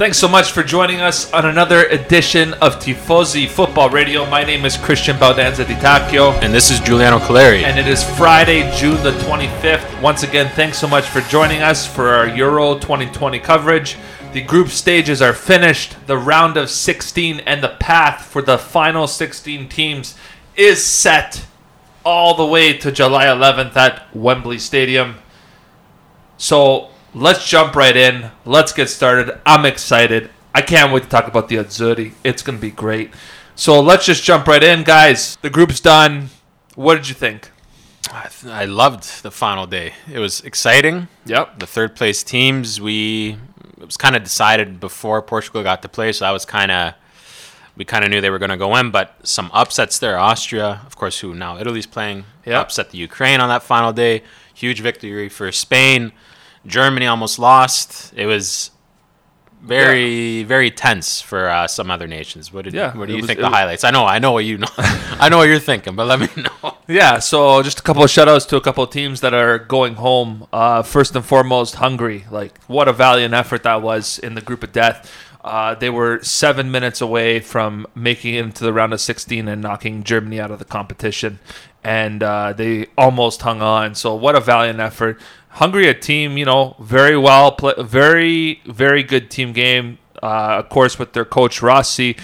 Thanks 0.00 0.16
so 0.16 0.28
much 0.28 0.52
for 0.52 0.62
joining 0.62 1.02
us 1.02 1.30
on 1.30 1.44
another 1.44 1.84
edition 1.88 2.54
of 2.54 2.76
Tifosi 2.76 3.46
Football 3.46 3.90
Radio. 3.90 4.24
My 4.24 4.42
name 4.42 4.64
is 4.64 4.78
Christian 4.78 5.14
Baldanza 5.18 5.66
Di 5.66 5.74
Tacchio. 5.74 6.32
And 6.40 6.54
this 6.54 6.70
is 6.70 6.80
Giuliano 6.80 7.18
Caleri. 7.18 7.64
And 7.64 7.78
it 7.78 7.86
is 7.86 8.02
Friday, 8.16 8.74
June 8.74 9.02
the 9.02 9.10
25th. 9.10 10.00
Once 10.00 10.22
again, 10.22 10.50
thanks 10.54 10.78
so 10.78 10.88
much 10.88 11.04
for 11.04 11.20
joining 11.28 11.60
us 11.60 11.86
for 11.86 12.08
our 12.14 12.26
Euro 12.28 12.78
2020 12.78 13.40
coverage. 13.40 13.98
The 14.32 14.40
group 14.40 14.68
stages 14.68 15.20
are 15.20 15.34
finished. 15.34 15.96
The 16.06 16.16
round 16.16 16.56
of 16.56 16.70
16 16.70 17.40
and 17.40 17.62
the 17.62 17.76
path 17.78 18.24
for 18.24 18.40
the 18.40 18.56
final 18.56 19.06
16 19.06 19.68
teams 19.68 20.16
is 20.56 20.82
set 20.82 21.44
all 22.06 22.32
the 22.32 22.46
way 22.46 22.72
to 22.78 22.90
July 22.90 23.26
11th 23.26 23.76
at 23.76 24.16
Wembley 24.16 24.58
Stadium. 24.58 25.16
So 26.38 26.89
let's 27.14 27.46
jump 27.46 27.74
right 27.74 27.96
in. 27.96 28.30
Let's 28.44 28.72
get 28.72 28.88
started. 28.88 29.38
I'm 29.46 29.64
excited. 29.66 30.30
I 30.54 30.62
can't 30.62 30.92
wait 30.92 31.04
to 31.04 31.08
talk 31.08 31.26
about 31.28 31.48
the 31.48 31.56
Azzurri. 31.56 32.12
It's 32.24 32.42
going 32.42 32.58
to 32.58 32.62
be 32.62 32.70
great. 32.70 33.12
So 33.54 33.80
let's 33.80 34.06
just 34.06 34.24
jump 34.24 34.46
right 34.46 34.62
in, 34.62 34.82
guys. 34.84 35.36
The 35.42 35.50
group's 35.50 35.80
done. 35.80 36.30
What 36.74 36.94
did 36.96 37.08
you 37.08 37.14
think? 37.14 37.50
I, 38.12 38.28
th- 38.28 38.52
I 38.52 38.64
loved 38.64 39.22
the 39.22 39.30
final 39.30 39.66
day. 39.66 39.92
It 40.10 40.18
was 40.18 40.40
exciting. 40.40 41.08
Yep. 41.26 41.58
The 41.60 41.66
third 41.66 41.94
place 41.94 42.22
teams, 42.22 42.80
we 42.80 43.36
it 43.78 43.86
was 43.86 43.96
kind 43.96 44.16
of 44.16 44.22
decided 44.24 44.80
before 44.80 45.22
Portugal 45.22 45.62
got 45.62 45.82
to 45.82 45.88
play, 45.88 46.12
so 46.12 46.24
that 46.24 46.30
was 46.32 46.44
kind 46.44 46.70
of 46.70 46.94
we 47.76 47.84
kind 47.84 48.04
of 48.04 48.10
knew 48.10 48.20
they 48.20 48.30
were 48.30 48.38
going 48.38 48.50
to 48.50 48.56
go 48.56 48.74
in. 48.76 48.90
But 48.90 49.14
some 49.22 49.50
upsets 49.52 49.98
there. 49.98 50.18
Austria, 50.18 50.80
of 50.86 50.96
course, 50.96 51.20
who 51.20 51.34
now 51.34 51.58
Italy's 51.58 51.86
playing, 51.86 52.24
Yep. 52.46 52.60
upset 52.62 52.90
the 52.90 52.98
Ukraine 52.98 53.40
on 53.40 53.48
that 53.48 53.62
final 53.62 53.92
day. 53.92 54.22
Huge 54.54 54.80
victory 54.80 55.28
for 55.28 55.52
Spain. 55.52 56.12
Germany 56.66 57.06
almost 57.06 57.38
lost. 57.38 58.12
It 58.16 58.26
was 58.26 58.70
very 59.62 60.42
very 60.44 60.70
tense 60.70 61.20
for 61.20 61.48
uh, 61.48 61.66
some 61.68 61.90
other 61.90 62.06
nations. 62.06 62.50
What 62.52 62.64
did 62.64 62.72
Yeah, 62.74 62.96
what 62.96 63.06
do 63.08 63.12
you 63.12 63.18
was- 63.18 63.26
think 63.26 63.40
the 63.40 63.46
was- 63.46 63.54
highlights? 63.54 63.84
I 63.84 63.90
know 63.90 64.06
I 64.06 64.18
know 64.18 64.32
what 64.32 64.44
you 64.44 64.58
know. 64.58 64.68
I 64.78 65.28
know 65.28 65.36
what 65.38 65.48
you're 65.48 65.58
thinking, 65.58 65.94
but 65.96 66.06
let 66.06 66.20
me 66.20 66.28
know. 66.36 66.76
Yeah, 66.88 67.18
so 67.18 67.62
just 67.62 67.78
a 67.80 67.82
couple 67.82 68.02
of 68.02 68.10
shout 68.10 68.28
outs 68.28 68.46
to 68.46 68.56
a 68.56 68.60
couple 68.60 68.82
of 68.84 68.90
teams 68.90 69.20
that 69.20 69.34
are 69.34 69.58
going 69.58 69.94
home. 69.96 70.46
Uh, 70.52 70.82
first 70.82 71.14
and 71.14 71.24
foremost, 71.24 71.76
Hungary. 71.76 72.24
Like, 72.30 72.58
what 72.64 72.88
a 72.88 72.92
valiant 72.92 73.34
effort 73.34 73.62
that 73.64 73.82
was 73.82 74.18
in 74.18 74.34
the 74.34 74.40
group 74.40 74.62
of 74.64 74.72
death. 74.72 75.10
Uh, 75.42 75.74
they 75.74 75.88
were 75.88 76.22
seven 76.22 76.70
minutes 76.70 77.00
away 77.00 77.40
from 77.40 77.86
making 77.94 78.34
it 78.34 78.44
into 78.44 78.62
the 78.64 78.72
round 78.74 78.92
of 78.92 79.00
16 79.00 79.48
and 79.48 79.62
knocking 79.62 80.02
Germany 80.04 80.38
out 80.40 80.50
of 80.50 80.58
the 80.58 80.64
competition. 80.66 81.38
And 81.82 82.22
uh, 82.22 82.52
they 82.52 82.86
almost 82.98 83.42
hung 83.42 83.62
on. 83.62 83.94
So, 83.94 84.14
what 84.14 84.34
a 84.34 84.40
valiant 84.40 84.80
effort. 84.80 85.18
Hungary, 85.48 85.88
a 85.88 85.94
team, 85.94 86.36
you 86.36 86.44
know, 86.44 86.76
very 86.78 87.16
well, 87.16 87.52
play, 87.52 87.74
very, 87.78 88.60
very 88.66 89.02
good 89.02 89.30
team 89.30 89.52
game. 89.52 89.98
Uh, 90.22 90.58
of 90.58 90.68
course, 90.68 90.98
with 90.98 91.14
their 91.14 91.24
coach 91.24 91.62
Rossi 91.62 92.16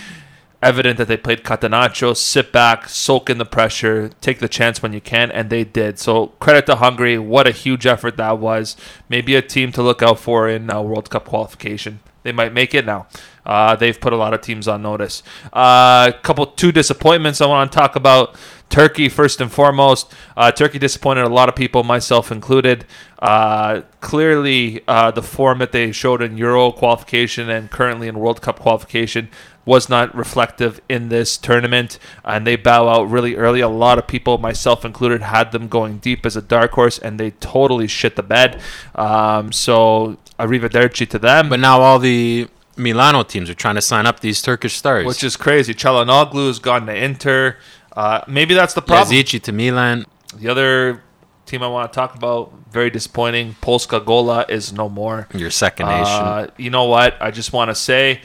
evident 0.62 0.98
that 0.98 1.08
they 1.08 1.16
played 1.16 1.44
Catenaccio, 1.44 2.16
sit 2.16 2.52
back, 2.52 2.88
soak 2.88 3.30
in 3.30 3.38
the 3.38 3.44
pressure, 3.44 4.10
take 4.20 4.38
the 4.38 4.48
chance 4.48 4.82
when 4.82 4.92
you 4.92 5.00
can, 5.00 5.30
and 5.30 5.50
they 5.50 5.64
did. 5.64 5.98
So 5.98 6.28
credit 6.40 6.66
to 6.66 6.76
Hungary. 6.76 7.18
What 7.18 7.46
a 7.46 7.52
huge 7.52 7.86
effort 7.86 8.16
that 8.16 8.38
was. 8.38 8.76
Maybe 9.08 9.36
a 9.36 9.42
team 9.42 9.72
to 9.72 9.82
look 9.82 10.02
out 10.02 10.18
for 10.18 10.48
in 10.48 10.70
uh, 10.70 10.82
World 10.82 11.10
Cup 11.10 11.26
qualification. 11.26 12.00
They 12.26 12.32
might 12.32 12.52
make 12.52 12.74
it 12.74 12.84
now. 12.84 13.06
Uh, 13.46 13.76
they've 13.76 14.00
put 14.00 14.12
a 14.12 14.16
lot 14.16 14.34
of 14.34 14.40
teams 14.40 14.66
on 14.66 14.82
notice. 14.82 15.22
A 15.52 15.56
uh, 15.56 16.12
couple, 16.22 16.46
two 16.46 16.72
disappointments 16.72 17.40
I 17.40 17.46
want 17.46 17.70
to 17.70 17.78
talk 17.78 17.94
about. 17.94 18.34
Turkey, 18.68 19.08
first 19.08 19.40
and 19.40 19.50
foremost. 19.52 20.12
Uh, 20.36 20.50
Turkey 20.50 20.80
disappointed 20.80 21.22
a 21.22 21.28
lot 21.28 21.48
of 21.48 21.54
people, 21.54 21.84
myself 21.84 22.32
included. 22.32 22.84
Uh, 23.20 23.82
clearly, 24.00 24.82
uh, 24.88 25.12
the 25.12 25.22
form 25.22 25.60
that 25.60 25.70
they 25.70 25.92
showed 25.92 26.20
in 26.20 26.36
Euro 26.36 26.72
qualification 26.72 27.48
and 27.48 27.70
currently 27.70 28.08
in 28.08 28.18
World 28.18 28.42
Cup 28.42 28.58
qualification 28.58 29.28
was 29.64 29.88
not 29.88 30.14
reflective 30.14 30.80
in 30.88 31.08
this 31.08 31.36
tournament, 31.36 31.98
and 32.24 32.46
they 32.46 32.56
bow 32.56 32.88
out 32.88 33.10
really 33.10 33.34
early. 33.34 33.60
A 33.60 33.68
lot 33.68 33.98
of 33.98 34.06
people, 34.06 34.38
myself 34.38 34.84
included, 34.84 35.22
had 35.22 35.52
them 35.52 35.68
going 35.68 35.98
deep 35.98 36.24
as 36.24 36.36
a 36.36 36.42
dark 36.42 36.72
horse, 36.72 36.98
and 36.98 37.18
they 37.18 37.32
totally 37.32 37.88
shit 37.88 38.16
the 38.16 38.22
bed. 38.22 38.60
Um, 38.94 39.52
so, 39.52 40.18
arrivederci 40.38 41.08
to 41.08 41.18
them. 41.18 41.48
But 41.48 41.60
now 41.60 41.80
all 41.80 41.98
the 41.98 42.48
Milano 42.76 43.22
teams 43.22 43.48
are 43.48 43.54
trying 43.54 43.76
to 43.76 43.82
sign 43.82 44.06
up 44.06 44.20
these 44.20 44.42
Turkish 44.42 44.76
stars. 44.76 45.06
which 45.06 45.24
is 45.24 45.36
crazy. 45.36 45.74
Çalhanoğlu 45.74 46.46
has 46.48 46.58
gone 46.58 46.86
to 46.86 46.94
Inter. 46.94 47.56
Uh, 47.96 48.20
maybe 48.26 48.54
that's 48.54 48.74
the 48.74 48.82
problem. 48.82 49.08
Yazici 49.16 49.40
to 49.42 49.52
Milan. 49.52 50.04
The 50.36 50.48
other 50.48 51.02
team 51.46 51.62
I 51.62 51.68
want 51.68 51.90
to 51.90 51.96
talk 51.96 52.14
about, 52.14 52.52
very 52.70 52.90
disappointing. 52.90 53.56
Polska 53.62 54.00
Gola 54.00 54.44
is 54.48 54.72
no 54.72 54.88
more. 54.88 55.28
Your 55.32 55.50
second 55.50 55.86
nation. 55.86 56.04
Uh, 56.04 56.48
you 56.58 56.68
know 56.68 56.84
what? 56.84 57.16
I 57.20 57.30
just 57.30 57.52
want 57.54 57.70
to 57.70 57.74
say, 57.74 58.20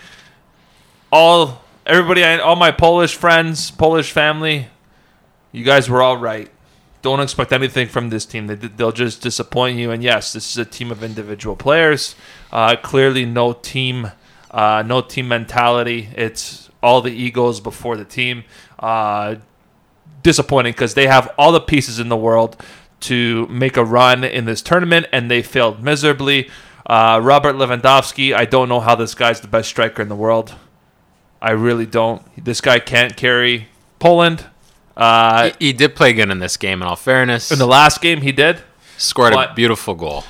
all 1.11 1.61
everybody, 1.85 2.23
all 2.23 2.55
my 2.55 2.71
Polish 2.71 3.15
friends, 3.15 3.71
Polish 3.71 4.11
family, 4.11 4.67
you 5.51 5.63
guys 5.63 5.89
were 5.89 6.01
all 6.01 6.17
right. 6.17 6.49
Don't 7.01 7.19
expect 7.19 7.51
anything 7.51 7.87
from 7.87 8.09
this 8.09 8.25
team. 8.25 8.47
They, 8.47 8.55
they'll 8.55 8.91
just 8.91 9.21
disappoint 9.21 9.77
you. 9.77 9.91
And 9.91 10.03
yes, 10.03 10.33
this 10.33 10.51
is 10.51 10.57
a 10.57 10.65
team 10.65 10.91
of 10.91 11.03
individual 11.03 11.55
players. 11.55 12.15
Uh, 12.51 12.75
clearly, 12.75 13.25
no 13.25 13.53
team, 13.53 14.11
uh, 14.51 14.83
no 14.85 15.01
team 15.01 15.27
mentality. 15.27 16.09
It's 16.15 16.69
all 16.83 17.01
the 17.01 17.11
egos 17.11 17.59
before 17.59 17.97
the 17.97 18.05
team. 18.05 18.43
Uh, 18.79 19.35
disappointing 20.23 20.73
because 20.73 20.93
they 20.93 21.07
have 21.07 21.33
all 21.37 21.51
the 21.51 21.61
pieces 21.61 21.99
in 21.99 22.09
the 22.09 22.17
world 22.17 22.55
to 23.01 23.47
make 23.47 23.77
a 23.77 23.83
run 23.83 24.23
in 24.23 24.45
this 24.45 24.61
tournament, 24.61 25.07
and 25.11 25.29
they 25.29 25.41
failed 25.41 25.83
miserably. 25.83 26.49
Uh, 26.85 27.19
Robert 27.21 27.55
Lewandowski, 27.55 28.33
I 28.33 28.45
don't 28.45 28.69
know 28.69 28.79
how 28.79 28.95
this 28.95 29.15
guy's 29.15 29.41
the 29.41 29.47
best 29.47 29.69
striker 29.69 30.01
in 30.01 30.09
the 30.09 30.15
world. 30.15 30.55
I 31.41 31.51
really 31.51 31.87
don't. 31.87 32.21
This 32.43 32.61
guy 32.61 32.79
can't 32.79 33.15
carry 33.15 33.67
Poland. 33.99 34.45
Uh, 34.97 35.51
he, 35.59 35.67
he 35.67 35.73
did 35.73 35.95
play 35.95 36.13
good 36.13 36.29
in 36.29 36.39
this 36.39 36.57
game, 36.57 36.81
in 36.81 36.87
all 36.87 36.95
fairness. 36.95 37.51
in 37.51 37.59
the 37.59 37.67
last 37.67 38.01
game, 38.01 38.21
he 38.21 38.31
did. 38.31 38.61
Scored 38.97 39.33
but- 39.33 39.51
a 39.51 39.53
beautiful 39.53 39.95
goal. 39.95 40.23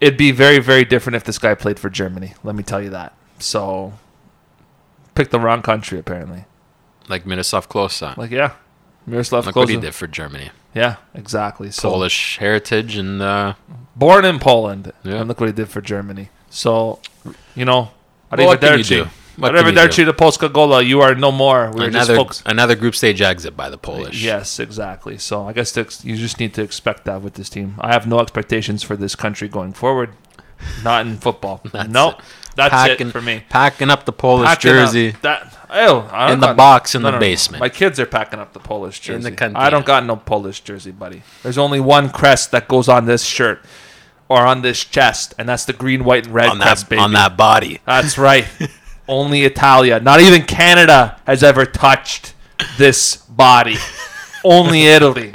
It'd 0.00 0.16
be 0.16 0.30
very, 0.30 0.60
very 0.60 0.84
different 0.84 1.16
if 1.16 1.24
this 1.24 1.38
guy 1.38 1.54
played 1.54 1.78
for 1.80 1.90
Germany. 1.90 2.34
Let 2.44 2.54
me 2.54 2.62
tell 2.62 2.80
you 2.80 2.90
that. 2.90 3.14
So, 3.40 3.94
picked 5.16 5.32
the 5.32 5.40
wrong 5.40 5.60
country 5.60 5.98
apparently. 5.98 6.44
Like 7.08 7.26
Miroslav 7.26 7.68
Klose. 7.68 8.16
Like, 8.16 8.30
yeah, 8.30 8.52
Miroslav 9.06 9.46
Look 9.46 9.56
what 9.56 9.68
he 9.68 9.76
did 9.76 9.94
for 9.94 10.06
Germany. 10.06 10.50
Yeah, 10.74 10.96
exactly. 11.14 11.70
So 11.72 11.90
Polish 11.90 12.36
heritage 12.38 12.96
and 12.96 13.20
uh, 13.20 13.54
born 13.96 14.24
in 14.24 14.38
Poland, 14.38 14.92
Yeah. 15.02 15.14
and 15.16 15.26
look 15.28 15.40
what 15.40 15.46
he 15.48 15.52
did 15.52 15.68
for 15.68 15.80
Germany. 15.80 16.28
So, 16.50 17.00
you 17.56 17.64
know, 17.64 17.90
Well, 18.30 18.46
what 18.46 18.60
can 18.60 18.78
you 18.78 18.84
do? 18.84 19.06
What 19.38 19.54
Arrivederci 19.54 20.04
to 20.04 20.12
Polska 20.12 20.48
Gola. 20.48 20.82
You 20.82 21.00
are 21.00 21.14
no 21.14 21.30
more. 21.30 21.70
We're 21.70 21.90
just 21.90 22.08
another 22.10 22.16
folks. 22.16 22.42
another 22.44 22.74
group 22.74 22.94
stage 22.94 23.22
exit 23.22 23.56
by 23.56 23.70
the 23.70 23.78
Polish. 23.78 24.22
Yes, 24.22 24.58
exactly. 24.58 25.16
So 25.18 25.46
I 25.46 25.52
guess 25.52 25.76
ex- 25.76 26.04
you 26.04 26.16
just 26.16 26.40
need 26.40 26.54
to 26.54 26.62
expect 26.62 27.04
that 27.04 27.22
with 27.22 27.34
this 27.34 27.48
team. 27.48 27.74
I 27.78 27.92
have 27.92 28.06
no 28.06 28.18
expectations 28.18 28.82
for 28.82 28.96
this 28.96 29.14
country 29.14 29.48
going 29.48 29.74
forward. 29.74 30.10
Not 30.82 31.06
in 31.06 31.18
football. 31.18 31.60
That's 31.72 31.88
nope. 31.88 32.20
That's 32.56 32.72
Packing- 32.72 33.08
it 33.08 33.12
for 33.12 33.22
me. 33.22 33.44
Packing 33.48 33.90
up 33.90 34.04
the 34.04 34.12
Polish 34.12 34.48
Packing 34.48 34.70
up 34.72 34.76
jersey. 34.76 35.10
That 35.22 35.56
oh, 35.70 36.08
I 36.12 36.32
In 36.32 36.40
the 36.40 36.54
box 36.54 36.96
in 36.96 37.02
the 37.02 37.12
basement. 37.12 37.60
My 37.60 37.68
kids 37.68 38.00
are 38.00 38.06
packing 38.06 38.40
up 38.40 38.52
the 38.52 38.58
Polish 38.58 38.98
jersey. 38.98 39.28
In 39.28 39.36
the. 39.36 39.52
I 39.54 39.70
don't 39.70 39.86
got 39.86 40.04
no 40.04 40.16
Polish 40.16 40.60
jersey, 40.60 40.90
buddy. 40.90 41.22
There's 41.44 41.58
only 41.58 41.78
one 41.78 42.10
crest 42.10 42.50
that 42.50 42.66
goes 42.66 42.88
on 42.88 43.06
this 43.06 43.22
shirt 43.22 43.64
or 44.28 44.44
on 44.44 44.62
this 44.62 44.84
chest, 44.84 45.34
and 45.38 45.48
that's 45.48 45.64
the 45.64 45.72
green, 45.72 46.04
white, 46.04 46.26
and 46.26 46.34
red 46.34 46.48
on 46.48 46.58
crest, 46.58 46.84
that 46.84 46.90
baby. 46.90 47.00
on 47.00 47.12
that 47.12 47.36
body. 47.36 47.80
That's 47.86 48.18
right. 48.18 48.46
only 49.08 49.44
Italia. 49.44 49.98
Not 50.00 50.20
even 50.20 50.42
Canada 50.42 51.20
has 51.26 51.42
ever 51.42 51.64
touched 51.64 52.34
this 52.76 53.16
body. 53.16 53.76
only 54.44 54.84
Italy. 54.86 55.34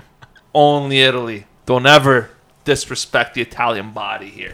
Only 0.53 1.01
Italy. 1.01 1.45
Don't 1.65 1.85
ever 1.85 2.29
disrespect 2.63 3.33
the 3.33 3.41
Italian 3.41 3.91
body 3.91 4.29
here. 4.29 4.53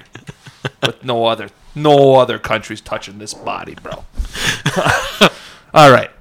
With 0.82 1.04
no 1.04 1.26
other 1.26 1.50
no 1.76 2.16
other 2.16 2.40
countries 2.40 2.82
touching 2.82 3.20
this 3.20 3.34
body, 3.34 3.76
bro. 3.76 4.04
All 5.74 5.92
right. 5.92 6.12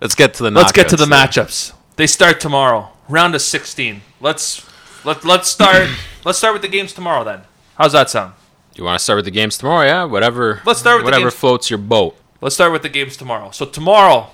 Let's 0.00 0.14
get 0.14 0.34
to 0.34 0.42
the. 0.42 0.50
Let's 0.50 0.72
get 0.72 0.88
to 0.90 0.96
the 0.96 1.06
then. 1.06 1.28
matchups. 1.28 1.72
They 1.96 2.06
start 2.06 2.40
tomorrow. 2.40 2.90
Round 3.08 3.34
of 3.34 3.42
16. 3.42 4.02
Let's 4.20 4.66
let 5.04 5.24
let's 5.24 5.48
start 5.48 5.88
let's 6.24 6.38
start 6.38 6.52
with 6.52 6.62
the 6.62 6.68
games 6.68 6.92
tomorrow 6.92 7.24
then. 7.24 7.42
How's 7.76 7.92
that 7.92 8.10
sound? 8.10 8.34
You 8.76 8.84
want 8.84 8.98
to 8.98 9.02
start 9.02 9.16
with 9.16 9.24
the 9.24 9.30
games 9.30 9.56
tomorrow? 9.58 9.86
Yeah, 9.86 10.04
whatever. 10.04 10.60
Let's 10.66 10.80
start 10.80 10.98
with 10.98 11.04
whatever 11.06 11.30
floats 11.30 11.70
your 11.70 11.78
boat. 11.78 12.16
Let's 12.40 12.54
start 12.54 12.72
with 12.72 12.82
the 12.82 12.88
games 12.90 13.16
tomorrow. 13.16 13.50
So 13.50 13.64
tomorrow, 13.64 14.30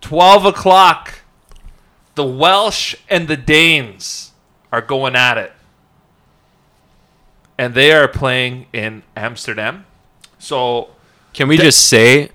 12 0.00 0.44
o'clock, 0.46 1.20
the 2.16 2.24
Welsh 2.24 2.96
and 3.08 3.28
the 3.28 3.36
Danes 3.36 4.32
are 4.72 4.80
going 4.80 5.14
at 5.14 5.38
it. 5.38 5.52
And 7.56 7.74
they 7.74 7.92
are 7.92 8.08
playing 8.08 8.66
in 8.72 9.02
Amsterdam. 9.16 9.84
So 10.38 10.90
Can 11.32 11.46
we 11.48 11.56
Th- 11.56 11.66
just 11.68 11.86
say 11.88 12.30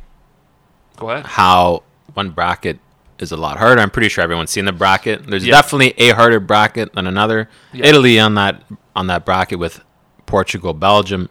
go 0.98 1.10
ahead. 1.10 1.26
how 1.26 1.84
one 2.14 2.30
bracket 2.30 2.80
is 3.20 3.32
a 3.32 3.38
lot 3.38 3.58
harder? 3.58 3.82
I'm 3.82 3.90
pretty 3.90 4.08
sure 4.10 4.24
everyone's 4.24 4.52
seen 4.52 4.66
the 4.66 4.72
bracket. 4.72 5.26
There's 5.28 5.46
Yeah. 5.46 5.56
definitely 5.56 5.94
a 5.98 6.10
harder 6.14 6.40
bracket 6.40 6.94
than 6.94 7.08
another. 7.08 7.50
Yeah. 7.74 7.88
Italy 7.88 8.20
on 8.20 8.36
that 8.36 8.62
on 8.96 9.08
that 9.08 9.26
bracket 9.26 9.60
with 9.60 9.82
Portugal, 10.26 10.74
Belgium. 10.74 11.30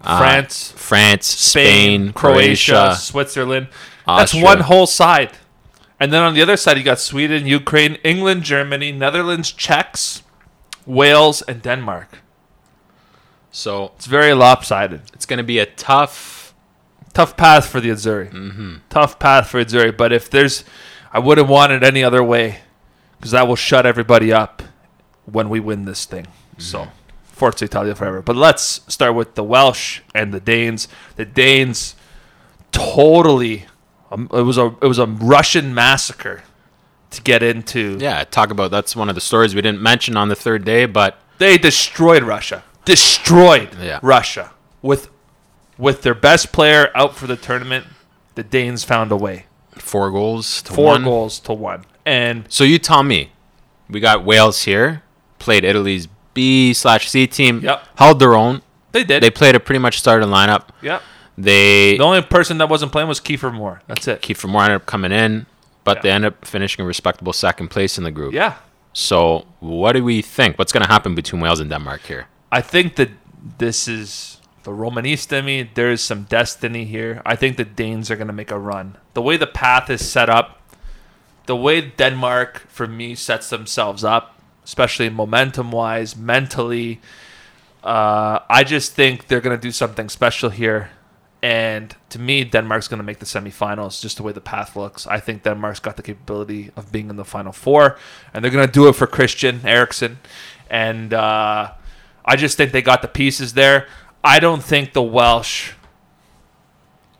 Uh, 0.00 0.18
France, 0.18 0.72
France, 0.72 1.26
Spain, 1.26 1.66
Spain, 1.66 2.12
Croatia, 2.12 2.72
Croatia. 2.72 2.96
Switzerland. 3.00 3.68
That's 4.06 4.34
one 4.34 4.60
whole 4.60 4.86
side. 4.86 5.32
And 5.98 6.12
then 6.12 6.22
on 6.22 6.34
the 6.34 6.42
other 6.42 6.56
side, 6.56 6.76
you 6.76 6.84
got 6.84 7.00
Sweden, 7.00 7.46
Ukraine, 7.46 7.94
England, 8.04 8.42
Germany, 8.42 8.92
Netherlands, 8.92 9.50
Czechs, 9.50 10.22
Wales, 10.84 11.42
and 11.42 11.62
Denmark. 11.62 12.18
So 13.50 13.92
It's 13.96 14.06
very 14.06 14.34
lopsided. 14.34 15.00
it's 15.14 15.24
going 15.26 15.38
to 15.38 15.42
be 15.44 15.58
a 15.58 15.66
tough. 15.66 16.54
Tough 17.14 17.34
path 17.38 17.66
for 17.66 17.80
the 17.80 17.88
Azzurri. 17.88 18.30
Mm-hmm. 18.30 18.74
Tough 18.90 19.18
path 19.18 19.48
for 19.48 19.64
Azzurri. 19.64 19.96
But 19.96 20.12
if 20.12 20.28
there's, 20.28 20.64
I 21.10 21.18
wouldn't 21.18 21.48
want 21.48 21.72
it 21.72 21.82
any 21.82 22.04
other 22.04 22.22
way, 22.22 22.58
because 23.16 23.30
that 23.30 23.48
will 23.48 23.56
shut 23.56 23.86
everybody 23.86 24.30
up 24.30 24.62
when 25.24 25.48
we 25.48 25.58
win 25.58 25.86
this 25.86 26.04
thing. 26.04 26.26
So, 26.58 26.88
Forza 27.36 27.66
Italia 27.66 27.94
forever. 27.94 28.22
But 28.22 28.34
let's 28.36 28.80
start 28.88 29.14
with 29.14 29.34
the 29.34 29.44
Welsh 29.44 30.00
and 30.14 30.32
the 30.32 30.40
Danes. 30.40 30.88
The 31.16 31.26
Danes 31.26 31.94
totally. 32.72 33.66
Um, 34.10 34.28
it 34.32 34.42
was 34.42 34.56
a 34.58 34.66
it 34.80 34.86
was 34.86 34.98
a 34.98 35.06
Russian 35.06 35.74
massacre 35.74 36.42
to 37.10 37.20
get 37.22 37.42
into. 37.42 37.98
Yeah, 38.00 38.24
talk 38.24 38.50
about 38.50 38.70
that's 38.70 38.96
one 38.96 39.08
of 39.08 39.14
the 39.14 39.20
stories 39.20 39.54
we 39.54 39.62
didn't 39.62 39.82
mention 39.82 40.16
on 40.16 40.28
the 40.28 40.34
third 40.36 40.64
day, 40.64 40.86
but 40.86 41.18
They 41.38 41.58
destroyed 41.58 42.22
Russia. 42.22 42.64
Destroyed 42.84 43.70
Yeah. 43.82 43.98
Russia 44.02 44.52
with 44.82 45.10
with 45.76 46.02
their 46.02 46.14
best 46.14 46.52
player 46.52 46.90
out 46.94 47.14
for 47.16 47.26
the 47.26 47.36
tournament. 47.36 47.86
The 48.34 48.42
Danes 48.42 48.84
found 48.84 49.12
a 49.12 49.16
way. 49.16 49.46
four 49.76 50.10
goals 50.10 50.62
to 50.62 50.72
Four 50.72 50.92
one. 50.92 51.04
goals 51.04 51.38
to 51.40 51.52
one. 51.52 51.84
And 52.06 52.44
So 52.48 52.64
you 52.64 52.78
tell 52.78 53.02
me, 53.02 53.32
we 53.90 54.00
got 54.00 54.24
Wales 54.24 54.62
here, 54.62 55.02
played 55.38 55.64
Italy's 55.64 56.06
B 56.36 56.72
slash 56.74 57.08
C 57.10 57.26
team, 57.26 57.54
Yep. 57.62 57.78
held 58.02 58.18
their 58.20 58.34
own. 58.34 58.60
they 58.92 59.04
did. 59.04 59.22
They 59.22 59.30
played 59.30 59.54
a 59.56 59.60
pretty 59.60 59.78
much 59.86 59.96
started 59.98 60.26
lineup. 60.28 60.62
yep. 60.82 61.00
They 61.38 61.96
The 61.98 62.04
only 62.04 62.22
person 62.22 62.58
that 62.58 62.68
wasn't 62.70 62.92
playing 62.92 63.08
was 63.08 63.20
Kiefer 63.20 63.52
Moore. 63.52 63.76
That's 63.88 64.06
it. 64.08 64.22
Kiefer 64.22 64.48
Moore 64.48 64.62
ended 64.62 64.76
up 64.80 64.86
coming 64.86 65.12
in, 65.12 65.46
but 65.84 65.96
Yeah. 65.96 66.02
they 66.02 66.10
ended 66.16 66.32
up 66.32 66.44
finishing 66.44 66.82
a 66.84 66.86
respectable 66.86 67.32
second 67.32 67.68
place 67.68 67.98
in 67.98 68.04
the 68.04 68.10
group. 68.10 68.32
Yeah. 68.32 68.52
So 68.92 69.44
what 69.60 69.92
do 69.92 70.02
we 70.04 70.22
think? 70.22 70.58
What's 70.58 70.72
going 70.72 70.86
to 70.86 70.92
happen 70.96 71.14
between 71.14 71.42
Wales 71.42 71.60
and 71.60 71.68
Denmark 71.70 72.00
here? 72.08 72.24
I 72.50 72.62
think 72.62 72.96
that 72.96 73.10
this 73.58 73.86
is 73.88 74.40
the 74.62 74.70
Romanista 74.70 75.44
me. 75.44 75.68
There 75.74 75.90
is 75.92 76.00
some 76.00 76.22
destiny 76.38 76.84
here. 76.86 77.20
I 77.26 77.36
think 77.36 77.56
the 77.58 77.64
Danes 77.82 78.10
are 78.10 78.16
going 78.16 78.28
to 78.28 78.32
make 78.42 78.50
a 78.50 78.58
run. 78.58 78.96
The 79.14 79.20
way 79.22 79.36
the 79.36 79.46
path 79.46 79.90
is 79.90 80.00
set 80.10 80.30
up, 80.30 80.48
the 81.46 81.54
way 81.56 81.80
Denmark, 81.82 82.64
for 82.68 82.86
me, 82.86 83.14
sets 83.14 83.50
themselves 83.50 84.02
up, 84.04 84.35
especially 84.66 85.08
momentum 85.08 85.70
wise, 85.70 86.16
mentally, 86.16 87.00
uh, 87.82 88.40
I 88.50 88.64
just 88.64 88.92
think 88.92 89.28
they're 89.28 89.40
going 89.40 89.56
to 89.56 89.62
do 89.62 89.70
something 89.70 90.08
special 90.08 90.50
here. 90.50 90.90
And 91.40 91.94
to 92.10 92.18
me, 92.18 92.42
Denmark's 92.42 92.88
going 92.88 92.98
to 92.98 93.04
make 93.04 93.20
the 93.20 93.26
semifinals 93.26 94.02
just 94.02 94.16
the 94.16 94.24
way 94.24 94.32
the 94.32 94.40
path 94.40 94.74
looks. 94.74 95.06
I 95.06 95.20
think 95.20 95.44
Denmark's 95.44 95.78
got 95.78 95.96
the 95.96 96.02
capability 96.02 96.72
of 96.74 96.90
being 96.90 97.08
in 97.08 97.16
the 97.16 97.24
final 97.24 97.52
four, 97.52 97.96
and 98.34 98.42
they're 98.42 98.50
going 98.50 98.66
to 98.66 98.72
do 98.72 98.88
it 98.88 98.94
for 98.96 99.06
Christian 99.06 99.60
Eriksen. 99.64 100.18
And 100.68 101.14
uh, 101.14 101.72
I 102.24 102.36
just 102.36 102.56
think 102.56 102.72
they 102.72 102.82
got 102.82 103.02
the 103.02 103.08
pieces 103.08 103.54
there. 103.54 103.86
I 104.24 104.40
don't 104.40 104.64
think 104.64 104.92
the 104.92 105.02
Welsh. 105.02 105.74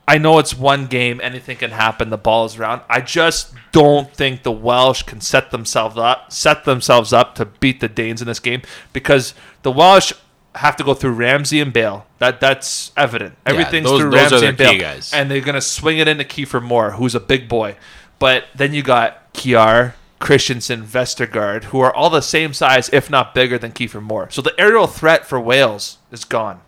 I 0.09 0.19
know 0.19 0.39
it's 0.39 0.55
one 0.57 0.87
game, 0.87 1.21
anything 1.23 1.57
can 1.57 1.73
happen. 1.73 2.11
The 2.11 2.17
ball 2.19 2.45
is 2.45 2.57
around. 2.59 2.83
I 2.89 3.01
just 3.01 3.53
don't 3.73 4.13
think 4.13 4.45
the 4.45 4.53
Welsh 4.53 5.03
can 5.03 5.21
set 5.21 5.51
themselves 5.51 5.97
up, 5.99 6.33
set 6.33 6.65
themselves 6.65 7.13
up 7.13 7.35
to 7.37 7.45
beat 7.45 7.81
the 7.81 7.89
Danes 7.89 8.21
in 8.23 8.29
this 8.29 8.39
game 8.39 8.63
because 8.93 9.35
the 9.63 9.73
Welsh 9.73 10.13
have 10.55 10.77
to 10.77 10.85
go 10.85 10.95
through 10.95 11.11
Ramsey 11.13 11.61
and 11.61 11.73
Bale. 11.73 12.07
That 12.19 12.41
that's 12.41 12.93
evident. 12.97 13.35
Everything's 13.45 13.91
those- 13.91 14.01
through 14.01 14.11
those 14.13 14.31
Ramsey 14.33 14.47
and 14.47 14.57
Bale, 14.57 14.79
guys. 14.79 15.13
and 15.13 15.31
they're 15.31 15.41
gonna 15.41 15.61
swing 15.61 15.99
it 15.99 16.07
into 16.09 16.25
Kiefer 16.25 16.63
Moore, 16.63 16.93
who's 16.93 17.15
a 17.15 17.21
big 17.21 17.49
boy. 17.49 17.77
But 18.19 18.45
then 18.55 18.73
you 18.73 18.83
got 18.83 19.35
Kjær, 19.35 19.93
Christensen, 20.19 20.83
Vestergaard, 20.87 21.65
who 21.65 21.81
are 21.81 21.95
all 21.95 22.09
the 22.09 22.23
same 22.23 22.55
size, 22.55 22.89
if 22.91 23.11
not 23.11 23.35
bigger 23.35 23.59
than 23.59 23.73
Kiefer 23.73 24.03
Moore. 24.03 24.29
So 24.31 24.41
the 24.41 24.55
aerial 24.59 24.87
threat 24.87 25.27
for 25.27 25.39
Wales 25.39 25.99
is 26.11 26.25
gone. 26.25 26.61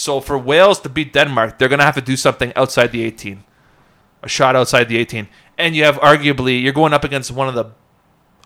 So 0.00 0.18
for 0.22 0.38
Wales 0.38 0.80
to 0.80 0.88
beat 0.88 1.12
Denmark, 1.12 1.58
they're 1.58 1.68
gonna 1.68 1.84
have 1.84 1.94
to 1.94 2.00
do 2.00 2.16
something 2.16 2.54
outside 2.56 2.90
the 2.90 3.04
18, 3.04 3.44
a 4.22 4.28
shot 4.30 4.56
outside 4.56 4.88
the 4.88 4.96
18, 4.96 5.28
and 5.58 5.76
you 5.76 5.84
have 5.84 5.98
arguably 6.00 6.62
you're 6.62 6.72
going 6.72 6.94
up 6.94 7.04
against 7.04 7.30
one 7.30 7.48
of 7.48 7.54
the, 7.54 7.66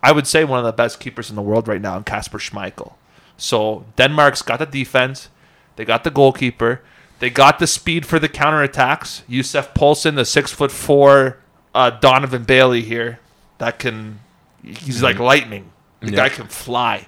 I 0.03 0.11
would 0.11 0.27
say 0.27 0.43
one 0.43 0.59
of 0.59 0.65
the 0.65 0.73
best 0.73 0.99
keepers 0.99 1.31
in 1.31 1.37
the 1.37 1.43
world 1.43 1.69
right 1.69 1.81
now, 1.81 1.97
in 1.97 2.03
Kasper 2.03 2.39
Schmeichel. 2.39 2.95
So 3.37 3.85
Denmark's 3.97 4.43
got 4.43 4.59
the 4.59 4.67
defense, 4.67 5.29
they 5.77 5.85
got 5.85 6.03
the 6.03 6.11
goalkeeper, 6.11 6.83
they 7.21 7.31
got 7.31 7.61
the 7.61 7.69
speed 7.69 8.05
for 8.05 8.19
the 8.19 8.29
counterattacks. 8.29 9.23
Yussuf 9.29 9.73
Poulsen, 9.75 10.17
the 10.17 10.25
six 10.25 10.51
foot 10.51 10.73
four 10.73 11.39
uh, 11.73 11.91
Donovan 11.91 12.43
Bailey 12.43 12.83
here, 12.83 13.21
that 13.59 13.79
can 13.79 14.19
he's 14.65 15.05
like 15.05 15.21
lightning. 15.21 15.71
The 16.01 16.11
Yeah. 16.11 16.17
guy 16.17 16.29
can 16.31 16.49
fly. 16.49 17.06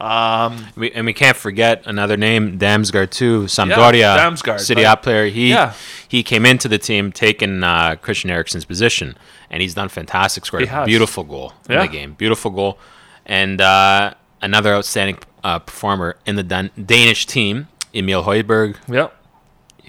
Um, 0.00 0.66
We, 0.76 0.92
and 0.92 1.06
we 1.06 1.12
can't 1.12 1.36
forget 1.36 1.82
another 1.84 2.16
name, 2.16 2.58
Damsgaard 2.58 3.10
too, 3.10 3.42
Sampdoria, 3.44 4.16
Damsgaard, 4.16 4.60
Serie 4.60 4.84
A 4.84 4.96
player. 4.96 5.26
He 5.26 5.50
Yeah. 5.50 5.72
he 6.06 6.22
came 6.22 6.46
into 6.46 6.68
the 6.68 6.78
team 6.78 7.10
taking 7.10 7.64
uh, 7.64 7.96
Christian 8.00 8.30
Eriksen's 8.30 8.64
position, 8.64 9.16
and 9.50 9.60
he's 9.60 9.74
done 9.74 9.88
fantastic. 9.88 10.46
Scored 10.46 10.64
a 10.68 10.84
beautiful 10.84 11.24
goal 11.24 11.52
in 11.68 11.78
the 11.78 11.88
game, 11.88 12.12
beautiful 12.14 12.50
goal, 12.52 12.78
and 13.26 13.60
uh, 13.60 14.14
another 14.40 14.72
outstanding 14.74 15.18
uh, 15.42 15.58
performer 15.58 16.16
in 16.26 16.36
the 16.36 16.44
Dan- 16.44 16.70
Danish 16.82 17.26
team, 17.26 17.66
Emil 17.92 18.22
Højbjerg, 18.22 18.76
yep. 18.88 19.14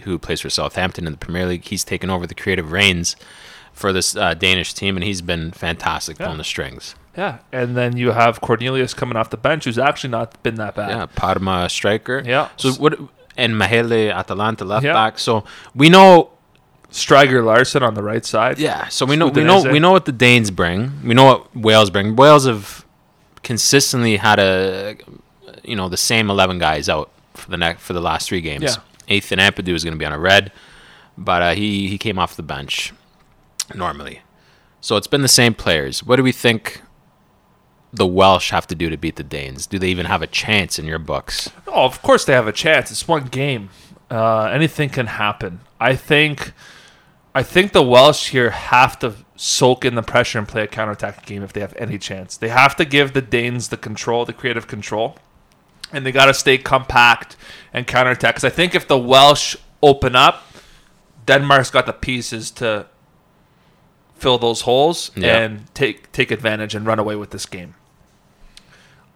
who 0.06 0.18
plays 0.18 0.42
for 0.42 0.50
Southampton 0.50 1.06
in 1.06 1.12
the 1.12 1.18
Premier 1.20 1.46
League. 1.46 1.66
He's 1.66 1.84
taken 1.84 2.10
over 2.10 2.26
the 2.26 2.36
creative 2.36 2.72
reins 2.72 3.16
for 3.74 3.94
this 3.94 4.16
uh, 4.16 4.34
Danish 4.34 4.74
team, 4.74 4.98
and 4.98 5.04
he's 5.04 5.22
been 5.22 5.52
fantastic 5.52 6.18
Yeah. 6.20 6.26
pulling 6.26 6.40
the 6.40 6.44
strings. 6.44 6.96
Yeah, 7.20 7.34
and 7.60 7.70
then 7.80 7.98
you 8.02 8.12
have 8.12 8.34
Cornelius 8.48 8.94
coming 8.94 9.18
off 9.20 9.30
the 9.30 9.42
bench, 9.50 9.66
who's 9.66 9.78
actually 9.90 10.12
not 10.20 10.28
been 10.44 10.56
that 10.64 10.74
bad. 10.80 10.90
Yeah, 10.90 11.06
Parma 11.24 11.68
striker. 11.70 12.18
Yeah. 12.26 12.48
So 12.62 12.72
what? 12.84 12.94
And 13.36 13.52
Mæhle 13.62 14.02
Atalanta 14.22 14.64
left 14.74 14.86
Yeah. 14.86 14.94
back. 14.94 15.20
So 15.20 15.44
we 15.76 15.90
know. 15.90 16.30
Stryger 16.92 17.42
Larsen 17.46 17.84
on 17.84 17.94
the 17.94 18.02
right 18.12 18.26
side. 18.26 18.58
Yeah. 18.58 18.88
So 18.88 19.06
we 19.06 19.16
know. 19.16 19.28
We 19.28 19.44
know. 19.44 19.62
We 19.76 19.80
know 19.80 19.92
what 19.98 20.06
the 20.06 20.12
Danes 20.28 20.50
bring. 20.62 20.80
We 21.10 21.14
know 21.14 21.26
what 21.32 21.42
Wales 21.68 21.90
bring. 21.92 22.16
Wales 22.16 22.46
have 22.48 22.84
consistently 23.44 24.18
had 24.18 24.40
a, 24.40 24.96
you 25.64 25.76
know, 25.76 25.88
the 25.88 25.98
same 26.12 26.32
eleven 26.32 26.58
guys 26.58 26.90
out 26.90 27.10
for 27.36 27.48
the 27.52 27.58
next 27.58 27.82
for 27.84 27.94
the 27.94 28.02
last 28.02 28.28
three 28.30 28.42
games. 28.42 28.64
Yeah. 28.64 29.16
Ethan 29.16 29.38
Ampadu 29.40 29.74
is 29.76 29.84
going 29.84 29.94
to 29.98 30.00
be 30.00 30.06
on 30.12 30.14
a 30.14 30.18
red, 30.32 30.52
but 31.16 31.42
uh, 31.44 31.54
he 31.54 31.88
he 31.90 31.98
came 32.00 32.18
off 32.22 32.36
the 32.36 32.48
bench 32.56 32.92
normally. 33.76 34.22
So 34.82 34.98
it's 34.98 35.08
been 35.14 35.22
the 35.22 35.28
same 35.42 35.54
players. 35.54 36.04
What 36.04 36.16
do 36.16 36.24
we 36.24 36.32
think? 36.32 36.82
The 37.92 38.06
Welsh 38.08 38.52
have 38.52 38.68
to 38.68 38.76
do 38.76 38.90
to 38.90 38.98
beat 38.98 39.16
the 39.16 39.24
Danes. 39.24 39.66
Do 39.66 39.80
they 39.80 39.90
even 39.90 40.06
have 40.06 40.22
a 40.22 40.28
chance 40.28 40.78
in 40.78 40.86
your 40.86 41.00
books? 41.00 41.50
Oh, 41.68 41.86
of 41.86 42.02
course 42.02 42.24
they 42.26 42.34
have 42.34 42.48
a 42.48 42.52
chance. 42.52 42.92
It's 42.92 43.08
one 43.08 43.26
game. 43.26 43.70
Uh, 44.12 44.44
anything 44.46 44.90
can 44.90 45.08
happen. 45.08 45.62
I 45.80 45.96
think, 45.96 46.52
I 47.34 47.42
think 47.44 47.72
the 47.74 47.82
Welsh 47.84 48.30
here 48.30 48.52
have 48.52 49.00
to 49.00 49.14
soak 49.36 49.86
in 49.86 49.96
the 49.96 50.04
pressure 50.04 50.38
and 50.38 50.48
play 50.48 50.64
a 50.64 50.68
counterattack 50.68 51.26
game 51.26 51.42
if 51.42 51.54
they 51.54 51.62
have 51.62 51.74
any 51.78 51.98
chance. 51.98 52.38
They 52.38 52.50
have 52.50 52.76
to 52.76 52.86
give 52.86 53.14
the 53.14 53.22
Danes 53.22 53.70
the 53.70 53.78
control, 53.78 54.24
the 54.26 54.34
creative 54.34 54.68
control, 54.68 55.18
and 55.92 56.06
they 56.06 56.12
got 56.12 56.26
to 56.26 56.34
stay 56.34 56.58
compact 56.60 57.36
and 57.74 57.88
counterattack. 57.88 58.36
Because 58.36 58.44
I 58.44 58.50
think 58.54 58.76
if 58.76 58.88
the 58.88 58.98
Welsh 59.00 59.56
open 59.82 60.16
up, 60.16 60.44
Denmark's 61.26 61.72
got 61.72 61.86
the 61.88 61.94
pieces 61.94 62.52
to 62.52 62.88
fill 64.16 64.38
those 64.38 64.62
holes 64.62 65.12
Yeah. 65.16 65.38
and 65.38 65.74
take 65.74 66.12
take 66.12 66.30
advantage 66.32 66.76
and 66.76 66.86
run 66.86 67.00
away 67.00 67.16
with 67.16 67.30
this 67.32 67.46
game. 67.46 67.76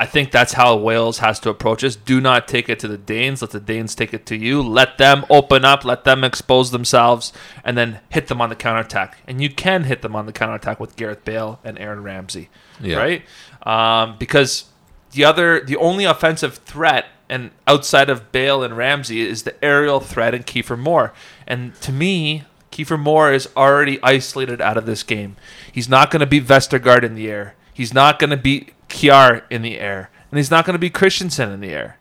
I 0.03 0.05
think 0.05 0.31
that's 0.31 0.51
how 0.51 0.75
Wales 0.75 1.19
has 1.19 1.39
to 1.39 1.49
approach 1.49 1.81
this. 1.81 1.95
Do 1.95 2.19
not 2.19 2.45
take 2.45 2.67
it 2.67 2.77
to 2.79 2.89
the 2.89 2.97
Danes. 2.97 3.41
Let 3.41 3.51
the 3.51 3.61
Danes 3.61 3.95
take 3.95 4.13
it 4.13 4.25
to 4.25 4.35
you. 4.35 4.61
Let 4.61 4.97
them 4.97 5.25
open 5.29 5.63
up. 5.63 5.85
Let 5.85 6.03
them 6.03 6.25
expose 6.25 6.71
themselves, 6.71 7.31
and 7.63 7.77
then 7.77 8.01
hit 8.09 8.27
them 8.27 8.41
on 8.41 8.49
the 8.49 8.55
counterattack. 8.57 9.19
And 9.25 9.41
you 9.41 9.49
can 9.49 9.85
hit 9.85 10.01
them 10.01 10.13
on 10.13 10.25
the 10.25 10.33
counterattack 10.33 10.77
with 10.77 10.97
Gareth 10.97 11.23
Bale 11.23 11.57
and 11.63 11.79
Aaron 11.79 12.03
Ramsey, 12.03 12.49
Yeah. 12.81 12.97
right? 12.97 13.23
Um, 13.65 14.17
because 14.19 14.65
the 15.11 15.23
other, 15.23 15.61
the 15.61 15.77
only 15.77 16.03
offensive 16.03 16.55
threat, 16.57 17.05
and 17.29 17.51
outside 17.65 18.09
of 18.09 18.29
Bale 18.33 18.61
and 18.61 18.75
Ramsey, 18.75 19.21
is 19.21 19.43
the 19.43 19.55
aerial 19.63 20.01
threat 20.01 20.33
and 20.35 20.45
Kiefer 20.45 20.77
Moore. 20.77 21.13
And 21.47 21.75
to 21.79 21.93
me, 21.93 22.43
Kiefer 22.73 22.99
Moore 22.99 23.31
is 23.31 23.47
already 23.55 23.99
isolated 24.03 24.59
out 24.59 24.75
of 24.75 24.85
this 24.85 25.01
game. 25.01 25.37
He's 25.71 25.87
not 25.87 26.11
going 26.11 26.19
to 26.19 26.25
beat 26.25 26.45
Vestergaard 26.45 27.03
in 27.03 27.15
the 27.15 27.31
air. 27.31 27.55
He's 27.73 27.93
not 27.93 28.19
going 28.19 28.31
to 28.31 28.37
beat 28.37 28.73
Kjær 28.93 29.43
in 29.49 29.63
the 29.63 29.79
air, 29.79 30.09
and 30.31 30.37
he's 30.37 30.51
not 30.51 30.65
going 30.65 30.75
to 30.75 30.79
be 30.79 30.89
Christensen 30.89 31.51
in 31.51 31.59
the 31.59 31.71
air. 31.71 31.97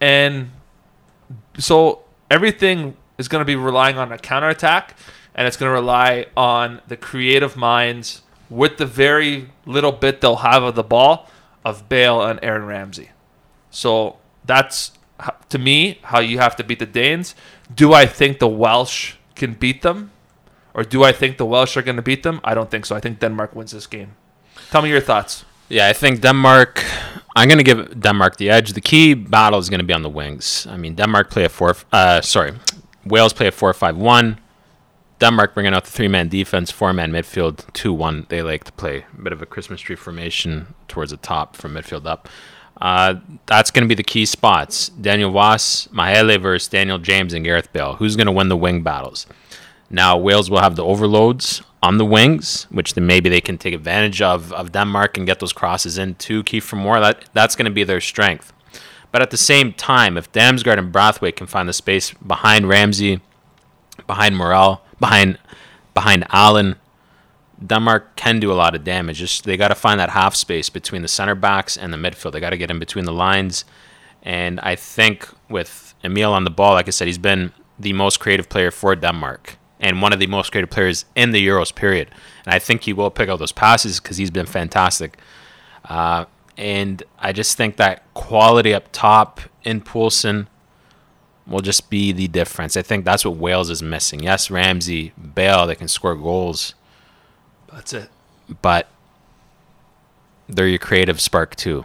And 0.00 0.50
so 1.58 2.04
everything 2.30 2.96
is 3.18 3.28
going 3.28 3.40
to 3.40 3.46
be 3.46 3.56
relying 3.56 3.98
on 3.98 4.10
a 4.10 4.18
counterattack, 4.18 4.96
and 5.34 5.46
it's 5.46 5.56
going 5.56 5.68
to 5.68 5.74
rely 5.74 6.26
on 6.36 6.80
the 6.88 6.96
creative 6.96 7.56
minds 7.56 8.22
with 8.48 8.78
the 8.78 8.86
very 8.86 9.50
little 9.66 9.92
bit 9.92 10.20
they'll 10.20 10.36
have 10.36 10.62
of 10.62 10.74
the 10.74 10.82
ball 10.82 11.28
of 11.64 11.88
Bale 11.88 12.22
and 12.22 12.40
Aaron 12.42 12.64
Ramsey. 12.64 13.10
So 13.70 14.16
that's 14.44 14.92
to 15.48 15.58
me 15.58 15.98
how 16.02 16.20
you 16.20 16.38
have 16.38 16.56
to 16.56 16.64
beat 16.64 16.78
the 16.78 16.86
Danes. 16.86 17.34
Do 17.74 17.92
I 17.92 18.06
think 18.06 18.38
the 18.38 18.48
Welsh 18.48 19.14
can 19.34 19.54
beat 19.54 19.82
them, 19.82 20.12
or 20.72 20.84
do 20.84 21.04
I 21.04 21.12
think 21.12 21.36
the 21.36 21.46
Welsh 21.46 21.76
are 21.76 21.82
going 21.82 21.96
to 21.96 22.02
beat 22.02 22.22
them? 22.22 22.40
I 22.44 22.54
don't 22.54 22.70
think 22.70 22.86
so. 22.86 22.96
I 22.96 23.00
think 23.00 23.18
Denmark 23.18 23.54
wins 23.54 23.72
this 23.72 23.86
game. 23.86 24.16
Tell 24.70 24.82
me 24.82 24.88
your 24.88 25.00
thoughts. 25.00 25.44
Yeah, 25.68 25.88
I 25.88 25.92
think 25.92 26.20
Denmark. 26.20 26.84
I'm 27.34 27.48
going 27.48 27.58
to 27.58 27.64
give 27.64 28.00
Denmark 28.00 28.36
the 28.36 28.50
edge. 28.50 28.72
The 28.72 28.80
key 28.80 29.14
battle 29.14 29.58
is 29.58 29.68
going 29.68 29.80
to 29.80 29.84
be 29.84 29.92
on 29.92 30.02
the 30.02 30.08
wings. 30.08 30.66
I 30.70 30.76
mean, 30.76 30.94
Denmark 30.94 31.30
play 31.30 31.44
a 31.44 31.48
four. 31.48 31.76
Uh, 31.92 32.20
sorry, 32.20 32.54
Wales 33.04 33.32
play 33.32 33.48
a 33.48 33.52
four-five-one. 33.52 34.38
Denmark 35.18 35.54
bringing 35.54 35.74
out 35.74 35.84
the 35.84 35.90
three-man 35.90 36.28
defense, 36.28 36.70
four-man 36.70 37.10
midfield, 37.10 37.64
two-one. 37.72 38.26
They 38.28 38.42
like 38.42 38.64
to 38.64 38.72
play 38.72 39.06
a 39.18 39.22
bit 39.22 39.32
of 39.32 39.42
a 39.42 39.46
Christmas 39.46 39.80
tree 39.80 39.96
formation 39.96 40.74
towards 40.88 41.10
the 41.10 41.16
top 41.16 41.56
from 41.56 41.74
midfield 41.74 42.06
up. 42.06 42.28
Uh, 42.80 43.14
that's 43.46 43.70
going 43.70 43.82
to 43.82 43.88
be 43.88 43.94
the 43.94 44.04
key 44.04 44.26
spots. 44.26 44.90
Daniel 44.90 45.30
Wass, 45.30 45.88
Mæhle 45.88 46.40
versus 46.40 46.68
Daniel 46.68 46.98
James 46.98 47.32
and 47.32 47.44
Gareth 47.44 47.72
Bale. 47.72 47.94
Who's 47.94 48.16
going 48.16 48.26
to 48.26 48.32
win 48.32 48.48
the 48.48 48.56
wing 48.56 48.82
battles? 48.82 49.26
Now 49.88 50.18
Wales 50.18 50.50
will 50.50 50.60
have 50.60 50.76
the 50.76 50.84
overloads 50.84 51.62
on 51.82 51.98
the 51.98 52.04
wings, 52.04 52.66
which 52.70 52.94
then 52.94 53.06
maybe 53.06 53.28
they 53.28 53.40
can 53.40 53.58
take 53.58 53.74
advantage 53.74 54.22
of 54.22 54.52
of 54.52 54.72
Denmark 54.72 55.16
and 55.16 55.26
get 55.26 55.40
those 55.40 55.52
crosses 55.52 55.98
in 55.98 56.14
to 56.16 56.42
Kiefer 56.42 56.76
Moore. 56.76 57.00
That 57.00 57.24
that's 57.32 57.56
going 57.56 57.66
to 57.66 57.70
be 57.70 57.84
their 57.84 58.00
strength. 58.00 58.52
But 59.12 59.22
at 59.22 59.30
the 59.30 59.36
same 59.36 59.72
time, 59.72 60.16
if 60.16 60.30
Damsgaard 60.32 60.78
and 60.78 60.92
Brathwaite 60.92 61.36
can 61.36 61.46
find 61.46 61.68
the 61.68 61.72
space 61.72 62.12
behind 62.14 62.68
Ramsey, 62.68 63.20
behind 64.06 64.36
Morrell, 64.36 64.82
behind 65.00 65.38
behind 65.94 66.26
Allen, 66.30 66.76
Denmark 67.64 68.16
can 68.16 68.40
do 68.40 68.52
a 68.52 68.54
lot 68.54 68.74
of 68.74 68.84
damage. 68.84 69.18
Just 69.18 69.44
they 69.44 69.56
got 69.56 69.68
to 69.68 69.74
find 69.74 70.00
that 70.00 70.10
half 70.10 70.34
space 70.34 70.68
between 70.68 71.02
the 71.02 71.08
center 71.08 71.34
backs 71.34 71.76
and 71.76 71.92
the 71.92 71.96
midfield. 71.96 72.32
They 72.32 72.40
got 72.40 72.50
to 72.50 72.58
get 72.58 72.70
in 72.70 72.78
between 72.78 73.04
the 73.04 73.12
lines. 73.12 73.64
And 74.22 74.58
I 74.60 74.76
think 74.76 75.28
with 75.48 75.94
Emil 76.02 76.32
on 76.32 76.44
the 76.44 76.50
ball, 76.50 76.74
like 76.74 76.88
I 76.88 76.90
said, 76.90 77.06
he's 77.06 77.18
been 77.18 77.52
the 77.78 77.92
most 77.92 78.18
creative 78.18 78.48
player 78.48 78.70
for 78.70 78.96
Denmark 78.96 79.56
and 79.80 80.00
one 80.00 80.12
of 80.12 80.18
the 80.18 80.26
most 80.26 80.50
creative 80.50 80.70
players 80.70 81.04
in 81.14 81.32
the 81.32 81.46
Euros 81.46 81.74
period. 81.74 82.08
And 82.44 82.54
I 82.54 82.58
think 82.58 82.82
he 82.82 82.92
will 82.92 83.10
pick 83.10 83.28
out 83.28 83.38
those 83.38 83.52
passes 83.52 84.00
because 84.00 84.16
he's 84.16 84.30
been 84.30 84.46
fantastic. 84.46 85.18
Uh, 85.84 86.24
and 86.56 87.02
I 87.18 87.32
just 87.32 87.56
think 87.56 87.76
that 87.76 88.02
quality 88.14 88.72
up 88.72 88.88
top 88.92 89.40
in 89.64 89.80
Poulsen 89.82 90.46
will 91.46 91.60
just 91.60 91.90
be 91.90 92.12
the 92.12 92.28
difference. 92.28 92.76
I 92.76 92.82
think 92.82 93.04
that's 93.04 93.24
what 93.24 93.36
Wales 93.36 93.70
is 93.70 93.82
missing. 93.82 94.22
Yes, 94.22 94.50
Ramsey, 94.50 95.12
Bale, 95.34 95.66
they 95.66 95.74
can 95.74 95.88
score 95.88 96.14
goals, 96.14 96.74
That's 97.72 97.92
it. 97.92 98.10
but 98.62 98.88
they're 100.48 100.66
your 100.66 100.78
creative 100.78 101.20
spark 101.20 101.56
too, 101.56 101.84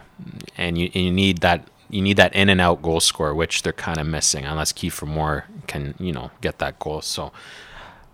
and 0.57 0.77
you 0.77 0.89
and 0.93 1.03
you 1.05 1.11
need 1.11 1.39
that 1.39 1.67
you 1.89 2.01
need 2.01 2.17
that 2.17 2.33
in 2.33 2.47
and 2.49 2.61
out 2.61 2.81
goal 2.81 2.99
score, 2.99 3.33
which 3.33 3.63
they're 3.63 3.73
kind 3.73 3.99
of 3.99 4.07
missing 4.07 4.45
unless 4.45 4.71
Kiefer 4.71 5.07
Moore 5.07 5.45
can 5.67 5.95
you 5.99 6.11
know 6.11 6.31
get 6.41 6.59
that 6.59 6.79
goal. 6.79 7.01
So 7.01 7.31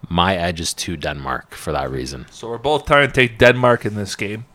my 0.09 0.35
edge 0.35 0.59
is 0.59 0.73
to 0.73 0.97
Denmark 0.97 1.53
for 1.53 1.71
that 1.71 1.89
reason. 1.91 2.25
So 2.31 2.49
we're 2.49 2.57
both 2.57 2.85
trying 2.85 3.07
to 3.07 3.13
take 3.13 3.37
Denmark 3.37 3.85
in 3.85 3.95
this 3.95 4.15
game. 4.15 4.45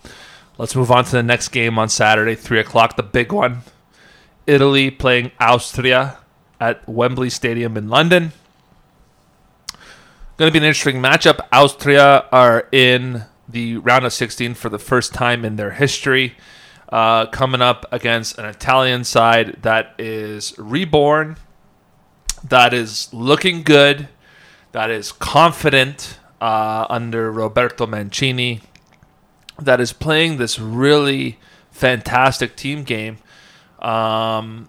Let's 0.58 0.76
move 0.76 0.90
on 0.90 1.04
to 1.04 1.12
the 1.12 1.22
next 1.22 1.48
game 1.48 1.78
on 1.78 1.88
Saturday, 1.88 2.34
three 2.34 2.60
o'clock, 2.60 2.96
the 2.96 3.02
big 3.02 3.32
one. 3.32 3.62
Italy 4.46 4.90
playing 4.90 5.32
Austria 5.40 6.18
at 6.60 6.86
Wembley 6.88 7.30
Stadium 7.30 7.76
in 7.76 7.88
London. 7.88 8.32
Going 10.36 10.50
to 10.50 10.52
be 10.52 10.58
an 10.58 10.64
interesting 10.64 11.00
matchup. 11.00 11.46
Austria 11.52 12.26
are 12.32 12.68
in 12.72 13.24
the 13.48 13.76
round 13.78 14.04
of 14.04 14.12
16 14.12 14.54
for 14.54 14.68
the 14.68 14.78
first 14.78 15.12
time 15.12 15.44
in 15.44 15.56
their 15.56 15.72
history, 15.72 16.34
uh, 16.88 17.26
coming 17.26 17.60
up 17.60 17.84
against 17.92 18.38
an 18.38 18.46
Italian 18.46 19.04
side 19.04 19.58
that 19.62 19.94
is 19.98 20.54
reborn, 20.58 21.36
that 22.48 22.72
is 22.72 23.12
looking 23.12 23.62
good, 23.62 24.08
that 24.72 24.90
is 24.90 25.12
confident 25.12 26.18
uh, 26.40 26.86
under 26.90 27.30
Roberto 27.30 27.86
Mancini, 27.86 28.60
that 29.58 29.80
is 29.80 29.92
playing 29.92 30.38
this 30.38 30.58
really 30.58 31.38
fantastic 31.70 32.56
team 32.56 32.82
game. 32.82 33.18
Um, 33.78 34.68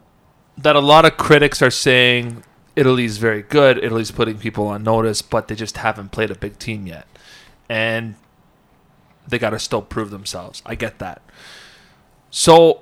that 0.57 0.75
a 0.75 0.79
lot 0.79 1.05
of 1.05 1.17
critics 1.17 1.61
are 1.61 1.71
saying 1.71 2.43
Italy's 2.75 3.17
very 3.17 3.41
good. 3.41 3.77
Italy's 3.77 4.11
putting 4.11 4.37
people 4.37 4.67
on 4.67 4.83
notice, 4.83 5.21
but 5.21 5.47
they 5.47 5.55
just 5.55 5.77
haven't 5.77 6.11
played 6.11 6.31
a 6.31 6.35
big 6.35 6.59
team 6.59 6.85
yet, 6.85 7.07
and 7.69 8.15
they 9.27 9.39
got 9.39 9.51
to 9.51 9.59
still 9.59 9.81
prove 9.81 10.09
themselves. 10.09 10.61
I 10.65 10.75
get 10.75 10.99
that. 10.99 11.21
So, 12.29 12.81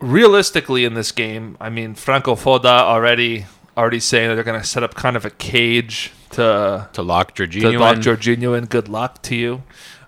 realistically, 0.00 0.84
in 0.84 0.94
this 0.94 1.12
game, 1.12 1.56
I 1.60 1.70
mean, 1.70 1.94
Franco 1.94 2.34
Foda 2.34 2.80
already 2.80 3.46
already 3.76 4.00
saying 4.00 4.28
that 4.28 4.34
they're 4.34 4.44
going 4.44 4.60
to 4.60 4.66
set 4.66 4.82
up 4.82 4.94
kind 4.94 5.16
of 5.16 5.24
a 5.24 5.30
cage 5.30 6.12
to 6.30 6.88
To 6.92 7.02
lock 7.02 7.34
to 7.34 7.46
Jorginho 7.46 7.78
lock 7.80 7.96
in. 7.96 8.02
Jorginho 8.02 8.56
in. 8.56 8.66
Good 8.66 8.88
luck 8.88 9.22
to 9.22 9.34
you. 9.36 9.62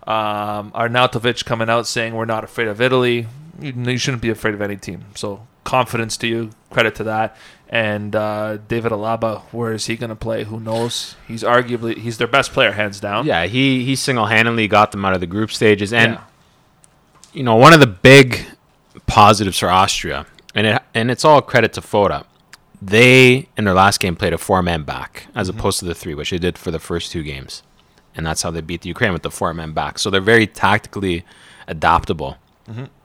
Um, 0.06 0.70
Arnautovic 0.72 1.44
coming 1.44 1.70
out 1.70 1.86
saying 1.86 2.14
we're 2.14 2.24
not 2.26 2.44
afraid 2.44 2.68
of 2.68 2.80
Italy. 2.80 3.26
You, 3.60 3.72
you 3.72 3.98
shouldn't 3.98 4.22
be 4.22 4.30
afraid 4.30 4.54
of 4.54 4.60
any 4.60 4.76
team. 4.76 5.04
So 5.14 5.46
confidence 5.64 6.16
to 6.18 6.26
you. 6.26 6.50
Credit 6.70 6.94
to 6.96 7.04
that. 7.04 7.36
And 7.70 8.14
uh, 8.14 8.58
David 8.68 8.92
Alaba, 8.92 9.40
where 9.52 9.72
is 9.72 9.86
he 9.86 9.96
going 9.96 10.10
to 10.10 10.16
play? 10.16 10.44
Who 10.44 10.60
knows? 10.60 11.16
He's 11.26 11.42
arguably 11.42 11.96
he's 11.96 12.18
their 12.18 12.26
best 12.28 12.52
player, 12.52 12.72
hands 12.72 13.00
down. 13.00 13.26
Yeah, 13.26 13.46
he 13.46 13.84
he 13.84 13.96
single 13.96 14.26
handedly 14.26 14.68
got 14.68 14.92
them 14.92 15.04
out 15.04 15.14
of 15.14 15.20
the 15.20 15.26
group 15.26 15.50
stages, 15.50 15.92
and 15.92 16.12
Yeah. 16.14 16.20
you 17.32 17.42
know 17.42 17.56
one 17.56 17.72
of 17.72 17.80
the 17.80 17.86
big 17.86 18.44
positives 19.06 19.58
for 19.58 19.70
Austria, 19.70 20.26
and 20.54 20.66
it 20.66 20.82
and 20.94 21.10
it's 21.10 21.24
all 21.24 21.40
credit 21.42 21.72
to 21.72 21.80
Foda. 21.80 22.24
They 22.86 23.48
in 23.56 23.64
their 23.64 23.74
last 23.74 23.98
game 24.00 24.14
played 24.16 24.32
a 24.34 24.38
four 24.38 24.62
man 24.62 24.82
back 24.82 25.26
as 25.34 25.48
opposed 25.48 25.78
to 25.78 25.84
the 25.86 25.94
three, 25.94 26.14
which 26.14 26.30
they 26.30 26.38
did 26.38 26.58
for 26.58 26.70
the 26.70 26.78
first 26.78 27.10
two 27.12 27.22
games, 27.22 27.62
and 28.14 28.26
that's 28.26 28.42
how 28.42 28.50
they 28.50 28.60
beat 28.60 28.82
the 28.82 28.88
Ukraine 28.88 29.12
with 29.12 29.22
the 29.22 29.30
four 29.30 29.54
man 29.54 29.72
back. 29.72 29.98
So 29.98 30.10
they're 30.10 30.20
very 30.20 30.46
tactically 30.46 31.24
adaptable. 31.66 32.36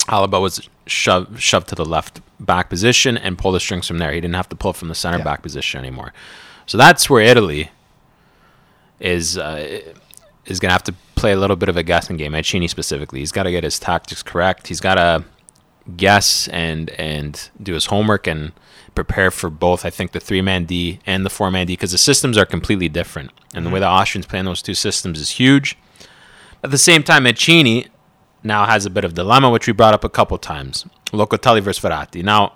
Alaba 0.07 0.41
was 0.41 0.67
shoved 0.85 1.41
shoved 1.41 1.67
to 1.69 1.75
the 1.75 1.85
left 1.85 2.19
back 2.39 2.69
position 2.69 3.17
and 3.17 3.37
pulled 3.37 3.55
the 3.55 3.59
strings 3.59 3.87
from 3.87 3.99
there. 3.99 4.11
He 4.11 4.19
didn't 4.19 4.35
have 4.35 4.49
to 4.49 4.55
pull 4.55 4.73
from 4.73 4.87
the 4.89 4.95
center 4.95 5.19
Yeah. 5.19 5.23
back 5.23 5.41
position 5.43 5.79
anymore. 5.79 6.13
So 6.65 6.77
that's 6.77 7.09
where 7.09 7.21
Italy 7.21 7.71
is 8.99 9.37
uh, 9.37 9.81
is 10.45 10.59
going 10.59 10.69
to 10.69 10.73
have 10.73 10.83
to 10.83 10.95
play 11.15 11.31
a 11.31 11.37
little 11.37 11.55
bit 11.55 11.69
of 11.69 11.77
a 11.77 11.83
guessing 11.83 12.17
game. 12.17 12.31
Mancini 12.33 12.67
specifically, 12.67 13.19
he's 13.19 13.31
got 13.31 13.43
to 13.43 13.51
get 13.51 13.63
his 13.63 13.79
tactics 13.79 14.23
correct. 14.23 14.67
He's 14.67 14.79
got 14.81 14.95
to 14.95 15.23
guess 15.95 16.47
and 16.49 16.89
and 16.91 17.49
do 17.61 17.73
his 17.73 17.85
homework 17.87 18.27
and 18.27 18.51
prepare 19.03 19.31
for 19.31 19.49
both. 19.49 19.85
I 19.85 19.89
think 19.89 20.11
the 20.11 20.19
three 20.19 20.41
man 20.41 20.65
D 20.65 20.99
and 21.05 21.25
the 21.25 21.29
four 21.29 21.49
man 21.51 21.67
D 21.67 21.73
because 21.73 21.91
the 21.91 21.97
systems 21.97 22.37
are 22.37 22.45
completely 22.45 22.89
different, 22.89 23.31
and 23.53 23.65
the 23.65 23.69
way 23.69 23.75
mm-hmm. 23.75 23.83
the 23.83 23.87
Austrians 23.87 24.25
play 24.25 24.39
in 24.39 24.45
those 24.45 24.61
two 24.61 24.73
systems 24.73 25.19
is 25.19 25.31
huge. 25.31 25.77
At 26.63 26.71
the 26.71 26.77
same 26.77 27.03
time, 27.03 27.23
Mancini 27.23 27.87
now 28.43 28.65
has 28.65 28.85
a 28.85 28.89
bit 28.89 29.05
of 29.05 29.13
dilemma, 29.13 29.49
which 29.49 29.67
we 29.67 29.73
brought 29.73 29.93
up 29.93 30.03
a 30.03 30.09
couple 30.09 30.37
times. 30.37 30.85
Locatelli 31.11 31.61
versus 31.61 31.81
Verratti. 31.83 32.23
Now, 32.23 32.53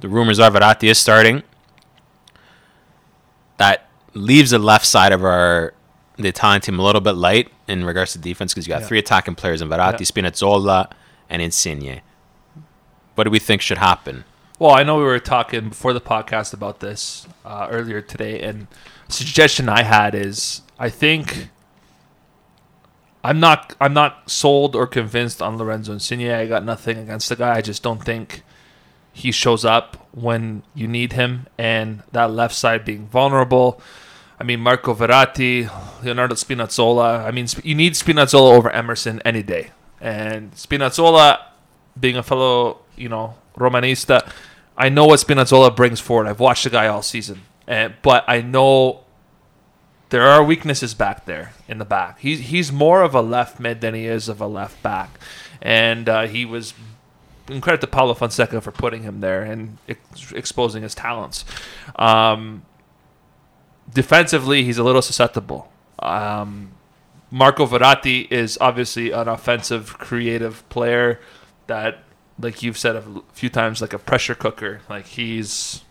the 0.00 0.08
rumors 0.08 0.38
are 0.38 0.50
Verratti 0.50 0.90
is 0.90 0.98
starting. 0.98 1.42
That 3.56 3.88
leaves 4.12 4.50
the 4.50 4.58
left 4.58 4.84
side 4.84 5.12
of 5.12 5.24
our 5.24 5.72
the 6.16 6.28
Italian 6.28 6.60
team 6.60 6.78
a 6.78 6.82
little 6.82 7.00
bit 7.00 7.12
light 7.12 7.50
in 7.66 7.84
regards 7.84 8.12
to 8.12 8.18
defense 8.18 8.52
because 8.52 8.66
you 8.66 8.72
got 8.72 8.82
Yeah. 8.82 8.88
three 8.88 8.98
attacking 8.98 9.34
players 9.34 9.60
in 9.62 9.68
Verratti, 9.68 10.00
Yeah. 10.00 10.06
Spinazzola, 10.12 10.90
and 11.28 11.42
Insigne. 11.42 12.02
What 13.14 13.24
do 13.24 13.30
we 13.30 13.38
think 13.38 13.62
should 13.62 13.78
happen? 13.78 14.24
Well, 14.56 14.70
I 14.70 14.84
know 14.84 14.98
we 14.98 15.04
were 15.04 15.18
talking 15.18 15.70
before 15.70 15.92
the 15.92 16.00
podcast 16.00 16.54
about 16.54 16.78
this 16.78 17.26
uh, 17.44 17.66
earlier 17.70 18.00
today, 18.00 18.40
and 18.40 18.68
suggestion 19.08 19.68
I 19.68 19.82
had 19.82 20.14
is 20.14 20.62
I 20.78 20.90
think 20.90 21.48
I'm 23.24 23.40
not 23.40 23.74
I'm 23.80 23.92
not 23.94 24.30
sold 24.30 24.76
or 24.76 24.86
convinced 24.86 25.42
on 25.42 25.58
Lorenzo 25.58 25.92
Insigne. 25.92 26.30
I 26.30 26.46
got 26.46 26.64
nothing 26.64 26.98
against 26.98 27.30
the 27.30 27.36
guy. 27.36 27.56
I 27.56 27.62
just 27.62 27.82
don't 27.82 28.04
think 28.04 28.42
he 29.12 29.32
shows 29.32 29.64
up 29.64 30.06
when 30.12 30.62
you 30.72 30.86
need 30.86 31.14
him, 31.14 31.48
and 31.58 32.04
that 32.12 32.30
left 32.30 32.54
side 32.54 32.84
being 32.84 33.08
vulnerable. 33.08 33.80
I 34.38 34.44
mean, 34.44 34.60
Marco 34.60 34.94
Verratti, 34.94 35.68
Leonardo 36.04 36.36
Spinazzola. 36.36 37.24
I 37.24 37.32
mean, 37.32 37.48
you 37.64 37.74
need 37.74 37.94
Spinazzola 37.94 38.52
over 38.52 38.70
Emerson 38.70 39.20
any 39.24 39.42
day, 39.42 39.70
and 40.00 40.52
Spinazzola 40.52 41.40
being 41.98 42.16
a 42.16 42.22
fellow, 42.22 42.82
you 42.96 43.08
know, 43.08 43.34
Romanista, 43.56 44.30
I 44.76 44.88
know 44.88 45.06
what 45.06 45.20
Spinazzola 45.20 45.74
brings 45.74 46.00
forward. 46.00 46.26
I've 46.26 46.40
watched 46.40 46.64
the 46.64 46.70
guy 46.70 46.86
all 46.86 47.02
season, 47.02 47.42
and, 47.66 47.94
but 48.02 48.24
I 48.26 48.40
know 48.40 49.04
there 50.10 50.22
are 50.22 50.44
weaknesses 50.44 50.94
back 50.94 51.26
there 51.26 51.52
in 51.68 51.78
the 51.78 51.84
back. 51.84 52.20
He's 52.20 52.40
he's 52.40 52.70
more 52.70 53.02
of 53.02 53.14
a 53.14 53.20
left 53.20 53.58
mid 53.58 53.80
than 53.80 53.94
he 53.94 54.06
is 54.06 54.28
of 54.28 54.40
a 54.40 54.46
left 54.46 54.82
back, 54.82 55.10
and 55.60 56.08
uh, 56.08 56.26
he 56.26 56.44
was. 56.44 56.74
And 57.46 57.60
credit 57.60 57.82
to 57.82 57.86
Paulo 57.86 58.14
Fonseca 58.14 58.62
for 58.62 58.72
putting 58.72 59.02
him 59.02 59.20
there 59.20 59.42
and 59.42 59.76
ex- 59.86 60.32
exposing 60.32 60.82
his 60.82 60.94
talents. 60.94 61.44
Um, 61.96 62.64
defensively, 63.92 64.64
he's 64.64 64.78
a 64.78 64.82
little 64.82 65.02
susceptible. 65.02 65.70
Um, 65.98 66.72
Marco 67.30 67.66
Verratti 67.66 68.30
is 68.30 68.56
obviously 68.62 69.10
an 69.10 69.28
offensive, 69.28 69.98
creative 69.98 70.66
player 70.70 71.20
that 71.66 72.03
like 72.38 72.62
you've 72.62 72.78
said 72.78 72.96
a 72.96 73.04
few 73.32 73.48
times, 73.48 73.80
like 73.80 73.92
a 73.92 73.98
pressure 73.98 74.34
cooker. 74.34 74.80
Like 74.88 75.06
he's 75.06 75.82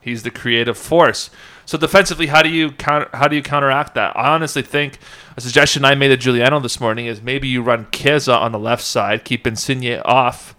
he's 0.00 0.22
the 0.22 0.30
creative 0.30 0.76
force. 0.76 1.30
So 1.66 1.76
defensively, 1.76 2.28
how 2.28 2.42
do 2.42 2.48
you 2.48 2.72
counter? 2.72 3.08
How 3.12 3.28
do 3.28 3.36
you 3.36 3.42
counteract 3.42 3.94
that? 3.94 4.16
I 4.16 4.34
honestly 4.34 4.62
think 4.62 4.98
a 5.36 5.40
suggestion 5.40 5.84
I 5.84 5.94
made 5.94 6.08
to 6.08 6.16
Giuliano 6.16 6.60
this 6.60 6.80
morning 6.80 7.06
is 7.06 7.20
maybe 7.22 7.48
you 7.48 7.62
run 7.62 7.86
Chiesa 7.92 8.34
on 8.34 8.52
the 8.52 8.58
left 8.58 8.82
side, 8.82 9.24
keep 9.24 9.46
Insigne 9.46 10.00
off, 10.04 10.56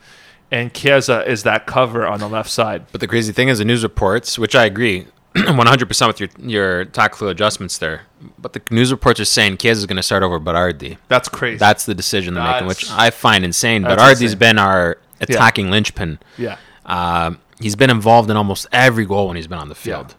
and 0.51 0.73
Chiesa 0.73 1.29
is 1.29 1.43
that 1.43 1.65
cover 1.65 2.05
on 2.05 2.19
the 2.19 2.29
left 2.29 2.49
side. 2.49 2.85
But 2.91 3.01
the 3.01 3.07
crazy 3.07 3.33
thing 3.33 3.49
is 3.49 3.59
the 3.59 3.65
news 3.65 3.83
reports, 3.83 4.37
which 4.37 4.55
I 4.55 4.65
agree 4.65 5.07
100% 5.35 6.07
with 6.07 6.19
your 6.19 6.29
your 6.39 6.85
tactical 6.85 7.27
adjustments 7.27 7.77
there. 7.77 8.03
But 8.37 8.53
the 8.53 8.61
news 8.69 8.91
reports 8.91 9.19
are 9.19 9.25
saying 9.25 9.57
Chiesa 9.57 9.79
is 9.79 9.85
going 9.85 9.97
to 9.97 10.03
start 10.03 10.23
over 10.23 10.39
Berardi. 10.39 10.97
That's 11.07 11.29
crazy. 11.29 11.57
That's 11.57 11.85
the 11.85 11.95
decision 11.95 12.35
they're 12.35 12.43
making, 12.43 12.67
which 12.67 12.89
I 12.91 13.09
find 13.09 13.43
insane. 13.43 13.81
That's 13.81 14.01
Berardi's 14.01 14.21
insane. 14.21 14.39
been 14.39 14.59
our 14.59 14.97
attacking 15.21 15.69
linchpin. 15.71 16.19
yeah. 16.37 16.57
Uh, 16.85 17.35
he's 17.61 17.75
been 17.75 17.89
involved 17.89 18.29
in 18.31 18.37
almost 18.37 18.65
every 18.71 19.05
goal 19.05 19.27
when 19.27 19.35
he's 19.35 19.47
been 19.47 19.59
on 19.59 19.69
the 19.69 19.75
field. 19.75 20.15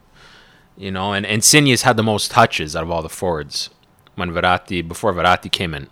You 0.76 0.90
know, 0.90 1.12
and 1.12 1.26
Insigne's 1.26 1.82
had 1.82 1.96
the 1.96 2.02
most 2.02 2.30
touches 2.30 2.76
out 2.76 2.82
of 2.84 2.90
all 2.90 3.02
the 3.02 3.08
forwards. 3.08 3.70
When 4.14 4.30
Verratti, 4.30 4.86
before 4.86 5.12
Verratti 5.12 5.50
came 5.50 5.74
in, 5.74 5.88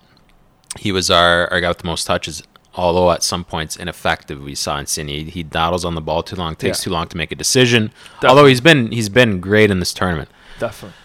he 0.78 0.92
was 0.92 1.10
our, 1.10 1.48
our 1.50 1.60
guy 1.60 1.68
with 1.68 1.78
the 1.78 1.86
most 1.86 2.04
touches. 2.06 2.42
Although 2.74 3.10
at 3.10 3.22
some 3.24 3.44
points 3.44 3.74
ineffective, 3.76 4.40
we 4.40 4.54
saw 4.54 4.78
Insigne. 4.78 5.26
He 5.26 5.42
dawdles 5.42 5.84
on 5.84 5.94
the 5.96 6.00
ball 6.00 6.22
too 6.22 6.36
long, 6.36 6.54
takes 6.54 6.78
Yeah. 6.80 6.84
too 6.84 6.90
long 6.90 7.08
to 7.08 7.16
make 7.16 7.32
a 7.32 7.34
decision. 7.34 7.88
Definitely. 7.88 8.28
Although 8.28 8.46
he's 8.46 8.60
been 8.60 8.92
he's 8.92 9.08
been 9.08 9.40
great 9.40 9.70
in 9.70 9.80
this 9.80 9.92
tournament. 9.92 10.28
Definitely. 10.60 10.96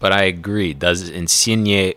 But 0.00 0.12
I 0.12 0.22
agree. 0.22 0.72
Does 0.72 1.08
Insigne 1.10 1.92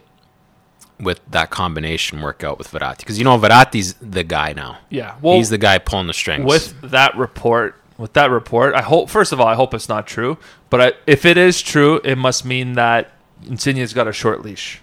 with 1.00 1.20
that 1.30 1.50
combination 1.50 2.22
work 2.22 2.44
out 2.44 2.58
with 2.58 2.72
Verratti? 2.72 3.00
Because 3.00 3.18
you 3.18 3.24
know 3.24 3.38
Verratti's 3.38 3.94
the 3.96 4.24
guy 4.24 4.54
now. 4.54 4.80
Yeah. 4.89 5.16
Well, 5.22 5.38
he's 5.38 5.50
the 5.50 5.58
guy 5.58 5.77
pulling 5.77 6.08
the 6.08 6.13
strings. 6.13 6.46
with 6.46 6.80
that 6.82 7.16
report 7.16 7.75
with 7.98 8.13
that 8.13 8.30
report 8.30 8.75
i 8.75 8.82
hope 8.82 9.10
first 9.10 9.32
of 9.32 9.42
all 9.42 9.48
i 9.48 9.56
hope 9.56 9.74
it's 9.74 9.89
not 9.89 10.06
true 10.06 10.38
but 10.70 10.82
I, 10.82 10.94
if 11.06 11.25
it 11.25 11.38
is 11.38 11.62
true 11.62 12.00
it 12.04 12.16
must 12.16 12.46
mean 12.46 12.74
that 12.74 13.12
insigne's 13.44 13.94
got 13.94 14.08
a 14.08 14.13
short 14.13 14.44
leash 14.44 14.82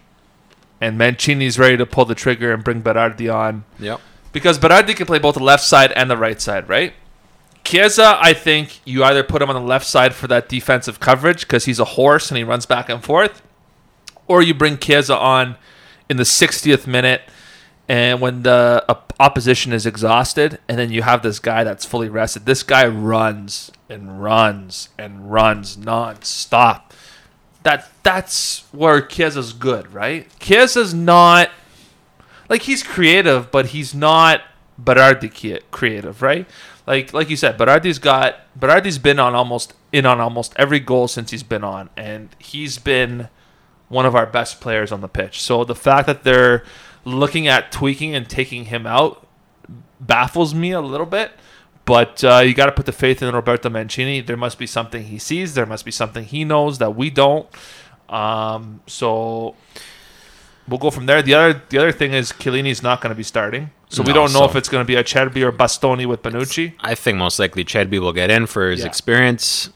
and 0.80 0.98
mancini's 0.98 1.58
ready 1.58 1.76
to 1.76 1.86
pull 1.86 2.04
the 2.04 2.14
trigger 2.14 2.52
and 2.52 2.64
bring 2.64 2.82
berardi 2.82 3.32
on 3.32 3.64
yep. 3.78 4.00
because 4.32 4.58
berardi 4.58 4.96
can 4.96 5.06
play 5.06 5.18
both 5.18 5.36
the 5.36 5.42
left 5.42 5.62
side 5.62 5.92
and 5.92 6.10
the 6.10 6.16
right 6.16 6.40
side 6.40 6.68
right 6.68 6.94
Chiesa, 7.64 8.18
I 8.20 8.34
think 8.34 8.80
you 8.84 9.02
either 9.04 9.22
put 9.22 9.40
him 9.40 9.48
on 9.48 9.56
the 9.56 9.66
left 9.66 9.86
side 9.86 10.14
for 10.14 10.26
that 10.26 10.50
defensive 10.50 11.00
coverage 11.00 11.40
because 11.40 11.64
he's 11.64 11.80
a 11.80 11.84
horse 11.84 12.30
and 12.30 12.36
he 12.36 12.44
runs 12.44 12.66
back 12.66 12.90
and 12.90 13.02
forth, 13.02 13.40
or 14.28 14.42
you 14.42 14.52
bring 14.52 14.76
Chiesa 14.76 15.16
on 15.16 15.56
in 16.08 16.16
the 16.16 16.24
60th 16.24 16.86
minute 16.86 17.22
and 17.88 18.20
when 18.20 18.42
the 18.42 18.84
op- 18.88 19.12
opposition 19.20 19.72
is 19.72 19.86
exhausted 19.86 20.58
and 20.68 20.78
then 20.78 20.90
you 20.90 21.02
have 21.02 21.22
this 21.22 21.38
guy 21.38 21.64
that's 21.64 21.84
fully 21.84 22.08
rested. 22.08 22.46
This 22.46 22.62
guy 22.62 22.86
runs 22.86 23.70
and 23.88 24.22
runs 24.22 24.88
and 24.98 25.30
runs 25.30 25.76
non-stop. 25.76 26.92
That 27.62 27.90
that's 28.02 28.64
where 28.72 29.00
Chiesa's 29.00 29.52
good 29.52 29.92
right? 29.92 30.26
Chiesa's 30.38 30.94
not 30.94 31.50
like 32.48 32.62
he's 32.62 32.82
creative 32.82 33.50
but 33.50 33.66
he's 33.66 33.94
not 33.94 34.42
Berardi 34.82 35.60
creative 35.70 36.22
right? 36.22 36.48
Like 36.86 37.12
like 37.12 37.30
you 37.30 37.36
said 37.36 37.58
Berardi's 37.58 37.98
got 37.98 38.40
Berardi's 38.58 38.98
been 38.98 39.18
on 39.18 39.34
almost 39.34 39.74
in 39.92 40.06
on 40.06 40.20
almost 40.20 40.54
every 40.56 40.80
goal 40.80 41.06
since 41.08 41.30
he's 41.30 41.42
been 41.42 41.64
on 41.64 41.90
and 41.96 42.34
he's 42.38 42.78
been 42.78 43.28
one 43.88 44.06
of 44.06 44.14
our 44.14 44.26
best 44.26 44.60
players 44.60 44.90
on 44.92 45.00
the 45.00 45.08
pitch. 45.08 45.40
So 45.42 45.64
the 45.64 45.74
fact 45.74 46.06
that 46.06 46.24
they're 46.24 46.64
looking 47.04 47.46
at 47.48 47.70
tweaking 47.70 48.14
and 48.14 48.28
taking 48.28 48.66
him 48.66 48.86
out 48.86 49.26
baffles 50.00 50.54
me 50.54 50.72
a 50.72 50.80
little 50.80 51.06
bit. 51.06 51.32
But 51.84 52.24
uh, 52.24 52.38
you 52.38 52.54
got 52.54 52.66
to 52.66 52.72
put 52.72 52.86
the 52.86 52.92
faith 52.92 53.22
in 53.22 53.34
Roberto 53.34 53.68
Mancini. 53.68 54.22
There 54.22 54.38
must 54.38 54.58
be 54.58 54.66
something 54.66 55.04
he 55.04 55.18
sees. 55.18 55.52
There 55.54 55.66
must 55.66 55.84
be 55.84 55.90
something 55.90 56.24
he 56.24 56.42
knows 56.44 56.78
that 56.78 56.96
we 56.96 57.10
don't. 57.10 57.46
Um, 58.08 58.80
so 58.86 59.54
we'll 60.66 60.78
go 60.78 60.90
from 60.90 61.04
there. 61.06 61.20
The 61.20 61.34
other 61.34 61.62
the 61.68 61.76
other 61.78 61.92
thing 61.92 62.14
is 62.14 62.32
Chiellini's 62.32 62.82
not 62.82 63.02
going 63.02 63.10
to 63.10 63.14
be 63.16 63.22
starting, 63.22 63.70
so 63.90 64.02
we 64.02 64.12
don't 64.14 64.32
know 64.32 64.40
so- 64.40 64.44
if 64.46 64.56
it's 64.56 64.68
going 64.70 64.82
to 64.82 64.86
be 64.86 64.94
Acerbi 64.94 65.42
or 65.42 65.52
Bastoni 65.52 66.06
with 66.06 66.22
Bonucci. 66.22 66.72
I 66.80 66.94
think 66.94 67.18
most 67.18 67.38
likely 67.38 67.64
Acerbi 67.64 67.98
will 68.00 68.12
get 68.14 68.30
in 68.30 68.46
for 68.46 68.70
his 68.70 68.80
Yeah. 68.80 68.86
experience 68.86 69.68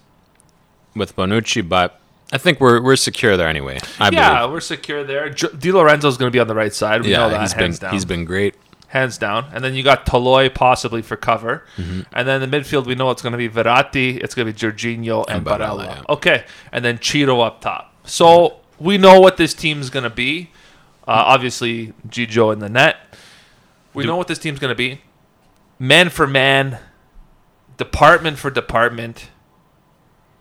with 0.94 1.14
Bonucci, 1.14 1.66
but 1.66 2.00
I 2.32 2.38
think 2.38 2.60
we're 2.60 2.82
we're 2.82 2.96
secure 2.96 3.36
there 3.36 3.48
anyway. 3.48 3.78
I 3.98 4.10
yeah, 4.10 4.40
believe. 4.40 4.52
we're 4.52 4.60
secure 4.60 5.02
there. 5.04 5.30
Di 5.30 5.72
Lorenzo's 5.72 6.16
going 6.18 6.30
to 6.30 6.36
be 6.36 6.40
on 6.40 6.46
the 6.48 6.54
right 6.54 6.74
side. 6.74 7.02
We 7.02 7.12
know 7.12 7.30
that 7.30 7.40
he's 7.40 7.54
been 7.54 7.62
hands 7.62 7.78
down. 7.78 7.92
he's 7.94 8.04
been 8.04 8.24
great. 8.24 8.54
hands 8.88 9.16
down. 9.18 9.46
And 9.52 9.62
then 9.64 9.74
you 9.74 9.82
got 9.82 10.04
Toloi 10.06 10.54
possibly 10.54 11.00
for 11.02 11.16
cover. 11.16 11.64
Mm-hmm. 11.76 12.00
And 12.12 12.28
then 12.28 12.40
the 12.40 12.46
midfield, 12.46 12.86
we 12.86 12.94
know 12.94 13.10
it's 13.10 13.22
going 13.22 13.32
to 13.32 13.38
be 13.38 13.48
Verratti, 13.48 14.16
it's 14.22 14.34
going 14.34 14.46
to 14.46 14.52
be 14.52 14.58
Jorginho, 14.58 15.24
and, 15.28 15.38
And 15.38 15.46
Barella. 15.46 15.86
Yeah. 15.86 16.02
Okay. 16.08 16.44
And 16.72 16.84
then 16.84 17.00
Ciro 17.00 17.40
up 17.40 17.60
top. 17.60 17.94
So 18.04 18.60
we 18.78 18.98
know 18.98 19.20
what 19.20 19.36
this 19.36 19.54
team's 19.54 19.88
going 19.90 20.04
to 20.04 20.10
be. 20.10 20.50
Uh, 21.06 21.24
obviously, 21.26 21.94
Gigio 22.08 22.52
in 22.52 22.58
the 22.58 22.68
net. 22.68 22.96
We 23.94 24.02
Do- 24.04 24.08
know 24.08 24.16
what 24.16 24.28
this 24.28 24.38
team's 24.38 24.58
going 24.58 24.70
to 24.70 24.74
be. 24.76 25.00
Man 25.78 26.10
for 26.10 26.26
man, 26.26 26.78
department 27.78 28.38
for 28.38 28.50
department. 28.50 29.30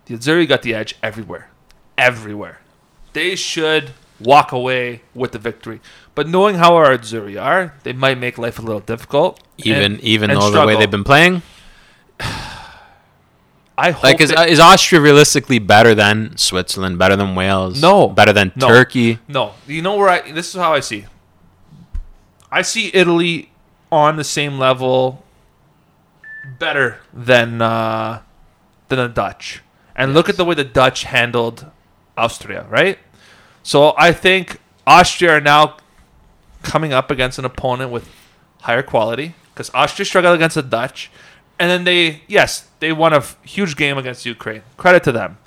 The 0.06 0.16
Azzurri 0.18 0.48
got 0.48 0.62
the 0.64 0.74
edge 0.74 0.96
everywhere. 1.04 1.50
Everywhere. 1.98 2.60
They 3.14 3.36
should 3.36 3.92
walk 4.20 4.52
away 4.52 5.02
with 5.16 5.32
the 5.32 5.40
victory. 5.40 5.80
But 6.16 6.28
knowing 6.28 6.56
how 6.56 6.76
our 6.76 6.96
Azzurri 6.98 7.42
are, 7.42 7.74
they 7.84 7.94
might 7.94 8.18
make 8.18 8.38
life 8.38 8.58
a 8.60 8.62
little 8.62 8.80
difficult. 8.82 9.40
Even 9.58 9.94
and- 9.94 10.02
even 10.02 10.30
and 10.32 10.40
though 10.42 10.52
the 10.52 10.66
way 10.66 10.76
they've 10.76 10.90
been 10.92 11.04
playing, 11.04 11.42
I 13.80 13.92
hope 13.92 14.04
like 14.04 14.22
is 14.22 14.32
they- 14.32 14.50
is 14.52 14.60
Austria 14.60 15.00
realistically 15.02 15.60
better 15.60 15.94
than 15.94 16.36
Switzerland, 16.38 16.98
better 16.98 17.16
than 17.16 17.36
Wales, 17.36 17.80
No. 17.82 18.08
better 18.08 18.34
than 18.34 18.52
No. 18.56 18.68
Turkey? 18.68 19.20
No, 19.28 19.54
you 19.68 19.82
know 19.84 19.96
where 19.96 20.10
I. 20.10 20.32
This 20.32 20.50
is 20.50 20.56
how 20.60 20.74
I 20.74 20.80
see. 20.80 21.06
I 22.52 22.62
see 22.64 22.90
Italy 22.94 23.52
on 23.92 24.16
the 24.16 24.24
same 24.24 24.58
level, 24.58 25.24
better 26.60 27.00
than 27.14 27.62
uh, 27.62 28.22
than 28.88 28.98
the 29.00 29.08
Dutch. 29.10 29.62
And 29.96 30.14
look 30.14 30.28
at 30.30 30.38
the 30.38 30.46
way 30.46 30.56
the 30.56 30.64
Dutch 30.64 31.04
handled 31.04 31.66
Austria, 32.18 32.66
right? 32.70 32.98
So 33.64 33.94
I 33.98 34.12
think 34.12 34.60
Austria 34.86 35.38
are 35.38 35.42
now 35.42 35.78
coming 36.64 36.94
up 36.94 37.12
against 37.12 37.38
an 37.40 37.46
opponent 37.46 37.92
with 37.92 38.10
higher 38.62 38.84
quality 38.84 39.36
because 39.54 39.70
Austria 39.74 40.06
struggled 40.06 40.36
against 40.36 40.56
the 40.56 40.62
Dutch, 40.62 41.12
and 41.60 41.70
then 41.70 41.84
they 41.84 42.22
yes 42.28 42.68
they 42.80 42.92
won 42.92 43.14
a 43.14 43.18
f- 43.18 43.38
huge 43.44 43.76
game 43.76 43.98
against 43.98 44.26
Ukraine. 44.26 44.64
Credit 44.78 45.04
to 45.04 45.12
them, 45.12 45.38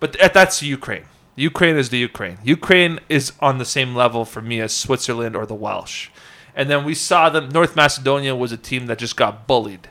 but 0.00 0.14
th- 0.14 0.32
that's 0.32 0.62
Ukraine. 0.62 1.04
Ukraine 1.36 1.76
is 1.76 1.88
the 1.90 1.98
Ukraine. 1.98 2.38
Ukraine 2.44 3.00
is 3.08 3.32
on 3.40 3.58
the 3.58 3.64
same 3.64 3.94
level 3.94 4.24
for 4.24 4.40
me 4.40 4.60
as 4.60 4.72
Switzerland 4.72 5.34
or 5.34 5.46
the 5.46 5.54
Welsh. 5.54 6.10
And 6.54 6.70
then 6.70 6.84
we 6.84 6.94
saw 6.94 7.28
them. 7.28 7.48
North 7.48 7.74
Macedonia 7.74 8.36
was 8.36 8.52
a 8.52 8.56
team 8.56 8.86
that 8.86 8.98
just 8.98 9.16
got 9.16 9.48
bullied. 9.48 9.88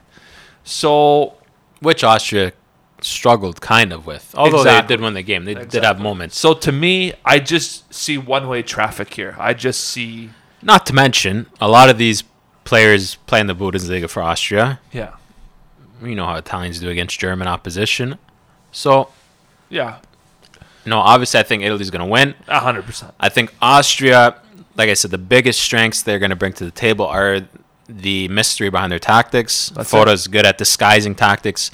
So 0.64 1.36
Which 1.82 2.04
Austria 2.04 2.54
struggled 3.06 3.62
kind 3.62 3.92
of 3.94 4.06
with, 4.06 4.34
although 4.38 4.58
Exactly. 4.58 4.82
they 4.88 4.98
did 4.98 5.04
win 5.04 5.14
the 5.14 5.22
game. 5.24 5.46
They 5.46 5.54
did 5.56 5.84
have 5.84 6.00
moments. 6.00 6.38
So 6.38 6.54
to 6.54 6.72
me, 6.72 7.14
I 7.26 7.40
just 7.40 7.94
see 7.94 8.18
one-way 8.18 8.62
traffic 8.64 9.14
here. 9.14 9.36
I 9.40 9.54
just 9.54 9.82
see, 9.82 10.30
Not 10.62 10.86
to 10.88 10.94
mention, 10.94 11.48
a 11.62 11.68
lot 11.68 11.90
of 11.90 11.98
these 11.98 12.24
players 12.64 13.16
play 13.26 13.40
in 13.42 13.48
the 13.48 13.56
Bundesliga 13.56 14.10
for 14.10 14.22
Austria. 14.24 14.80
yeah, 14.92 15.14
You 16.02 16.16
know 16.16 16.26
how 16.26 16.36
Italians 16.36 16.80
do 16.80 16.90
against 16.90 17.20
German 17.20 17.48
opposition. 17.48 18.18
So, 18.72 19.10
yeah, 19.70 19.98
no, 20.86 21.00
obviously, 21.00 21.40
I 21.40 21.44
think 21.44 21.64
Italy's 21.64 21.90
going 21.90 22.02
to 22.02 22.06
win. 22.12 22.36
a 22.48 22.60
hundred 22.60 22.86
percent. 22.86 23.14
I 23.20 23.30
think 23.30 23.54
Austria, 23.62 24.36
like 24.76 24.90
I 24.90 24.94
said, 24.96 25.12
the 25.12 25.18
biggest 25.18 25.62
strengths 25.62 26.02
they're 26.02 26.20
going 26.20 26.30
to 26.32 26.36
bring 26.36 26.54
to 26.54 26.66
the 26.66 26.72
table 26.72 27.06
are 27.06 27.42
the 27.88 28.28
mystery 28.30 28.70
behind 28.70 28.92
their 28.92 29.00
tactics. 29.00 29.70
That's 29.76 29.90
Foda's 29.92 30.28
good 30.28 30.46
at 30.46 30.58
disguising 30.58 31.16
tactics. 31.16 31.70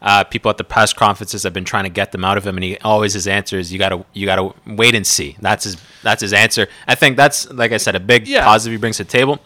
Uh, 0.00 0.22
people 0.24 0.48
at 0.48 0.56
the 0.58 0.64
press 0.64 0.92
conferences 0.92 1.42
have 1.42 1.52
been 1.52 1.64
trying 1.64 1.82
to 1.84 1.90
get 1.90 2.12
them 2.12 2.24
out 2.24 2.38
of 2.38 2.46
him, 2.46 2.56
and 2.56 2.62
he 2.64 2.78
always 2.78 3.14
his 3.14 3.26
answer 3.26 3.58
is 3.58 3.72
you 3.72 3.78
gotta 3.80 4.04
you 4.12 4.26
gotta 4.26 4.54
wait 4.66 4.94
and 4.94 5.06
see. 5.06 5.36
That's 5.40 5.64
his 5.64 5.76
that's 6.04 6.20
his 6.22 6.32
answer. 6.32 6.68
I 6.86 6.94
think 6.94 7.16
that's 7.16 7.50
like 7.50 7.72
I 7.72 7.78
said 7.78 7.96
a 7.96 8.00
big 8.00 8.28
Yeah. 8.28 8.44
positive 8.44 8.72
he 8.76 8.80
brings 8.80 8.98
to 8.98 9.04
the 9.04 9.10
table. 9.10 9.40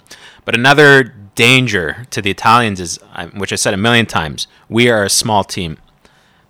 But 0.44 0.54
another 0.54 1.04
danger 1.34 2.06
to 2.10 2.20
the 2.20 2.30
Italians 2.30 2.80
is, 2.80 2.98
uh, 3.14 3.26
which 3.28 3.52
I 3.52 3.56
said 3.56 3.72
a 3.72 3.78
million 3.78 4.04
times, 4.06 4.46
we 4.68 4.90
are 4.90 5.04
a 5.04 5.08
small 5.08 5.42
team. 5.44 5.78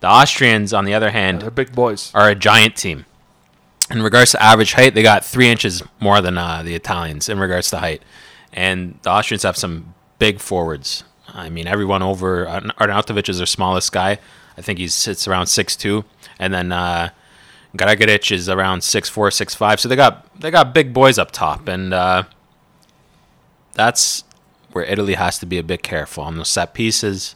The 0.01 0.09
Austrians, 0.09 0.73
on 0.73 0.85
the 0.85 0.95
other 0.95 1.11
hand, 1.11 1.43
They're 1.43 1.51
big 1.53 1.73
boys. 1.73 2.11
are 2.13 2.29
a 2.29 2.35
giant 2.35 2.75
team. 2.75 3.05
In 3.91 4.03
regards 4.03 4.33
to 4.33 4.43
average 4.43 4.73
height, 4.73 4.95
they 4.95 5.03
got 5.03 5.25
three 5.25 5.49
inches 5.49 5.83
more 6.01 6.21
than 6.21 6.37
uh, 6.39 6.63
the 6.65 6.75
Italians 6.75 7.29
in 7.29 7.39
regards 7.39 7.71
to 7.71 7.79
height, 7.79 8.03
and 8.53 8.99
the 9.03 9.11
Austrians 9.11 9.43
have 9.45 9.57
some 9.57 9.95
big 10.19 10.41
forwards. 10.41 11.05
I 11.35 11.49
mean, 11.49 11.67
everyone 11.67 12.03
over 12.03 12.47
Arnautovic 12.47 13.29
is 13.29 13.39
their 13.39 13.47
smallest 13.47 13.93
guy. 13.93 14.19
I 14.57 14.61
think 14.61 14.79
he 14.79 14.89
sits 14.89 15.27
around 15.27 15.47
six 15.47 15.77
two, 15.77 16.05
and 16.39 16.53
then 16.53 16.73
uh, 16.73 17.11
Garagaric 17.77 18.31
is 18.33 18.49
around 18.49 18.85
six 18.85 19.09
four, 19.09 19.31
six 19.31 19.55
five. 19.55 19.81
So 19.81 19.89
they 19.89 19.97
got 19.97 20.27
they 20.39 20.51
got 20.51 20.75
big 20.75 20.93
boys 20.93 21.19
up 21.19 21.31
top, 21.31 21.69
and 21.69 21.95
uh, 21.95 22.25
that's 23.73 24.25
where 24.73 24.85
Italy 24.85 25.15
has 25.15 25.39
to 25.39 25.47
be 25.47 25.59
a 25.59 25.63
bit 25.63 25.83
careful 25.83 26.25
on 26.25 26.37
those 26.37 26.49
set 26.49 26.75
pieces. 26.75 27.35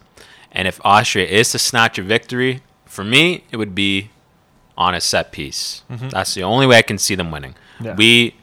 And 0.52 0.66
if 0.68 0.80
Austria 0.84 1.26
is 1.26 1.50
to 1.52 1.58
snatch 1.58 1.98
a 1.98 2.02
victory, 2.02 2.62
for 2.86 3.04
me, 3.04 3.44
it 3.50 3.56
would 3.56 3.74
be 3.74 4.10
on 4.76 4.94
a 4.94 5.00
set 5.00 5.32
piece. 5.32 5.82
That's 5.88 6.34
the 6.34 6.42
only 6.42 6.66
way 6.66 6.76
I 6.76 6.82
can 6.82 6.98
see 6.98 7.14
them 7.14 7.30
winning. 7.30 7.54
Yeah. 7.80 7.94
We 7.94 8.34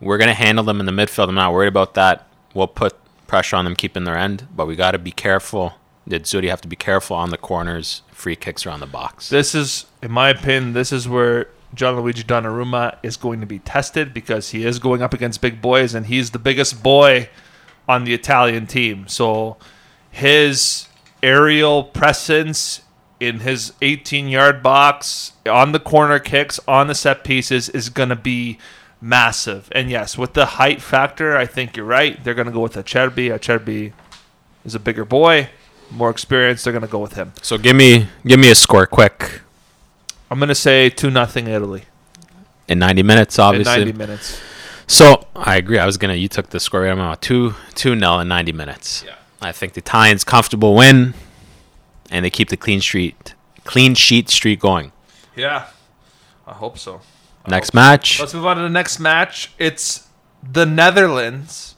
we're 0.00 0.18
gonna 0.18 0.34
handle 0.34 0.64
them 0.64 0.80
in 0.80 0.86
the 0.86 0.92
midfield. 0.92 1.28
I'm 1.28 1.34
not 1.34 1.52
worried 1.52 1.68
about 1.68 1.94
that. 1.94 2.26
We'll 2.54 2.66
put 2.66 2.94
pressure 3.26 3.56
on 3.56 3.64
them 3.64 3.76
keeping 3.76 4.04
their 4.04 4.16
end, 4.16 4.48
but 4.54 4.66
we 4.66 4.76
got 4.76 4.92
to 4.92 4.98
be 4.98 5.10
careful. 5.10 5.74
Did 6.08 6.24
Azzurri 6.24 6.48
have 6.48 6.60
to 6.60 6.68
be 6.68 6.76
careful 6.76 7.16
on 7.16 7.30
the 7.30 7.36
corners, 7.36 8.02
free 8.12 8.36
kicks 8.36 8.64
around 8.64 8.80
the 8.80 8.86
box. 8.86 9.28
This 9.28 9.54
is, 9.54 9.86
in 10.02 10.12
my 10.12 10.28
opinion, 10.30 10.72
this 10.72 10.92
is 10.92 11.08
where 11.08 11.48
Gianluigi 11.74 12.24
Donnarumma 12.24 12.98
is 13.02 13.16
going 13.16 13.40
to 13.40 13.46
be 13.46 13.58
tested 13.58 14.14
because 14.14 14.50
he 14.50 14.64
is 14.64 14.78
going 14.78 15.02
up 15.02 15.12
against 15.12 15.40
big 15.40 15.60
boys 15.60 15.94
and 15.94 16.06
he's 16.06 16.30
the 16.30 16.38
biggest 16.38 16.82
boy 16.82 17.28
on 17.88 18.04
the 18.04 18.14
Italian 18.14 18.66
team. 18.66 19.08
So 19.08 19.56
his 20.10 20.88
aerial 21.22 21.84
presence 21.84 22.82
in 23.18 23.40
his 23.40 23.72
18 23.82 24.28
yard 24.28 24.62
box, 24.62 25.32
on 25.48 25.72
the 25.72 25.80
corner 25.80 26.18
kicks, 26.18 26.60
on 26.68 26.86
the 26.86 26.94
set 26.94 27.24
pieces 27.24 27.68
is 27.68 27.88
going 27.88 28.10
to 28.10 28.16
be 28.16 28.58
massive. 29.06 29.68
And 29.72 29.90
yes, 29.90 30.18
with 30.18 30.32
the 30.34 30.46
height 30.46 30.82
factor, 30.82 31.36
I 31.36 31.46
think 31.46 31.76
you're 31.76 31.86
right. 31.86 32.22
They're 32.22 32.34
going 32.34 32.46
to 32.46 32.52
go 32.52 32.60
with 32.60 32.74
Acerbi. 32.74 33.30
Acerbi 33.30 33.92
is 34.64 34.74
a 34.74 34.80
bigger 34.80 35.04
boy, 35.04 35.48
more 35.90 36.10
experienced. 36.10 36.64
They're 36.64 36.72
going 36.72 36.82
to 36.82 36.88
go 36.90 36.98
with 36.98 37.14
him. 37.14 37.32
So 37.42 37.58
give 37.58 37.76
me 37.76 38.08
give 38.26 38.40
me 38.40 38.50
a 38.50 38.54
score 38.54 38.86
quick 38.86 39.42
I'm 40.30 40.38
going 40.38 40.48
to 40.48 40.54
say 40.54 40.90
2 40.90 41.10
nothing 41.10 41.46
Italy. 41.46 41.84
in 42.66 42.78
90 42.80 43.02
minutes, 43.02 43.38
in 43.38 43.44
obviously. 43.44 43.84
90 43.84 43.92
minutes. 43.92 44.40
So 44.88 45.26
I 45.34 45.56
agree. 45.56 45.78
I 45.78 45.86
was 45.86 45.96
gonna. 45.96 46.14
You 46.14 46.28
took 46.28 46.50
the 46.50 46.60
score 46.60 46.82
right 46.82 46.96
out. 46.96 47.20
Two 47.20 47.54
two 47.74 47.96
nil 47.96 48.20
in 48.20 48.28
90 48.28 48.52
minutes. 48.52 49.02
Yeah. 49.04 49.16
I 49.42 49.50
think 49.52 49.74
the 49.74 49.80
Italians 49.80 50.22
comfortable 50.22 50.74
win, 50.76 51.14
and 52.08 52.24
they 52.24 52.30
keep 52.30 52.50
the 52.50 52.56
clean 52.56 52.80
street 52.80 53.34
clean 53.64 53.94
sheet 53.94 54.30
streak 54.30 54.60
going. 54.60 54.92
Yeah, 55.34 55.66
I 56.46 56.52
hope 56.52 56.78
so. 56.78 57.00
Next 57.48 57.74
match. 57.74 58.20
Let's 58.20 58.34
move 58.34 58.46
on 58.46 58.56
to 58.56 58.62
the 58.62 58.68
next 58.68 58.98
match. 58.98 59.52
It's 59.58 60.08
the 60.42 60.66
Netherlands 60.66 61.74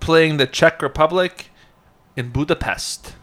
playing 0.00 0.36
the 0.38 0.46
Czech 0.46 0.80
Republic 0.82 1.50
in 2.16 2.30
Budapest. 2.30 3.14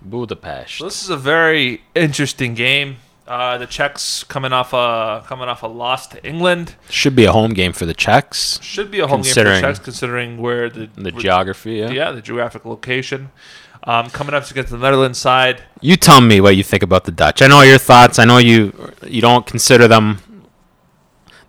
Budapest. 0.00 0.78
So 0.78 0.84
this 0.84 1.02
is 1.02 1.10
a 1.10 1.16
very 1.16 1.82
interesting 1.94 2.54
game. 2.54 2.96
Uh, 3.26 3.58
the 3.58 3.66
Czechs 3.66 4.24
coming 4.24 4.52
off 4.54 4.72
a 4.72 5.22
coming 5.26 5.48
off 5.48 5.62
a 5.62 5.66
loss 5.66 6.06
to 6.06 6.24
England 6.26 6.76
Should 6.88 7.14
be 7.14 7.26
a 7.26 7.32
home 7.32 7.52
game 7.52 7.74
for 7.74 7.84
the 7.84 7.92
Czechs. 7.92 8.58
should 8.62 8.90
be 8.90 9.00
a 9.00 9.06
home 9.06 9.20
game 9.20 9.34
for 9.34 9.44
the 9.44 9.60
Czechs 9.60 9.78
considering 9.78 10.38
where 10.38 10.70
the 10.70 10.88
The 10.94 11.10
where- 11.10 11.20
geography. 11.20 11.72
Yeah. 11.74 11.90
yeah 11.90 12.10
the 12.12 12.22
geographic 12.22 12.64
location. 12.64 13.30
Um, 13.84 14.08
coming 14.10 14.34
up 14.34 14.50
against 14.50 14.70
the 14.70 14.78
Netherlands 14.78 15.18
side. 15.18 15.62
You 15.80 15.96
tell 15.96 16.20
me 16.20 16.40
what 16.40 16.56
you 16.56 16.62
think 16.64 16.82
about 16.82 17.04
the 17.04 17.12
Dutch. 17.12 17.42
I 17.42 17.46
know 17.46 17.60
your 17.62 17.78
thoughts. 17.78 18.18
I 18.18 18.24
know 18.24 18.38
you 18.38 18.72
you 19.06 19.20
don't 19.20 19.46
consider 19.46 19.86
them. 19.88 20.20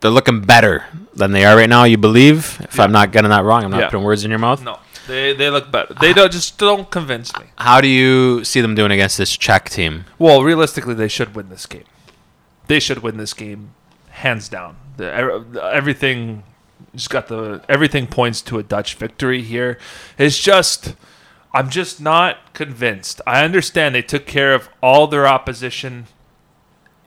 They're 0.01 0.11
looking 0.11 0.41
better 0.41 0.85
than 1.13 1.31
they 1.31 1.45
are 1.45 1.55
right 1.57 1.69
now. 1.69 1.83
You 1.83 1.97
believe? 1.97 2.57
If 2.61 2.77
Yeah. 2.77 2.83
I'm 2.83 2.91
not 2.91 3.11
getting 3.11 3.29
that 3.29 3.43
wrong, 3.43 3.63
I'm 3.65 3.71
not 3.71 3.79
Yeah. 3.81 3.89
putting 3.89 4.05
words 4.05 4.23
in 4.23 4.29
your 4.31 4.39
mouth. 4.39 4.61
No, 4.63 4.79
they 5.07 5.33
they 5.33 5.49
look 5.49 5.71
better. 5.71 5.93
They 5.99 6.13
don't 6.13 6.31
just 6.31 6.57
don't 6.57 6.89
convince 6.89 7.35
me. 7.37 7.45
How 7.57 7.81
do 7.81 7.87
you 7.87 8.43
see 8.45 8.61
them 8.61 8.75
doing 8.75 8.91
against 8.91 9.17
this 9.17 9.35
Czech 9.35 9.69
team? 9.69 10.05
Well, 10.17 10.43
realistically, 10.43 10.93
they 10.93 11.07
should 11.09 11.35
win 11.35 11.49
this 11.49 11.65
game. 11.65 11.83
They 12.67 12.79
should 12.79 12.99
win 13.03 13.17
this 13.17 13.33
game, 13.33 13.71
hands 14.09 14.47
down. 14.47 14.75
The, 14.97 15.09
everything 15.71 16.43
just 16.95 17.09
got 17.09 17.27
the 17.27 17.61
everything 17.67 18.07
points 18.07 18.41
to 18.43 18.57
a 18.59 18.63
Dutch 18.63 18.95
victory 18.95 19.41
here. 19.41 19.77
It's 20.17 20.37
just, 20.39 20.95
I'm 21.53 21.69
just 21.69 21.99
not 21.99 22.53
convinced. 22.53 23.21
I 23.27 23.43
understand 23.43 23.95
they 23.95 24.01
took 24.01 24.25
care 24.25 24.53
of 24.53 24.69
all 24.81 25.07
their 25.07 25.27
opposition 25.27 26.07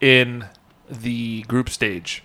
in 0.00 0.46
the 0.90 1.42
group 1.42 1.70
stage, 1.70 2.22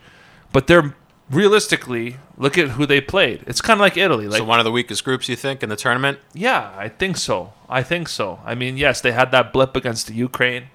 but 0.58 0.66
they're 0.66 0.96
realistically 1.30 2.18
look 2.36 2.58
at 2.58 2.70
who 2.70 2.88
they 2.88 3.00
played. 3.00 3.44
It's 3.46 3.62
kind 3.62 3.78
of 3.78 3.82
like 3.82 3.96
Italy. 3.96 4.28
Like 4.28 4.40
so 4.40 4.44
one 4.44 4.58
of 4.58 4.66
the 4.66 4.72
weakest 4.72 5.04
groups 5.04 5.30
you 5.30 5.36
think 5.36 5.62
in 5.62 5.70
the 5.70 5.76
tournament? 5.76 6.18
yeah, 6.34 6.74
I 6.76 6.90
think 6.90 7.18
so. 7.18 7.54
I 7.70 7.84
think 7.84 8.10
so. 8.10 8.40
I 8.44 8.56
mean, 8.56 8.76
yes, 8.76 9.00
they 9.00 9.12
had 9.12 9.30
that 9.34 9.54
blip 9.54 9.76
against 9.76 10.08
the 10.08 10.16
Ukraine, 10.16 10.70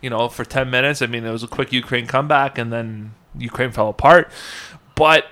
you 0.00 0.08
know, 0.08 0.30
for 0.30 0.46
10 0.46 0.70
minutes. 0.70 1.02
I 1.02 1.08
mean, 1.08 1.26
it 1.26 1.30
was 1.30 1.42
a 1.42 1.46
quick 1.46 1.74
Ukraine 1.74 2.06
comeback 2.06 2.56
and 2.56 2.72
then 2.72 3.12
Ukraine 3.36 3.70
fell 3.70 3.90
apart. 3.90 4.32
But 4.94 5.26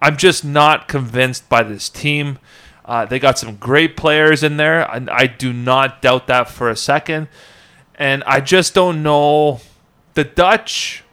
I'm 0.00 0.16
just 0.16 0.44
not 0.44 0.86
convinced 0.86 1.48
by 1.48 1.64
this 1.64 1.88
team. 1.88 2.38
Uh, 2.84 3.04
they 3.04 3.18
got 3.18 3.36
some 3.36 3.56
great 3.56 3.96
players 3.96 4.44
in 4.44 4.58
there, 4.58 4.88
and 4.94 5.10
I 5.10 5.26
do 5.26 5.52
not 5.52 6.00
doubt 6.02 6.28
that 6.28 6.48
for 6.48 6.70
a 6.70 6.76
second. 6.76 7.26
And 7.96 8.22
I 8.28 8.40
just 8.40 8.74
don't 8.74 9.02
know. 9.02 9.60
The 10.12 10.22
Dutch, 10.22 11.03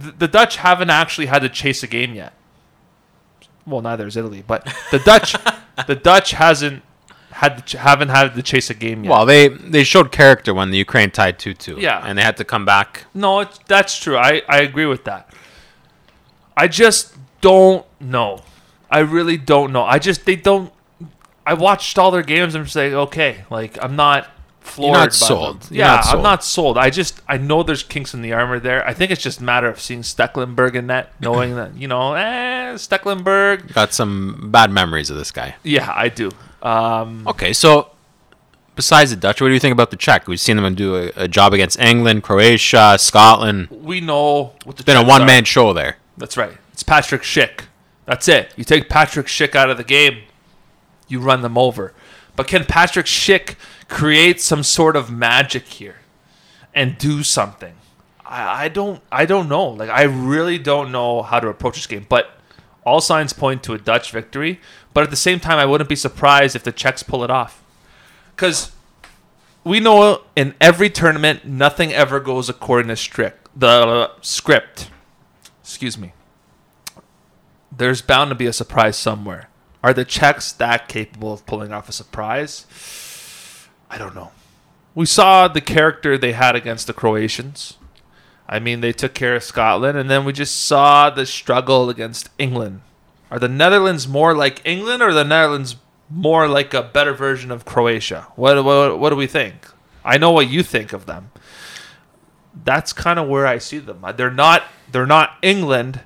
the, 0.00 0.12
the 0.12 0.28
Dutch 0.28 0.56
haven't 0.56 0.90
actually 0.90 1.26
had 1.26 1.42
to 1.42 1.48
chase 1.48 1.82
a 1.82 1.86
game 1.86 2.14
yet. 2.14 2.32
Well, 3.66 3.82
neither 3.82 4.06
is 4.06 4.16
Italy, 4.16 4.42
but 4.46 4.64
the 4.90 4.98
Dutch, 5.04 5.36
the 5.86 5.94
Dutch 5.94 6.32
hasn't 6.32 6.82
had 7.30 7.58
to 7.58 7.62
ch- 7.62 7.72
haven't 7.72 8.08
had 8.08 8.34
to 8.34 8.42
chase 8.42 8.70
a 8.70 8.74
game 8.74 9.04
yet. 9.04 9.10
Well, 9.10 9.26
they 9.26 9.48
they 9.48 9.84
showed 9.84 10.10
character 10.12 10.52
when 10.54 10.70
the 10.70 10.78
Ukraine 10.78 11.10
tied 11.10 11.38
two 11.38 11.54
two. 11.54 11.76
Yeah. 11.78 12.02
and 12.04 12.16
they 12.18 12.22
had 12.22 12.36
to 12.38 12.44
come 12.44 12.64
back. 12.64 13.04
No, 13.14 13.40
it's, 13.40 13.58
that's 13.66 13.98
true. 13.98 14.16
I, 14.16 14.42
I 14.48 14.60
agree 14.60 14.86
with 14.86 15.04
that. 15.04 15.32
I 16.56 16.68
just 16.68 17.14
don't 17.40 17.86
know. 18.00 18.42
I 18.90 19.00
really 19.00 19.36
don't 19.36 19.72
know. 19.72 19.84
I 19.84 19.98
just 19.98 20.24
they 20.26 20.36
don't. 20.36 20.72
I 21.46 21.54
watched 21.54 21.98
all 21.98 22.10
their 22.10 22.22
games. 22.22 22.54
and 22.54 22.60
I'm 22.62 22.64
just 22.66 22.76
like, 22.76 22.92
okay, 22.92 23.44
like 23.50 23.78
I'm 23.82 23.96
not 23.96 24.28
floored. 24.60 24.92
not 24.94 25.08
by 25.08 25.14
sold. 25.14 25.68
You're 25.70 25.78
yeah, 25.78 25.96
not 25.96 26.06
I'm 26.14 26.22
not 26.22 26.44
sold. 26.44 26.78
I 26.78 26.90
just 26.90 27.20
I 27.28 27.36
know 27.36 27.62
there's 27.62 27.82
kinks 27.82 28.14
in 28.14 28.22
the 28.22 28.32
armor 28.32 28.58
there. 28.60 28.86
I 28.86 28.94
think 28.94 29.10
it's 29.10 29.22
just 29.22 29.40
a 29.40 29.44
matter 29.44 29.68
of 29.68 29.80
seeing 29.80 30.02
Stekelenburg 30.02 30.74
in 30.74 30.86
that, 30.88 31.12
knowing 31.20 31.56
that 31.56 31.76
you 31.76 31.88
know, 31.88 32.14
eh, 32.14 32.74
Stekelenburg. 32.74 33.72
Got 33.72 33.92
some 33.92 34.50
bad 34.50 34.70
memories 34.70 35.10
of 35.10 35.16
this 35.16 35.30
guy. 35.30 35.56
Yeah, 35.62 35.92
I 35.94 36.08
do. 36.08 36.30
Um, 36.62 37.26
Okay, 37.26 37.52
so 37.52 37.90
besides 38.76 39.10
the 39.10 39.16
Dutch, 39.16 39.40
what 39.40 39.48
do 39.48 39.54
you 39.54 39.60
think 39.60 39.72
about 39.72 39.90
the 39.90 39.96
Czech? 39.96 40.28
We've 40.28 40.40
seen 40.40 40.56
them 40.56 40.74
do 40.74 40.96
a, 40.96 41.12
a 41.16 41.28
job 41.28 41.52
against 41.52 41.78
England, 41.80 42.22
Croatia, 42.22 42.96
Scotland. 42.98 43.68
we 43.70 44.00
know 44.00 44.52
what 44.64 44.76
the 44.76 44.82
It's 44.82 44.84
been 44.84 44.96
a 44.96 45.04
one 45.04 45.24
man 45.26 45.44
show 45.44 45.72
there. 45.72 45.96
That's 46.18 46.36
right. 46.36 46.52
It's 46.72 46.82
Patrick 46.82 47.22
Schick. 47.22 47.62
That's 48.06 48.28
it. 48.28 48.52
You 48.56 48.64
take 48.64 48.88
Patrick 48.88 49.26
Schick 49.26 49.54
out 49.54 49.70
of 49.70 49.76
the 49.76 49.84
game, 49.84 50.22
you 51.08 51.20
run 51.20 51.42
them 51.42 51.56
over. 51.56 51.92
But 52.36 52.46
can 52.46 52.64
Patrick 52.64 53.06
Schick 53.06 53.54
create 53.90 54.40
some 54.40 54.62
sort 54.62 54.96
of 54.96 55.10
magic 55.10 55.64
here 55.64 55.96
and 56.74 56.96
do 56.96 57.22
something? 57.22 57.74
I, 58.24 58.64
I 58.64 58.68
don't 58.68 59.02
I 59.12 59.26
don't 59.26 59.48
know. 59.48 59.68
Like 59.68 59.90
I 59.90 60.04
really 60.04 60.56
don't 60.56 60.90
know 60.90 61.22
how 61.22 61.40
to 61.40 61.48
approach 61.48 61.74
this 61.74 61.86
game. 61.86 62.06
But 62.08 62.30
all 62.84 63.02
signs 63.02 63.34
point 63.34 63.62
to 63.64 63.74
a 63.74 63.78
Dutch 63.78 64.10
victory. 64.12 64.60
But 64.94 65.04
at 65.04 65.10
the 65.10 65.16
same 65.16 65.40
time, 65.40 65.58
I 65.58 65.66
wouldn't 65.66 65.90
be 65.90 65.96
surprised 65.96 66.56
if 66.56 66.64
the 66.64 66.72
Czechs 66.72 67.02
pull 67.02 67.22
it 67.22 67.30
off. 67.30 67.62
Because 68.34 68.72
we 69.62 69.78
know 69.78 70.22
in 70.34 70.54
every 70.60 70.88
tournament, 70.88 71.44
nothing 71.44 71.92
ever 71.92 72.18
goes 72.20 72.48
according 72.48 72.88
to 72.88 72.96
strict 72.96 73.48
the 73.54 74.10
script. 74.22 74.90
Excuse 75.60 75.98
me. 75.98 76.12
There's 77.70 78.02
bound 78.02 78.30
to 78.30 78.34
be 78.34 78.46
a 78.46 78.52
surprise 78.52 78.96
somewhere. 78.96 79.48
Are 79.82 79.92
the 79.92 80.04
Czechs 80.04 80.52
that 80.52 80.88
capable 80.88 81.32
of 81.32 81.46
pulling 81.46 81.72
off 81.72 81.88
a 81.88 81.92
surprise? 81.92 82.66
I 83.90 83.98
don't 83.98 84.14
know. 84.14 84.30
We 84.94 85.06
saw 85.06 85.48
the 85.48 85.60
character 85.60 86.16
they 86.16 86.32
had 86.32 86.56
against 86.56 86.86
the 86.86 86.92
Croatians. 86.92 87.76
I 88.48 88.58
mean, 88.58 88.80
they 88.80 88.92
took 88.92 89.14
care 89.14 89.36
of 89.36 89.44
Scotland, 89.44 89.98
and 89.98 90.08
then 90.08 90.24
we 90.24 90.32
just 90.32 90.64
saw 90.64 91.10
the 91.10 91.26
struggle 91.26 91.90
against 91.90 92.30
England. 92.38 92.80
Are 93.30 93.38
the 93.38 93.48
Netherlands 93.48 94.08
more 94.08 94.34
like 94.34 94.60
England, 94.64 95.02
or 95.02 95.12
the 95.12 95.24
Netherlands 95.24 95.76
more 96.08 96.48
like 96.48 96.74
a 96.74 96.82
better 96.82 97.14
version 97.14 97.50
of 97.50 97.64
Croatia? 97.64 98.26
What 98.34 98.64
what, 98.64 98.98
what 98.98 99.10
do 99.10 99.16
we 99.16 99.28
think? 99.28 99.66
I 100.04 100.18
know 100.18 100.32
what 100.32 100.48
you 100.48 100.62
think 100.62 100.92
of 100.92 101.06
them. 101.06 101.30
That's 102.64 102.92
kind 102.92 103.18
of 103.18 103.28
where 103.28 103.46
I 103.46 103.58
see 103.58 103.78
them. 103.78 104.04
They're 104.16 104.30
not 104.30 104.64
they're 104.90 105.06
not 105.06 105.36
England, 105.42 106.00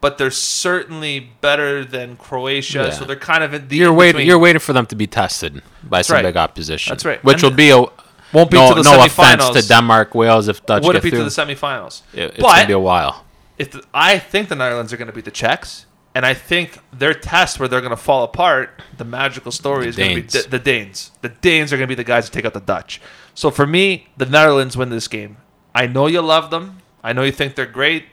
but 0.00 0.18
they're 0.18 0.30
certainly 0.30 1.30
better 1.40 1.84
than 1.84 2.16
Croatia. 2.16 2.84
Yeah. 2.84 2.90
So 2.90 3.04
they're 3.04 3.16
kind 3.16 3.42
of 3.44 3.54
in 3.54 3.68
the 3.68 3.76
You're 3.76 3.92
waiting. 3.92 4.26
You're 4.26 4.38
waiting 4.38 4.60
for 4.60 4.72
them 4.72 4.86
to 4.86 4.96
be 4.96 5.06
tested 5.06 5.62
by 5.82 6.02
some 6.02 6.14
right. 6.16 6.22
big 6.22 6.36
opposition. 6.36 6.92
That's 6.92 7.04
right. 7.04 7.22
Which 7.24 7.42
And 7.42 7.50
will 7.50 7.56
be 7.56 7.70
a 7.70 7.78
won't 8.32 8.50
be 8.50 8.58
no, 8.58 8.68
to 8.74 8.82
the 8.82 8.82
no 8.82 9.04
offense 9.04 9.48
to 9.50 9.62
Denmark, 9.66 10.14
Wales 10.14 10.48
if 10.48 10.64
Dutch 10.66 10.84
Would 10.84 10.96
it 10.96 11.02
be 11.02 11.10
through. 11.10 11.20
to 11.20 11.24
the 11.24 11.30
semifinals? 11.30 12.02
It- 12.12 12.30
it's 12.34 12.40
but 12.40 12.56
gonna 12.56 12.66
be 12.66 12.72
a 12.74 12.78
while. 12.78 13.24
if 13.56 13.70
the, 13.70 13.82
I 13.94 14.18
think 14.18 14.48
the 14.50 14.54
Netherlands 14.54 14.92
are 14.92 14.96
going 14.98 15.08
to 15.08 15.14
beat 15.14 15.24
the 15.24 15.30
Czechs, 15.30 15.86
and 16.14 16.26
I 16.26 16.34
think 16.34 16.78
their 16.92 17.14
test 17.14 17.58
where 17.58 17.68
they're 17.68 17.80
going 17.80 17.90
to 17.90 17.96
fall 17.96 18.24
apart, 18.24 18.82
the 18.96 19.04
magical 19.04 19.50
story 19.50 19.84
The 19.84 19.88
is 19.88 19.96
going 19.96 20.16
to 20.16 20.22
be 20.22 20.28
the, 20.28 20.48
the 20.48 20.58
Danes. 20.58 21.10
The 21.22 21.30
Danes 21.30 21.72
are 21.72 21.76
going 21.76 21.88
to 21.88 21.94
be 21.96 22.02
the 22.02 22.04
guys 22.04 22.28
who 22.28 22.32
take 22.32 22.44
out 22.44 22.52
the 22.54 22.60
Dutch. 22.60 23.00
So 23.34 23.50
for 23.50 23.66
me, 23.66 24.08
the 24.16 24.26
Netherlands 24.26 24.76
win 24.76 24.90
this 24.90 25.08
game. 25.08 25.38
I 25.74 25.86
know 25.86 26.06
you 26.06 26.20
love 26.20 26.50
them. 26.50 26.82
I 27.02 27.12
know 27.12 27.22
you 27.22 27.32
think 27.32 27.54
they're 27.54 27.66
great. 27.66 28.04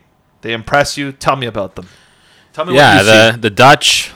They 0.41 0.53
impress 0.53 0.97
you. 0.97 1.11
Tell 1.11 1.35
me 1.35 1.47
about 1.47 1.75
them. 1.75 1.87
Tell 2.53 2.65
me 2.65 2.75
Yeah, 2.75 2.95
what 2.97 3.05
you 3.05 3.11
the 3.11 3.31
see. 3.33 3.39
the 3.39 3.49
Dutch. 3.49 4.11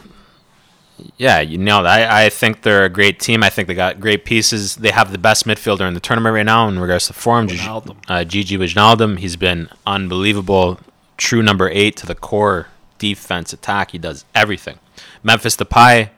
Yeah, 1.17 1.39
you 1.39 1.57
know, 1.57 1.79
I, 1.85 2.25
I 2.25 2.29
think 2.29 2.61
they're 2.63 2.83
a 2.83 2.89
great 2.89 3.19
team. 3.21 3.41
I 3.41 3.49
think 3.49 3.69
they 3.69 3.73
got 3.73 4.01
great 4.01 4.25
pieces. 4.25 4.75
They 4.75 4.91
have 4.91 5.13
the 5.13 5.17
best 5.17 5.45
midfielder 5.47 5.87
in 5.87 5.93
the 5.93 6.01
tournament 6.01 6.33
right 6.35 6.45
now 6.45 6.67
in 6.67 6.77
regards 6.77 7.07
to 7.07 7.13
form. 7.13 7.47
Gigi- 7.47 7.63
Wijnaldum. 7.65 7.95
Uh, 8.09 8.23
Gigi 8.25 8.57
Wijnaldum. 8.57 9.17
He's 9.19 9.37
been 9.37 9.69
unbelievable. 9.87 10.79
True 11.15 11.41
number 11.41 11.69
eight 11.69 11.95
to 11.97 12.05
the 12.05 12.15
core 12.15 12.67
defense 12.97 13.53
attack. 13.53 13.91
He 13.91 13.97
does 13.97 14.25
everything. 14.35 14.77
Memphis 15.23 15.55
Depay, 15.55 16.09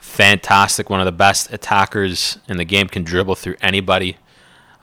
fantastic. 0.00 0.90
One 0.90 1.00
of 1.00 1.06
the 1.06 1.12
best 1.12 1.52
attackers 1.52 2.38
in 2.48 2.56
the 2.58 2.64
game. 2.64 2.88
Can 2.88 3.02
dribble 3.02 3.36
through 3.36 3.56
anybody. 3.62 4.16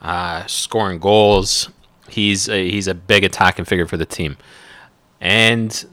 Uh, 0.02 0.44
scoring 0.46 0.98
goals. 0.98 1.70
He's 2.08 2.48
a, 2.48 2.70
he's 2.70 2.88
a 2.88 2.94
big 2.94 3.24
attacking 3.24 3.64
figure 3.64 3.86
for 3.86 3.96
the 3.96 4.06
team. 4.06 4.36
And 5.20 5.84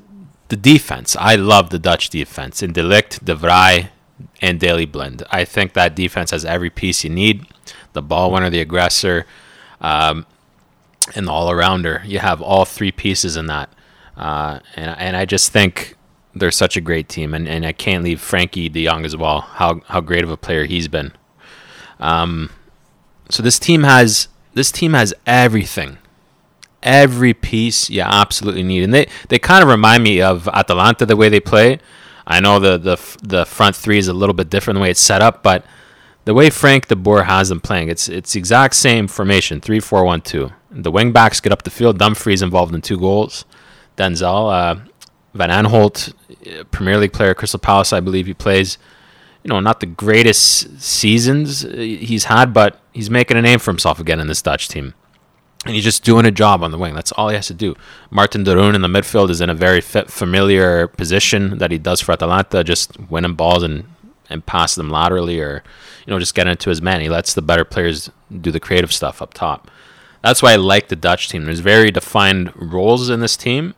the 0.50 0.56
defense. 0.56 1.16
I 1.20 1.36
love 1.36 1.70
the 1.70 1.80
Dutch 1.80 2.10
defense. 2.10 2.62
In 2.62 2.74
de 2.74 2.82
Ligt, 2.82 3.24
De 3.24 3.36
Vrij, 3.36 3.90
and 4.42 4.60
Daley 4.60 4.86
Blind. 4.86 5.24
I 5.32 5.46
think 5.46 5.74
that 5.74 5.96
defense 5.96 6.32
has 6.32 6.46
every 6.46 6.70
piece 6.70 7.04
you 7.04 7.10
need. 7.10 7.46
The 7.94 8.02
ball 8.02 8.32
winner, 8.32 8.50
the 8.50 8.62
aggressor, 8.62 9.26
um, 9.82 10.26
and 11.16 11.28
the 11.28 11.32
all 11.32 11.50
arounder. 11.50 12.06
You 12.06 12.20
have 12.20 12.42
all 12.42 12.66
three 12.66 12.92
pieces 12.92 13.36
in 13.38 13.48
that. 13.48 13.70
Uh, 14.16 14.60
and, 14.76 14.96
and 14.98 15.18
I 15.18 15.26
just 15.26 15.52
think 15.52 15.96
they're 16.34 16.52
such 16.52 16.78
a 16.78 16.82
great 16.82 17.10
team. 17.10 17.34
And, 17.34 17.48
and 17.48 17.66
I 17.66 17.72
can't 17.72 18.04
leave 18.04 18.20
Frenkie 18.20 18.72
de 18.72 18.86
Jong 18.86 19.06
as 19.06 19.16
well, 19.18 19.42
how, 19.42 19.82
how 19.88 20.02
great 20.02 20.24
of 20.24 20.30
a 20.32 20.38
player 20.38 20.66
he's 20.66 20.88
been. 20.88 21.14
Um, 22.00 22.52
so 23.30 23.42
this 23.42 23.60
team 23.60 23.84
has 23.84 24.28
this 24.54 24.72
team 24.72 24.94
has 24.94 25.14
everything 25.26 25.98
every 26.86 27.34
piece 27.34 27.90
you 27.90 28.02
absolutely 28.02 28.64
need. 28.64 28.84
And 28.84 28.94
they, 28.94 29.10
they 29.28 29.40
kind 29.40 29.64
of 29.64 29.70
remind 29.70 30.04
me 30.04 30.22
of 30.22 30.48
Atalanta 30.50 31.06
the 31.06 31.18
way 31.18 31.28
they 31.28 31.42
play. 31.42 31.80
I 32.28 32.40
know 32.40 32.60
the, 32.60 32.78
the 32.78 33.18
the 33.22 33.46
front 33.46 33.76
three 33.76 33.98
is 33.98 34.08
a 34.08 34.14
little 34.14 34.34
bit 34.34 34.50
different 34.50 34.76
the 34.76 34.82
way 34.82 34.92
it's 34.92 35.02
set 35.02 35.22
up, 35.22 35.44
but 35.44 35.66
the 36.24 36.34
way 36.34 36.50
Frank 36.50 36.88
de 36.88 36.96
Boer 36.96 37.24
has 37.24 37.50
them 37.50 37.60
playing, 37.60 37.90
it's 37.90 38.10
it's 38.10 38.36
exact 38.36 38.76
same 38.76 39.08
formation, 39.08 39.62
three 39.62 39.80
four 39.80 40.04
one 40.04 40.22
two. 40.22 40.52
The 40.72 40.92
wing 40.92 41.12
backs 41.12 41.40
get 41.40 41.52
up 41.52 41.64
the 41.64 41.70
field. 41.70 42.00
Dumfries 42.00 42.42
involved 42.42 42.74
in 42.74 42.82
two 42.82 42.98
goals. 42.98 43.46
Denzel, 43.96 44.52
uh, 44.52 44.76
Van 45.34 45.50
Aanholt, 45.50 46.14
uh, 46.48 46.64
Premier 46.66 46.98
League 46.98 47.14
player, 47.14 47.34
Crystal 47.34 47.60
Palace, 47.60 47.94
I 47.94 48.00
believe 48.00 48.26
he 48.26 48.34
plays. 48.34 48.78
You 49.44 49.50
know, 49.50 49.60
not 49.60 49.80
the 49.80 49.86
greatest 49.86 50.82
seasons 50.82 51.64
uh, 51.64 51.70
he's 51.70 52.26
had, 52.26 52.54
but 52.54 52.82
he's 52.92 53.12
making 53.12 53.38
a 53.38 53.42
name 53.44 53.60
for 53.60 53.70
himself 53.70 54.00
again 54.00 54.20
in 54.20 54.28
this 54.28 54.42
Dutch 54.42 54.68
team 54.68 54.96
and 55.66 55.74
he's 55.74 55.84
just 55.84 56.04
doing 56.04 56.26
a 56.26 56.32
job 56.32 56.64
on 56.64 56.72
the 56.72 56.78
wing. 56.78 56.94
That's 56.94 57.12
all 57.14 57.30
he 57.30 57.36
has 57.36 57.48
to 57.48 57.54
do. 57.54 57.76
Marten 58.12 58.44
de 58.44 58.56
Roon 58.56 58.76
in 58.76 58.82
the 58.82 58.88
midfield 58.88 59.30
is 59.30 59.42
in 59.42 59.50
a 59.50 59.56
very 59.56 59.82
familiar 59.82 60.88
position 60.88 61.58
that 61.58 61.72
he 61.72 61.78
does 61.78 62.02
for 62.02 62.12
Atalanta, 62.12 62.64
just 62.64 63.00
winning 63.10 63.34
balls 63.34 63.64
and 63.64 63.86
and 64.30 64.46
pass 64.46 64.74
them 64.74 64.90
laterally, 64.90 65.40
or 65.40 65.64
you 66.06 66.12
know, 66.12 66.20
just 66.20 66.36
get 66.36 66.48
into 66.48 66.70
his 66.70 66.82
man. 66.82 67.02
He 67.02 67.10
lets 67.10 67.34
the 67.34 67.42
better 67.42 67.66
players 67.66 68.10
do 68.42 68.52
the 68.52 68.60
creative 68.60 68.92
stuff 68.92 69.22
up 69.22 69.34
top. 69.34 69.70
That's 70.22 70.42
why 70.42 70.54
I 70.54 70.56
like 70.56 70.88
the 70.88 70.96
Dutch 70.96 71.30
team. 71.30 71.46
There's 71.46 71.60
very 71.60 71.92
defined 71.92 72.52
roles 72.56 73.10
in 73.10 73.20
this 73.20 73.38
team, 73.38 73.76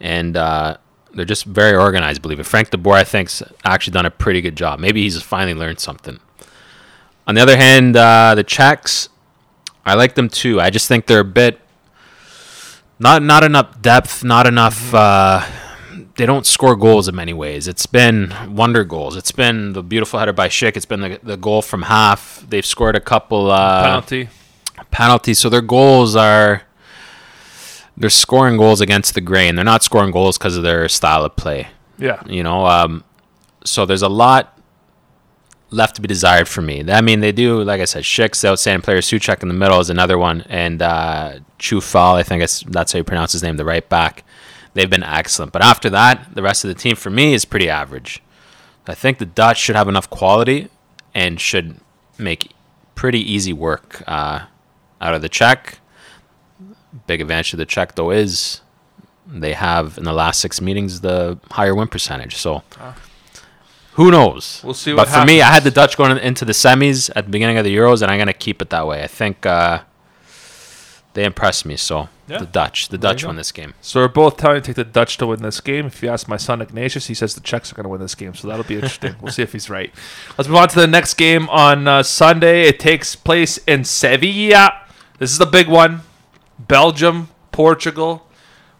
and 0.00 0.36
uh, 0.36 0.76
they're 1.14 1.24
just 1.24 1.44
very 1.44 1.76
organized. 1.76 2.22
Believe 2.22 2.40
it. 2.40 2.44
Frank 2.46 2.70
de 2.70 2.78
Boer, 2.78 2.96
I 2.96 3.04
think's 3.04 3.42
actually 3.64 3.92
done 3.92 4.06
a 4.06 4.10
pretty 4.10 4.40
good 4.40 4.56
job. 4.56 4.80
Maybe 4.80 5.02
he's 5.02 5.20
finally 5.22 5.54
learned 5.54 5.80
something. 5.80 6.20
On 7.26 7.34
the 7.34 7.40
other 7.42 7.56
hand, 7.56 7.96
uh, 7.96 8.34
the 8.34 8.42
Czechs, 8.42 9.08
I 9.84 9.94
like 9.94 10.14
them 10.14 10.28
too. 10.28 10.60
I 10.60 10.70
just 10.70 10.88
think 10.88 11.06
they're 11.06 11.20
a 11.20 11.24
bit 11.24 11.60
not 12.98 13.22
not 13.22 13.42
enough 13.44 13.80
depth, 13.80 14.22
not 14.24 14.46
enough. 14.46 14.92
Uh, 14.94 15.44
they 16.16 16.26
don't 16.26 16.46
score 16.46 16.76
goals 16.76 17.08
in 17.08 17.14
many 17.14 17.32
ways. 17.32 17.66
It's 17.66 17.86
been 17.86 18.32
wonder 18.48 18.84
goals. 18.84 19.16
It's 19.16 19.32
been 19.32 19.72
the 19.72 19.82
beautiful 19.82 20.18
header 20.18 20.32
by 20.34 20.48
Schick. 20.48 20.76
It's 20.76 20.84
been 20.84 21.00
the, 21.00 21.20
the 21.22 21.36
goal 21.36 21.62
from 21.62 21.82
half. 21.82 22.44
They've 22.48 22.66
scored 22.66 22.94
a 22.96 23.00
couple 23.00 23.50
uh, 23.50 23.82
Penalty. 23.84 24.28
penalties. 24.90 25.38
So 25.38 25.48
their 25.48 25.62
goals 25.62 26.14
are 26.14 26.62
they're 27.96 28.10
scoring 28.10 28.56
goals 28.58 28.80
against 28.82 29.14
the 29.14 29.20
grain. 29.22 29.56
They're 29.56 29.64
not 29.64 29.82
scoring 29.82 30.10
goals 30.10 30.36
because 30.36 30.56
of 30.56 30.62
their 30.62 30.88
style 30.88 31.24
of 31.24 31.36
play. 31.36 31.68
Yeah. 31.98 32.22
You 32.26 32.42
know, 32.42 32.66
um, 32.66 33.04
so 33.64 33.86
there's 33.86 34.02
a 34.02 34.08
lot 34.08 34.58
left 35.70 35.96
to 35.96 36.02
be 36.02 36.08
desired 36.08 36.48
for 36.48 36.62
me. 36.62 36.84
I 36.90 37.00
mean, 37.00 37.20
they 37.20 37.32
do, 37.32 37.62
like 37.62 37.80
I 37.80 37.84
said, 37.84 38.02
Schick's 38.02 38.40
the 38.40 38.48
outstanding 38.48 38.82
player. 38.82 38.98
Souček 38.98 39.42
in 39.42 39.48
the 39.48 39.54
middle 39.54 39.80
is 39.80 39.90
another 39.90 40.18
one, 40.18 40.42
and 40.48 40.82
uh, 40.82 41.38
Chufal, 41.58 42.14
I 42.14 42.22
think 42.22 42.42
that's 42.66 42.92
how 42.92 42.98
you 42.98 43.04
pronounce 43.04 43.32
his 43.32 43.42
name, 43.42 43.56
the 43.56 43.64
right 43.64 43.88
back. 43.88 44.24
They've 44.74 44.90
been 44.90 45.02
excellent. 45.02 45.52
But 45.52 45.62
after 45.62 45.90
that, 45.90 46.34
the 46.34 46.42
rest 46.42 46.64
of 46.64 46.68
the 46.68 46.74
team 46.74 46.96
for 46.96 47.10
me 47.10 47.34
is 47.34 47.44
pretty 47.44 47.68
average. 47.68 48.22
I 48.86 48.94
think 48.94 49.18
the 49.18 49.26
Dutch 49.26 49.58
should 49.58 49.76
have 49.76 49.88
enough 49.88 50.10
quality 50.10 50.68
and 51.14 51.40
should 51.40 51.76
make 52.18 52.52
pretty 52.94 53.20
easy 53.20 53.52
work 53.52 54.02
uh, 54.06 54.46
out 55.00 55.14
of 55.14 55.22
the 55.22 55.28
Czech. 55.28 55.78
Big 57.06 57.20
advantage 57.20 57.52
of 57.52 57.58
the 57.58 57.66
Czech, 57.66 57.94
though, 57.94 58.10
is 58.10 58.62
they 59.26 59.52
have 59.52 59.96
in 59.96 60.04
the 60.04 60.12
last 60.12 60.40
six 60.40 60.60
meetings 60.60 61.02
the 61.02 61.38
higher 61.52 61.74
win 61.74 61.86
percentage. 61.86 62.36
So 62.36 62.62
who 64.00 64.10
knows? 64.10 64.62
We'll 64.64 64.72
see 64.72 64.94
But 64.94 65.08
for 65.08 65.26
me, 65.26 65.42
I 65.42 65.52
had 65.52 65.62
the 65.62 65.70
Dutch 65.70 65.98
going 65.98 66.16
into 66.16 66.46
the 66.46 66.52
semis 66.54 67.10
at 67.14 67.26
the 67.26 67.30
beginning 67.30 67.58
of 67.58 67.64
the 67.64 67.76
Euros, 67.76 68.00
and 68.00 68.10
I'm 68.10 68.18
gonna 68.18 68.32
keep 68.32 68.62
it 68.62 68.70
that 68.70 68.86
way. 68.86 69.02
I 69.02 69.06
think 69.06 69.44
uh, 69.44 69.80
they 71.12 71.24
impressed 71.24 71.66
me. 71.66 71.76
So 71.76 72.08
Yeah. 72.26 72.38
the 72.38 72.46
Dutch, 72.46 72.88
the 72.88 72.96
There 72.96 73.12
Dutch 73.12 73.26
won 73.26 73.36
this 73.36 73.52
game. 73.52 73.74
So 73.82 74.00
we're 74.00 74.08
both 74.08 74.38
telling 74.38 74.56
you 74.56 74.60
to 74.62 74.66
take 74.68 74.76
the 74.76 74.84
Dutch 74.84 75.18
to 75.18 75.26
win 75.26 75.42
this 75.42 75.60
game. 75.60 75.84
If 75.84 76.02
you 76.02 76.08
ask 76.08 76.28
my 76.28 76.38
son 76.38 76.62
Ignatius, 76.62 77.08
he 77.08 77.14
says 77.14 77.34
the 77.34 77.42
Czechs 77.42 77.72
are 77.72 77.74
going 77.74 77.84
to 77.84 77.90
win 77.90 78.00
this 78.00 78.14
game. 78.14 78.34
So 78.34 78.48
that'll 78.48 78.64
be 78.64 78.76
interesting. 78.76 79.16
we'll 79.20 79.32
see 79.32 79.42
if 79.42 79.52
he's 79.52 79.68
right. 79.68 79.92
Let's 80.38 80.48
move 80.48 80.58
on 80.58 80.68
to 80.68 80.80
the 80.80 80.86
next 80.86 81.14
game 81.14 81.48
on 81.50 81.86
uh, 81.86 82.02
Sunday. 82.02 82.68
It 82.68 82.78
takes 82.78 83.16
place 83.16 83.58
in 83.66 83.84
Sevilla. 83.84 84.80
This 85.18 85.30
is 85.30 85.38
the 85.38 85.46
big 85.46 85.68
one. 85.68 86.02
Belgium, 86.58 87.28
Portugal. 87.52 88.26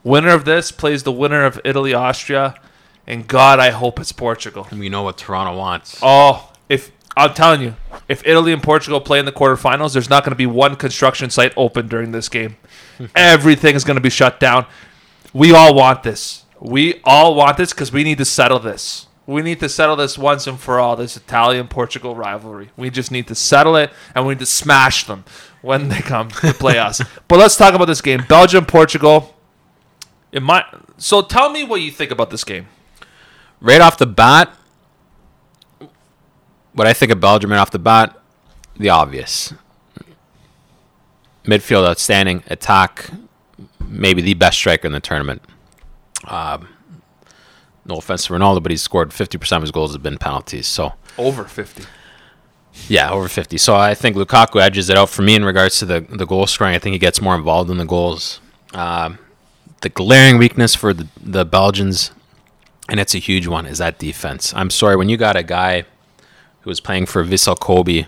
Winner 0.02 0.30
of 0.30 0.44
this 0.46 0.72
plays 0.72 1.02
the 1.02 1.12
winner 1.12 1.44
of 1.44 1.60
Italy, 1.64 1.92
Austria. 1.92 2.54
And 3.10 3.26
God, 3.26 3.58
I 3.58 3.70
hope 3.70 3.98
it's 3.98 4.12
Portugal. 4.12 4.68
We 4.70 4.88
know 4.88 5.02
what 5.02 5.18
Toronto 5.18 5.58
wants. 5.58 5.98
Oh, 6.00 6.52
if 6.68 6.92
I'm 7.16 7.34
telling 7.34 7.60
you, 7.60 7.74
if 8.08 8.24
Italy 8.24 8.52
and 8.52 8.62
Portugal 8.62 9.00
play 9.00 9.18
in 9.18 9.24
the 9.24 9.32
quarterfinals, 9.32 9.94
there's 9.94 10.08
not 10.08 10.22
going 10.22 10.30
to 10.30 10.36
be 10.36 10.46
one 10.46 10.76
construction 10.76 11.28
site 11.28 11.52
open 11.56 11.88
during 11.88 12.12
this 12.12 12.28
game. 12.28 12.56
Everything 13.16 13.74
is 13.74 13.82
going 13.82 13.96
to 13.96 14.00
be 14.00 14.10
shut 14.10 14.38
down. 14.38 14.64
We 15.32 15.52
all 15.52 15.74
want 15.74 16.04
this. 16.04 16.44
We 16.60 17.00
all 17.02 17.34
want 17.34 17.56
this 17.56 17.72
because 17.72 17.90
we 17.90 18.04
need 18.04 18.18
to 18.18 18.24
settle 18.24 18.60
this. 18.60 19.08
We 19.26 19.42
need 19.42 19.58
to 19.58 19.68
settle 19.68 19.96
this 19.96 20.16
once 20.16 20.46
and 20.46 20.60
for 20.60 20.78
all. 20.78 20.94
This 20.94 21.16
Italian 21.16 21.66
Portugal 21.66 22.14
rivalry. 22.14 22.70
We 22.76 22.90
just 22.90 23.10
need 23.10 23.26
to 23.26 23.34
settle 23.34 23.74
it, 23.74 23.90
and 24.14 24.24
we 24.24 24.34
need 24.34 24.40
to 24.40 24.46
smash 24.46 25.04
them 25.08 25.24
when 25.62 25.88
they 25.88 25.98
come 25.98 26.28
to 26.28 26.54
play 26.54 26.78
us. 26.78 27.02
But 27.26 27.40
let's 27.40 27.56
talk 27.56 27.74
about 27.74 27.86
this 27.86 28.02
game: 28.02 28.24
Belgium, 28.28 28.66
Portugal. 28.66 29.34
It 30.30 30.44
might. 30.44 30.64
So 30.96 31.22
tell 31.22 31.50
me 31.50 31.64
what 31.64 31.80
you 31.80 31.90
think 31.90 32.12
about 32.12 32.30
this 32.30 32.44
game. 32.44 32.68
Right 33.60 33.80
off 33.80 33.98
the 33.98 34.06
bat, 34.06 34.54
what 36.72 36.86
I 36.86 36.92
think 36.92 37.12
of 37.12 37.20
Belgium 37.20 37.50
right 37.50 37.58
off 37.58 37.70
the 37.70 37.78
bat, 37.78 38.16
the 38.76 38.88
obvious. 38.88 39.52
Midfield 41.44 41.86
outstanding, 41.86 42.42
attack, 42.48 43.10
maybe 43.86 44.22
the 44.22 44.34
best 44.34 44.58
striker 44.58 44.86
in 44.86 44.92
the 44.92 45.00
tournament. 45.00 45.42
Um, 46.26 46.68
no 47.84 47.96
offense 47.96 48.26
to 48.26 48.32
Ronaldo, 48.34 48.62
but 48.62 48.70
he's 48.70 48.82
scored 48.82 49.10
50% 49.10 49.56
of 49.56 49.62
his 49.62 49.70
goals 49.70 49.92
have 49.92 50.02
been 50.02 50.18
penalties. 50.18 50.66
So, 50.66 50.92
Over 51.18 51.44
fifty. 51.44 51.84
yeah, 52.88 53.10
over 53.10 53.26
50. 53.26 53.56
So 53.58 53.74
I 53.74 53.94
think 53.94 54.16
Lukaku 54.16 54.60
edges 54.60 54.90
it 54.90 54.96
out 54.98 55.08
for 55.08 55.22
me 55.22 55.34
in 55.34 55.44
regards 55.44 55.78
to 55.80 55.86
the, 55.86 56.00
the 56.00 56.26
goal 56.26 56.46
scoring. 56.46 56.74
I 56.74 56.78
think 56.78 56.92
he 56.92 56.98
gets 56.98 57.20
more 57.20 57.34
involved 57.34 57.70
in 57.70 57.78
the 57.78 57.86
goals. 57.86 58.40
Um, 58.74 59.18
the 59.80 59.88
glaring 59.88 60.36
weakness 60.38 60.74
for 60.74 60.92
the, 60.92 61.08
the 61.20 61.44
Belgians, 61.46 62.12
and 62.90 63.00
it's 63.00 63.14
a 63.14 63.18
huge 63.18 63.46
one, 63.46 63.66
is 63.66 63.78
that 63.78 63.98
defense. 63.98 64.52
I'm 64.54 64.70
sorry, 64.70 64.96
when 64.96 65.08
you 65.08 65.16
got 65.16 65.36
a 65.36 65.42
guy 65.42 65.84
who 66.62 66.70
was 66.70 66.80
playing 66.80 67.06
for 67.06 67.24
Vissel 67.24 67.58
Kobe 67.58 68.06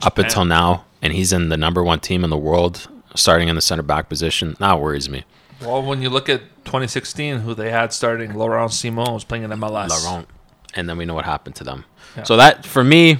up 0.00 0.18
until 0.18 0.44
now, 0.44 0.84
and 1.02 1.12
he's 1.12 1.32
in 1.32 1.48
the 1.48 1.56
number 1.56 1.82
one 1.82 2.00
team 2.00 2.24
in 2.24 2.30
the 2.30 2.38
world, 2.38 2.88
starting 3.14 3.48
in 3.48 3.56
the 3.56 3.60
center 3.60 3.82
back 3.82 4.08
position, 4.08 4.56
that 4.60 4.80
worries 4.80 5.08
me. 5.08 5.24
Well, 5.60 5.82
when 5.82 6.02
you 6.02 6.10
look 6.10 6.28
at 6.28 6.40
2016, 6.64 7.40
who 7.40 7.54
they 7.54 7.70
had 7.70 7.92
starting, 7.92 8.34
Laurent 8.34 8.70
Ciman 8.70 9.12
was 9.12 9.24
playing 9.24 9.44
in 9.44 9.50
MLS. 9.50 9.88
Laurent. 9.90 10.28
And 10.74 10.88
then 10.88 10.96
we 10.96 11.04
know 11.04 11.14
what 11.14 11.24
happened 11.24 11.54
to 11.56 11.64
them. 11.64 11.84
Yeah. 12.16 12.22
So 12.24 12.36
that 12.36 12.64
for 12.64 12.82
me, 12.82 13.18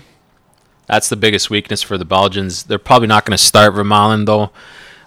that's 0.87 1.09
the 1.09 1.17
biggest 1.17 1.51
weakness 1.51 1.83
for 1.83 1.99
the 1.99 2.05
Belgians. 2.05 2.65
They're 2.65 2.79
probably 2.79 3.09
not 3.09 3.25
going 3.25 3.37
to 3.37 3.43
start 3.43 3.75
Vermaelen 3.75 4.27
though. 4.27 4.51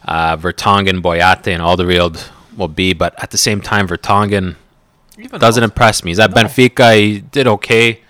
Uh, 0.06 0.38
Vertonghen, 0.38 1.02
Boyata, 1.02 1.48
and 1.48 1.64
Alderweireld 1.64 2.30
will 2.56 2.68
be, 2.68 2.94
but 2.94 3.22
at 3.22 3.32
the 3.32 3.38
same 3.38 3.60
time, 3.60 3.88
Vertonghen 3.88 4.56
Even 5.18 5.40
doesn't 5.40 5.64
impress 5.64 6.04
me. 6.04 6.12
He's 6.12 6.20
at 6.20 6.32
No. 6.32 6.44
Benfica. 6.44 6.98
He 6.98 7.20
did 7.20 7.48
okay. 7.48 8.02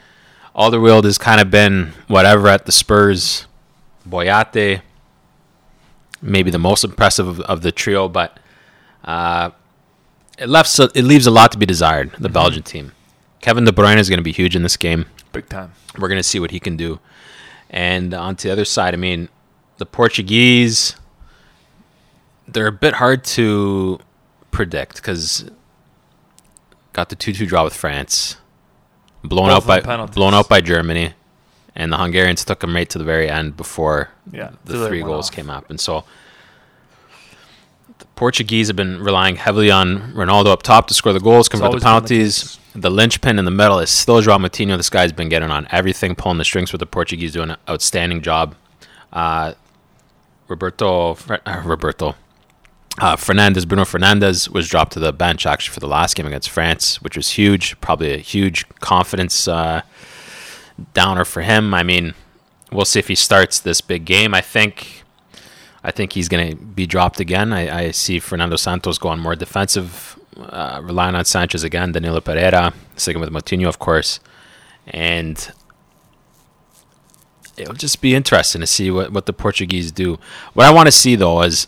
Alderweireld 0.56 1.04
has 1.04 1.18
kind 1.18 1.42
of 1.42 1.52
been 1.52 1.94
whatever 2.08 2.48
at 2.48 2.66
the 2.66 2.72
Spurs. 2.72 3.46
Boyata, 4.08 4.82
maybe 6.22 6.52
the 6.52 6.60
most 6.60 6.84
impressive 6.84 7.28
of, 7.28 7.40
of 7.42 7.62
the 7.62 7.72
trio, 7.72 8.08
but 8.08 8.40
uh, 9.04 9.50
it 10.38 10.48
left 10.48 10.70
so, 10.70 10.90
it 10.94 11.04
leaves 11.04 11.26
a 11.26 11.32
lot 11.32 11.52
to 11.52 11.58
be 11.58 11.66
desired. 11.66 12.12
The 12.20 12.30
Belgian 12.30 12.64
team. 12.64 12.92
Kevin 13.42 13.66
De 13.66 13.72
Bruyne 13.72 13.98
is 13.98 14.10
going 14.10 14.20
to 14.20 14.24
be 14.24 14.32
huge 14.32 14.56
in 14.56 14.64
this 14.64 14.78
game. 14.78 15.06
Big 15.32 15.50
time. 15.50 15.74
We're 15.98 16.08
going 16.08 16.20
to 16.20 16.24
see 16.24 16.40
what 16.40 16.52
he 16.52 16.60
can 16.60 16.78
do. 16.78 17.00
And 17.70 18.14
on 18.14 18.36
to 18.38 18.48
the 18.48 18.54
other 18.54 18.66
side, 18.66 18.94
I 18.94 18.98
mean, 18.98 19.30
the 19.78 19.86
Portuguese, 19.86 20.96
they're 22.48 22.68
a 22.68 22.72
bit 22.72 22.96
hard 22.96 23.24
to 23.26 24.00
predict 24.52 24.96
because 24.96 25.50
got 26.96 27.10
the 27.10 27.16
2-2 27.16 27.46
draw 27.48 27.64
with 27.66 27.74
France, 27.76 28.38
blown 29.24 29.50
Both 29.50 29.64
out 29.64 29.68
by 29.68 29.80
penalties. 29.82 30.16
blown 30.16 30.34
out 30.34 30.48
by 30.48 30.62
Germany, 30.62 31.14
and 31.76 31.92
the 31.92 31.98
Hungarians 31.98 32.46
took 32.46 32.62
them 32.62 32.74
right 32.74 32.90
to 32.90 32.98
the 32.98 33.04
very 33.04 33.30
end 33.30 33.58
before 33.58 34.10
Yeah. 34.32 34.52
the 34.64 34.88
three 34.88 35.02
goals 35.02 35.28
off. 35.30 35.36
came 35.36 35.50
up. 35.50 35.70
And 35.70 35.80
so 35.80 36.06
the 38.00 38.06
Portuguese 38.16 38.68
have 38.68 38.76
been 38.78 39.02
relying 39.04 39.36
heavily 39.36 39.70
on 39.70 40.14
Ronaldo 40.14 40.48
up 40.48 40.64
top 40.64 40.88
to 40.88 40.94
score 40.94 41.12
the 41.14 41.20
goals, 41.20 41.50
convert 41.50 41.72
the 41.72 41.76
been 41.76 41.80
the 41.80 41.86
penalties. 41.86 42.60
The, 42.74 42.90
linchpin 42.90 43.40
in 43.40 43.46
the 43.46 43.52
middle 43.52 43.80
is 43.80 43.90
still 43.90 44.22
Joao 44.22 44.38
Moutinho. 44.38 44.76
This 44.78 44.90
guy's 44.90 45.12
been 45.14 45.30
getting 45.30 45.50
on 45.52 45.68
everything, 45.72 46.16
pulling 46.16 46.38
the 46.38 46.44
strings 46.46 46.72
with 46.74 46.80
the 46.80 46.86
Portuguese, 46.86 47.32
doing 47.34 47.50
an 47.52 47.58
outstanding 47.70 48.22
job. 48.22 48.56
Uh, 49.14 49.54
Roberto, 50.50 51.18
uh, 51.30 51.62
Roberto, 51.66 52.16
uh, 53.00 53.16
Fernandes, 53.16 53.68
Bruno 53.68 53.84
Fernandes 53.84 54.50
was 54.50 54.70
dropped 54.70 54.94
to 54.94 55.00
the 55.00 55.12
bench 55.12 55.46
actually 55.46 55.74
for 55.74 55.80
the 55.80 55.88
last 55.88 56.16
game 56.16 56.26
against 56.26 56.50
France, 56.50 57.02
which 57.02 57.18
was 57.18 57.32
huge. 57.32 57.80
Probably 57.82 58.14
a 58.14 58.18
huge 58.18 58.68
confidence 58.80 59.48
uh, 59.48 59.82
downer 60.94 61.26
for 61.26 61.42
him. 61.42 61.74
I 61.74 61.84
mean, 61.84 62.14
we'll 62.72 62.86
see 62.86 63.00
if 63.00 63.08
he 63.08 63.16
starts 63.16 63.60
this 63.60 63.82
big 63.82 64.06
game. 64.06 64.34
I 64.34 64.42
think, 64.42 65.04
I 65.84 65.92
think 65.92 66.14
he's 66.14 66.30
going 66.30 66.52
to 66.52 66.56
be 66.56 66.88
dropped 66.88 67.20
again. 67.20 67.52
I, 67.52 67.88
I 67.88 67.92
see 67.92 68.20
Fernando 68.20 68.56
Santos 68.56 68.98
going 68.98 69.20
more 69.20 69.36
defensive, 69.36 70.18
uh, 70.38 70.80
relying 70.82 71.16
on 71.16 71.26
Sanches 71.26 71.66
again. 71.66 71.92
Danilo 71.92 72.22
Pereira, 72.22 72.74
sticking 72.96 73.20
with 73.20 73.30
Moutinho, 73.30 73.68
of 73.68 73.78
course, 73.78 74.22
and 74.88 75.52
it'll 77.58 77.74
just 77.74 78.02
be 78.02 78.16
interesting 78.16 78.62
to 78.62 78.68
see 78.68 78.90
what, 78.90 79.12
what 79.12 79.26
the 79.26 79.34
Portuguese 79.34 79.92
do. 79.92 80.18
What 80.54 80.66
I 80.66 80.72
want 80.72 80.88
to 80.88 80.92
see 80.92 81.16
though 81.16 81.42
is 81.42 81.68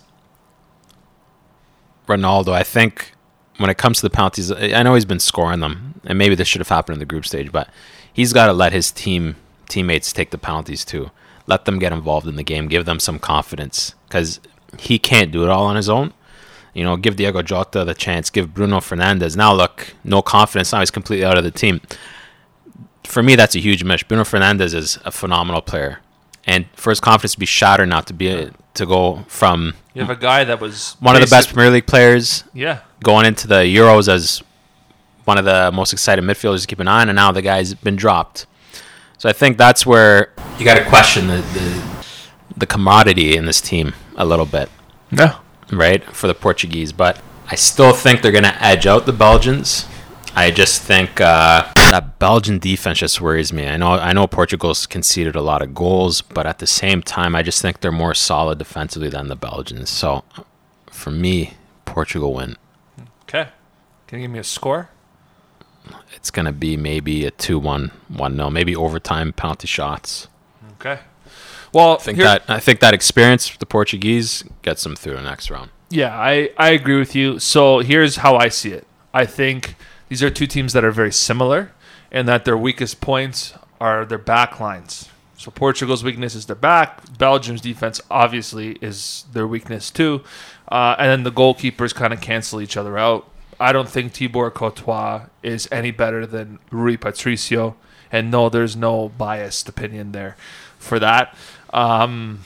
Ronaldo. 2.08 2.54
I 2.54 2.63
think 2.63 3.13
when 3.58 3.70
it 3.70 3.78
comes 3.78 3.98
to 3.98 4.04
the 4.04 4.10
penalties, 4.10 4.52
I 4.52 4.84
know 4.84 4.93
he's 4.93 5.06
been 5.06 5.20
scoring 5.20 5.60
them, 5.60 6.00
and 6.06 6.17
maybe 6.17 6.36
this 6.36 6.48
should 6.48 6.62
have 6.62 6.70
happened 6.70 6.96
in 6.96 7.00
the 7.00 7.06
group 7.06 7.26
stage, 7.26 7.52
but 7.52 7.70
he's 8.12 8.34
got 8.34 8.48
to 8.48 8.54
let 8.54 8.74
his 8.74 8.91
team 8.91 9.36
teammates 9.67 10.13
take 10.13 10.32
the 10.32 10.38
penalties 10.38 10.86
too. 10.86 11.12
Let 11.46 11.65
them 11.65 11.80
get 11.80 11.93
involved 11.93 12.28
in 12.28 12.36
the 12.36 12.43
game. 12.43 12.67
Give 12.67 12.86
them 12.86 13.00
some 13.00 13.20
confidence 13.20 13.96
because 14.08 14.39
he 14.78 15.00
can't 15.00 15.32
do 15.32 15.43
it 15.43 15.50
all 15.50 15.65
on 15.65 15.76
his 15.76 15.89
own. 15.89 16.13
You 16.74 16.84
know, 16.84 16.98
give 16.98 17.15
Diego 17.15 17.41
Jota 17.41 17.84
the 17.86 17.93
chance. 17.93 18.30
Give 18.30 18.54
Bruno 18.54 18.80
Fernandes. 18.80 19.36
Now 19.36 19.54
look, 19.54 19.96
no 20.04 20.22
confidence. 20.22 20.72
Now 20.72 20.80
he's 20.80 20.91
completely 20.91 21.26
out 21.26 21.38
of 21.38 21.43
the 21.43 21.52
team. 21.52 21.82
For 23.04 23.24
me, 23.24 23.36
that's 23.36 23.56
a 23.56 23.60
huge 23.60 23.84
miss. 23.84 24.04
Bruno 24.04 24.24
Fernandes 24.24 24.74
is 24.74 25.00
a 25.06 25.12
phenomenal 25.12 25.62
player, 25.62 26.02
and 26.46 26.67
for 26.74 26.89
his 26.89 27.00
confidence 27.00 27.34
to 27.34 27.39
be 27.39 27.46
shattered 27.46 27.89
now 27.89 28.02
to 28.02 28.13
be 28.13 28.52
to 28.78 28.86
go 28.86 29.26
from 29.28 29.74
You 29.94 30.02
have 30.02 30.10
a 30.10 30.20
guy 30.20 30.44
that 30.46 30.60
was 30.62 30.96
one 31.00 31.16
of 31.16 31.22
the 31.22 31.28
best 31.28 31.54
Premier 31.54 31.72
League 31.72 31.86
players 31.88 32.44
Yeah. 32.54 32.80
going 33.04 33.26
into 33.26 33.48
the 33.48 33.56
Euros 33.66 34.08
as 34.08 34.42
one 35.26 35.38
of 35.38 35.46
the 35.46 35.72
most 35.74 35.92
excited 35.94 36.24
midfielders 36.24 36.62
to 36.62 36.68
keep 36.68 36.80
an 36.80 36.88
eye 36.88 37.02
on, 37.02 37.10
and 37.10 37.16
now 37.18 37.32
the 37.32 37.42
guy's 37.42 37.74
been 37.74 37.96
dropped. 37.98 38.46
So 39.18 39.28
I 39.28 39.34
think 39.34 39.58
that's 39.58 39.86
where 39.86 40.32
you 40.58 40.63
got 40.66 40.76
to 40.76 40.86
question 40.86 41.28
the, 41.28 41.38
the 41.54 41.84
the 42.56 42.66
commodity 42.66 43.36
in 43.38 43.46
this 43.46 43.62
team 43.62 43.94
a 44.16 44.26
little 44.26 44.46
bit, 44.46 44.70
Yeah. 45.12 45.36
right, 45.72 46.04
for 46.16 46.28
the 46.28 46.34
Portuguese. 46.34 46.92
But 46.92 47.20
I 47.52 47.56
still 47.56 47.94
think 47.94 48.22
they're 48.22 48.32
going 48.32 48.44
to 48.46 48.63
edge 48.63 48.88
out 48.88 49.06
the 49.06 49.13
Belgians. 49.13 49.86
I 50.38 50.52
just 50.52 50.84
think 50.84 51.19
uh, 51.19 51.71
that 51.76 52.19
Belgian 52.19 52.60
defense 52.60 53.00
just 53.00 53.19
worries 53.19 53.52
me. 53.52 53.67
I 53.67 53.76
know 53.78 53.93
I 53.93 54.13
know 54.13 54.28
Portugal's 54.28 54.86
conceded 54.86 55.36
a 55.36 55.41
lot 55.41 55.63
of 55.63 55.73
goals, 55.73 56.21
but 56.21 56.45
at 56.45 56.60
the 56.60 56.67
same 56.67 57.02
time, 57.02 57.36
I 57.36 57.41
just 57.41 57.60
think 57.62 57.82
they're 57.82 57.91
more 57.91 58.13
solid 58.13 58.60
defensively 58.60 59.10
than 59.10 59.30
the 59.30 59.36
Belgians. 59.36 59.89
So 59.89 60.23
for 60.91 61.10
me, 61.10 61.54
Portugal 61.86 62.34
win. 62.36 62.56
Okay. 63.23 63.50
Can 64.06 64.19
you 64.19 64.26
give 64.26 64.32
me 64.32 64.39
a 64.39 64.43
score? 64.43 64.89
it's 66.13 66.32
going 66.32 66.45
to 66.45 66.52
be 66.52 66.76
maybe 66.76 67.26
a 67.26 67.32
2-1 67.32 67.91
1-0 68.12 68.52
maybe 68.52 68.76
overtime 68.76 69.32
penalty 69.32 69.67
shots 69.67 70.28
Okay. 70.73 71.00
Well, 71.73 71.93
i 71.93 71.97
think 71.97 72.17
here- 72.17 72.26
that 72.26 72.43
i 72.50 72.60
think 72.60 72.82
that 72.82 72.93
experience 72.93 73.56
the 73.58 73.65
portuguese 73.65 74.43
gets 74.63 74.84
them 74.84 74.95
through 74.97 75.15
the 75.15 75.21
next 75.21 75.50
round 75.50 75.69
Yeah, 75.89 76.13
I, 76.17 76.50
I 76.58 76.69
agree 76.71 77.00
with 77.00 77.15
you. 77.15 77.39
So 77.39 77.80
here's 77.80 78.17
how 78.17 78.36
I 78.36 78.50
see 78.50 78.71
it. 78.73 78.86
I 79.13 79.26
think 79.26 79.76
these 80.10 80.24
are 80.24 80.30
two 80.30 80.48
teams 80.48 80.74
that 80.74 80.86
are 80.86 80.91
very 80.91 81.12
similar 81.12 81.72
in 82.12 82.26
that 82.26 82.46
their 82.46 82.58
weakest 82.58 83.02
points 83.02 83.54
are 83.80 84.06
their 84.06 84.17
back 84.17 84.60
lines. 84.60 85.10
So 85.38 85.52
Portugal's 85.52 86.04
weakness 86.04 86.34
is 86.34 86.48
their 86.48 86.56
back. 86.56 87.17
Belgium's 87.17 87.62
defense 87.62 88.02
obviously 88.10 88.72
is 88.82 89.26
their 89.34 89.48
weakness 89.48 89.91
too. 89.91 90.24
Uh, 90.67 90.96
and 90.98 91.10
then 91.10 91.24
the 91.24 91.32
goalkeepers 91.32 91.93
kind 91.93 92.12
of 92.12 92.22
cancel 92.22 92.60
each 92.60 92.76
other 92.76 92.98
out. 92.98 93.30
I 93.60 93.72
don't 93.72 93.89
think 93.89 94.13
Thibaut 94.13 94.54
Courtois 94.54 95.26
is 95.43 95.67
any 95.72 95.91
better 95.91 96.26
than 96.26 96.60
Rui 96.72 96.98
Patricio. 96.98 97.76
And 98.12 98.32
no, 98.32 98.50
there's 98.50 98.76
no 98.76 99.10
biased 99.10 99.70
opinion 99.70 100.12
there 100.12 100.38
for 100.80 101.00
that. 101.00 101.36
Um, 101.72 102.41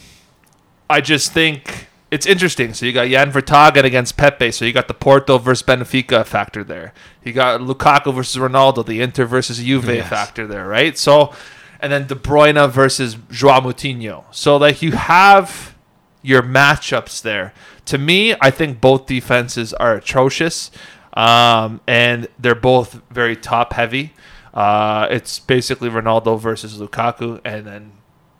I 0.89 1.01
just 1.01 1.31
think 1.31 1.87
it's 2.11 2.25
interesting. 2.25 2.73
So 2.73 2.85
you 2.85 2.91
got 2.91 3.07
Jan 3.07 3.31
Vertonghen 3.31 3.83
against 3.85 4.17
Pepe. 4.17 4.51
So 4.51 4.65
you 4.65 4.73
got 4.73 4.87
the 4.87 4.93
Porto 4.93 5.37
versus 5.37 5.65
Benfica 5.65 6.25
factor 6.25 6.63
there. 6.63 6.93
You 7.23 7.31
got 7.33 7.61
Lukaku 7.61 8.13
versus 8.13 8.39
Ronaldo, 8.41 8.85
the 8.85 9.01
Inter 9.01 9.25
versus 9.25 9.59
Juve 9.59 9.85
Yes. 9.85 10.09
factor 10.09 10.45
there, 10.45 10.67
right? 10.67 10.97
So, 10.97 11.33
and 11.79 11.91
then 11.91 12.07
De 12.07 12.15
Bruyne 12.15 12.69
versus 12.69 13.15
Joao 13.31 13.61
Moutinho. 13.61 14.25
So 14.31 14.57
like 14.57 14.81
you 14.81 14.91
have 14.91 15.75
your 16.21 16.41
matchups 16.43 17.21
there. 17.21 17.53
To 17.85 17.97
me, 17.97 18.35
I 18.41 18.51
think 18.51 18.79
both 18.79 19.07
defenses 19.07 19.73
are 19.73 19.95
atrocious, 19.95 20.69
um, 21.13 21.81
and 21.87 22.27
they're 22.37 22.53
both 22.55 23.01
very 23.09 23.35
top 23.35 23.73
heavy. 23.73 24.13
Uh, 24.53 25.07
it's 25.09 25.39
basically 25.39 25.89
Ronaldo 25.89 26.39
versus 26.39 26.77
Lukaku, 26.77 27.39
and 27.43 27.65
then 27.65 27.93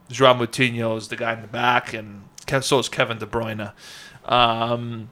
Joao 0.09 0.33
Moutinho 0.35 0.95
is 0.97 1.07
the 1.07 1.15
guy 1.15 1.33
in 1.33 1.41
the 1.41 1.47
back, 1.47 1.93
and 1.93 2.23
so 2.61 2.79
is 2.79 2.89
Kevin 2.89 3.17
De 3.17 3.25
Bruyne. 3.25 3.73
Um, 4.25 5.09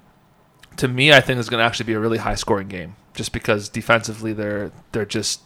to 0.78 0.88
me, 0.88 1.12
I 1.12 1.20
think 1.20 1.40
it's 1.40 1.50
going 1.50 1.60
to 1.60 1.66
actually 1.66 1.86
be 1.86 1.94
a 1.94 2.00
really 2.00 2.18
high 2.18 2.36
scoring 2.36 2.68
game, 2.68 2.96
just 3.14 3.34
because 3.34 3.70
defensively 3.70 4.34
they're 4.34 4.72
they're 4.92 5.06
just 5.06 5.42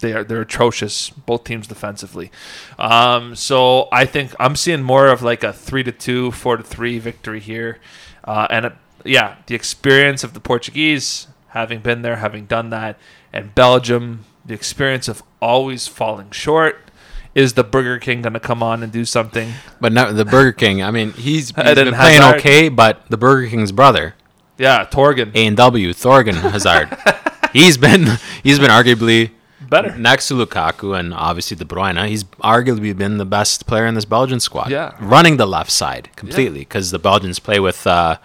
they 0.00 0.12
are 0.12 0.24
they're 0.24 0.40
atrocious, 0.40 1.10
both 1.10 1.44
teams 1.44 1.66
defensively. 1.66 2.30
Um, 2.78 3.34
so 3.34 3.88
I 3.92 4.06
think 4.06 4.34
I'm 4.40 4.56
seeing 4.56 4.82
more 4.82 5.08
of 5.08 5.22
like 5.22 5.44
a 5.44 5.52
three 5.52 5.82
to 5.84 5.92
two, 5.92 6.30
four 6.32 6.56
to 6.56 6.62
three 6.62 6.98
victory 6.98 7.40
here, 7.40 7.78
uh, 8.24 8.46
and 8.50 8.66
uh 8.66 8.70
yeah, 9.04 9.36
the 9.46 9.54
experience 9.54 10.24
of 10.24 10.34
the 10.34 10.40
Portuguese, 10.40 11.26
having 11.48 11.80
been 11.80 12.02
there, 12.02 12.16
having 12.16 12.46
done 12.46 12.70
that, 12.70 12.98
and 13.32 13.54
Belgium, 13.54 14.24
the 14.44 14.54
experience 14.54 15.08
of 15.08 15.22
always 15.40 15.86
falling 15.86 16.30
short. 16.30 16.89
Is 17.34 17.52
the 17.54 17.62
Burger 17.64 17.98
King 18.00 18.22
going 18.22 18.32
to 18.32 18.40
come 18.40 18.62
on 18.62 18.82
and 18.82 18.90
do 18.92 19.04
something? 19.04 19.52
but 19.80 19.92
no, 19.92 20.12
the 20.12 20.24
burger 20.24 20.52
king 20.52 20.82
i 20.82 20.90
mean 20.90 21.12
he's, 21.12 21.50
he's 21.54 21.54
been 21.54 21.74
playing 21.94 22.20
Hazard. 22.22 22.38
okay 22.40 22.68
but 22.68 23.06
the 23.08 23.16
burger 23.16 23.48
king's 23.48 23.72
brother 23.72 24.14
Yeah, 24.58 24.84
Thorgan. 24.84 25.34
a&w 25.34 25.92
thorgan 25.94 26.34
hazard 26.34 26.88
he's 27.52 27.78
been 27.78 28.18
he's 28.42 28.58
been 28.58 28.70
arguably 28.70 29.30
Better. 29.68 29.96
next 29.96 30.28
to 30.28 30.34
lukaku 30.34 30.98
and 30.98 31.14
obviously 31.14 31.56
de 31.56 31.64
bruyne 31.64 31.96
he's 32.08 32.24
arguably 32.42 32.96
been 32.96 33.16
the 33.18 33.24
best 33.24 33.66
player 33.66 33.86
in 33.86 33.94
this 33.94 34.04
belgian 34.04 34.40
squad 34.40 34.70
Yeah. 34.70 34.94
running 35.00 35.36
the 35.36 35.46
left 35.46 35.70
side 35.70 36.10
completely 36.16 36.60
because 36.60 36.90
the 36.90 36.98
belgians 36.98 37.38
play 37.38 37.60
with 37.60 37.86
uh, 37.86 38.16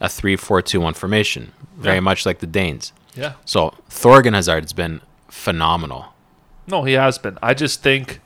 a 0.00 0.06
3-4-2-1 0.06 0.94
formation 0.94 1.52
very 1.78 1.96
Yeah. 1.96 2.00
much 2.00 2.24
like 2.26 2.38
the 2.40 2.46
danes 2.46 2.92
Yeah. 3.16 3.32
So 3.44 3.74
Thorgan 3.90 4.34
Hazard 4.34 4.64
has 4.64 4.72
been 4.74 5.00
phenomenal. 5.28 6.06
No, 6.66 6.82
he 6.84 6.94
has 6.94 7.18
been. 7.18 7.36
I 7.42 7.52
just 7.54 7.82
think 7.82 8.20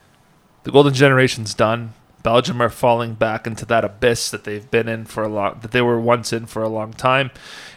the 0.69 0.73
golden 0.73 0.93
generation's 0.93 1.55
done. 1.55 1.95
Belgium 2.23 2.61
are 2.61 2.69
falling 2.69 3.15
back 3.15 3.47
into 3.47 3.65
that 3.65 3.87
abyss 3.87 4.31
that 4.31 4.45
they've 4.45 4.71
been 4.71 4.87
in 4.87 5.07
for 5.07 5.23
a 5.23 5.29
long 5.29 5.61
that 5.63 5.71
they 5.71 5.81
were 5.81 5.99
once 5.99 6.31
in 6.31 6.45
for 6.45 6.63
a 6.63 6.69
long 6.69 6.93
time. 6.93 7.31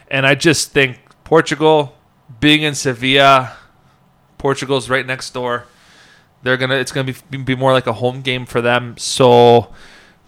And 0.09 0.27
I 0.27 0.35
just 0.35 0.73
think 0.73 0.99
Portugal 1.23 1.95
being 2.41 2.63
in 2.63 2.75
Sevilla, 2.75 3.55
Portugal's 4.37 4.89
right 4.89 5.05
next 5.05 5.33
door. 5.33 5.67
They're 6.43 6.57
gonna 6.57 6.75
it's 6.75 6.91
gonna 6.91 7.13
be 7.29 7.37
be 7.37 7.55
more 7.55 7.71
like 7.71 7.87
a 7.87 7.93
home 7.93 8.21
game 8.21 8.45
for 8.45 8.59
them. 8.59 8.97
So 8.97 9.73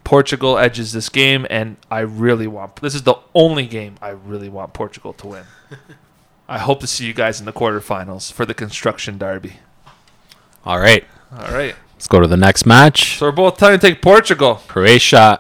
Portugal 0.06 0.58
edges 0.58 0.94
this 0.94 1.10
game, 1.10 1.46
and 1.50 1.76
I 1.92 2.00
really 2.00 2.48
want 2.48 2.78
this 2.78 2.96
is 2.96 3.04
the 3.04 3.16
only 3.36 3.68
game 3.68 3.96
I 4.02 4.12
really 4.12 4.48
want 4.48 4.72
Portugal 4.72 5.12
to 5.12 5.28
win. 5.28 5.44
I 6.48 6.60
hope 6.60 6.80
to 6.80 6.88
see 6.88 7.06
you 7.06 7.14
guys 7.14 7.42
in 7.42 7.46
the 7.46 7.52
quarterfinals 7.52 8.32
for 8.32 8.46
the 8.46 8.54
construction 8.54 9.18
derby. 9.18 9.56
All 10.64 10.80
right, 10.80 11.04
All 11.38 11.52
right. 11.52 11.76
Let's 12.04 12.10
go 12.10 12.20
to 12.20 12.28
the 12.28 12.36
next 12.36 12.66
match. 12.66 13.18
So 13.18 13.28
we're 13.28 13.32
both 13.32 13.58
trying 13.58 13.80
to 13.80 13.88
take 13.88 14.02
Portugal 14.02 14.56
Croatia, 14.68 15.40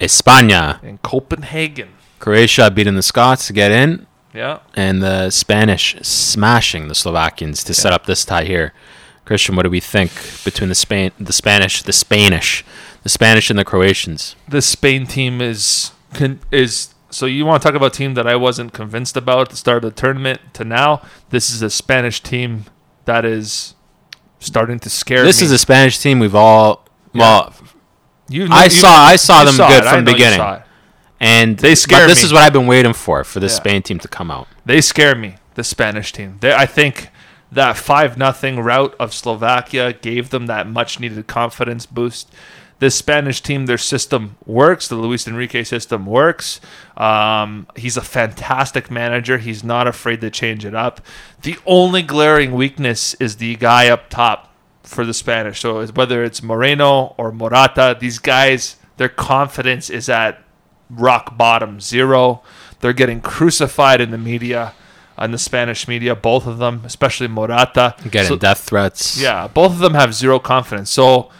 España. 0.00 0.80
in 0.84 0.98
Copenhagen. 0.98 1.88
Croatia 2.20 2.70
beating 2.70 2.94
the 2.94 3.02
Scots 3.02 3.48
to 3.48 3.52
get 3.52 3.72
in. 3.72 4.06
Yeah. 4.32 4.60
and 4.74 5.00
the 5.00 5.30
Spanish 5.30 5.96
smashing 6.02 6.88
the 6.88 6.94
Slovakians 6.94 7.62
to 7.64 7.74
set 7.74 7.92
up 7.92 8.06
this 8.06 8.24
tie 8.24 8.44
here. 8.44 8.72
Christian, 9.24 9.54
what 9.54 9.62
do 9.62 9.70
we 9.70 9.78
think 9.80 10.10
between 10.44 10.68
the 10.68 10.74
Spain, 10.74 11.12
the 11.20 11.32
Spanish, 11.32 11.82
the 11.82 11.92
Spanish, 11.92 12.64
the 13.04 13.08
Spanish 13.08 13.50
and 13.50 13.58
the 13.58 13.64
Croatians? 13.64 14.34
the 14.48 14.62
Spain 14.62 15.06
team 15.06 15.40
is 15.40 15.92
is 16.52 16.94
so 17.10 17.26
you 17.26 17.44
want 17.46 17.62
to 17.62 17.68
talk 17.68 17.76
about 17.76 17.94
a 17.94 17.98
team 17.98 18.14
that 18.14 18.26
I 18.26 18.36
wasn't 18.36 18.72
convinced 18.72 19.16
about 19.16 19.42
at 19.42 19.50
the 19.50 19.56
start 19.56 19.84
of 19.84 19.94
the 19.94 20.00
tournament 20.00 20.40
to 20.54 20.64
now. 20.64 21.02
This 21.30 21.50
is 21.50 21.62
a 21.62 21.70
Spanish 21.70 22.20
team 22.20 22.64
that 23.04 23.24
is 23.24 23.73
starting 24.44 24.78
to 24.80 24.90
scare 24.90 25.24
This 25.24 25.40
me. 25.40 25.46
is 25.46 25.52
a 25.52 25.58
Spanish 25.58 25.98
team 25.98 26.18
we've 26.18 26.34
all 26.34 26.84
well, 27.14 27.52
you, 28.28 28.48
I 28.50 28.64
you- 28.64 28.70
saw- 28.70 29.04
I 29.04 29.16
saw 29.16 29.40
you 29.40 29.46
them 29.46 29.54
saw 29.54 29.68
good 29.68 29.84
it. 29.84 29.86
I 29.86 29.92
from 29.94 30.04
know 30.04 30.10
you 30.10 30.16
beginning. 30.16 30.38
saw 30.38 30.54
it. 30.56 30.62
and 31.20 31.58
They 31.58 31.70
but 31.70 31.78
scare 31.78 32.06
This 32.06 32.18
me. 32.20 32.24
is 32.26 32.32
what 32.32 32.42
I've 32.42 32.52
been 32.52 32.66
waiting 32.66 32.92
for 32.92 33.22
for 33.24 33.40
the 33.40 33.46
Yeah. 33.46 33.52
Spain 33.52 33.82
team 33.82 33.98
to 34.00 34.08
come 34.08 34.30
out. 34.30 34.46
They 34.66 34.80
scare 34.80 35.14
me. 35.14 35.36
The 35.54 35.62
Spanish 35.64 36.12
team. 36.12 36.38
They, 36.40 36.52
I 36.52 36.66
think 36.66 37.08
that 37.52 37.76
five 37.76 38.18
nothing 38.18 38.58
route 38.60 38.96
of 38.98 39.14
Slovakia 39.14 39.92
gave 39.92 40.30
them 40.30 40.46
that 40.46 40.66
much 40.68 40.98
needed 40.98 41.26
confidence 41.28 41.86
boost. 41.86 42.28
This 42.84 42.96
Spanish 42.96 43.40
team, 43.40 43.64
their 43.64 43.78
system 43.78 44.36
works. 44.44 44.88
The 44.88 44.96
Luis 44.96 45.26
Enrique 45.26 45.64
system 45.64 46.04
works. 46.04 46.60
Um, 46.98 47.66
he's 47.76 47.96
a 47.96 48.02
fantastic 48.02 48.90
manager. 48.90 49.38
He's 49.38 49.64
not 49.64 49.86
afraid 49.86 50.20
to 50.20 50.28
change 50.28 50.66
it 50.66 50.74
up. 50.74 51.00
The 51.40 51.56
only 51.64 52.02
glaring 52.02 52.52
weakness 52.52 53.14
is 53.14 53.36
the 53.36 53.56
guy 53.56 53.88
up 53.88 54.10
top 54.10 54.52
for 54.82 55.06
the 55.06 55.14
Spanish. 55.14 55.60
So 55.60 55.86
whether 55.86 56.22
it's 56.22 56.42
Moreno 56.42 57.14
or 57.16 57.32
Morata, 57.32 57.96
these 57.98 58.18
guys, 58.18 58.76
their 58.98 59.08
confidence 59.08 59.88
is 59.88 60.10
at 60.10 60.44
rock 60.90 61.38
bottom 61.38 61.80
zero. 61.80 62.42
They're 62.80 62.92
getting 62.92 63.22
crucified 63.22 64.02
in 64.02 64.10
the 64.10 64.18
media, 64.18 64.74
in 65.18 65.30
the 65.30 65.38
Spanish 65.38 65.88
media, 65.88 66.14
both 66.14 66.46
of 66.46 66.58
them, 66.58 66.82
especially 66.84 67.28
Morata. 67.28 67.94
Getting 68.10 68.28
So- 68.28 68.36
death 68.36 68.60
threats. 68.60 69.18
yeah, 69.18 69.46
both 69.48 69.72
of 69.72 69.78
them 69.78 69.94
have 69.94 70.12
zero 70.14 70.38
confidence. 70.38 70.90
So, 70.90 71.30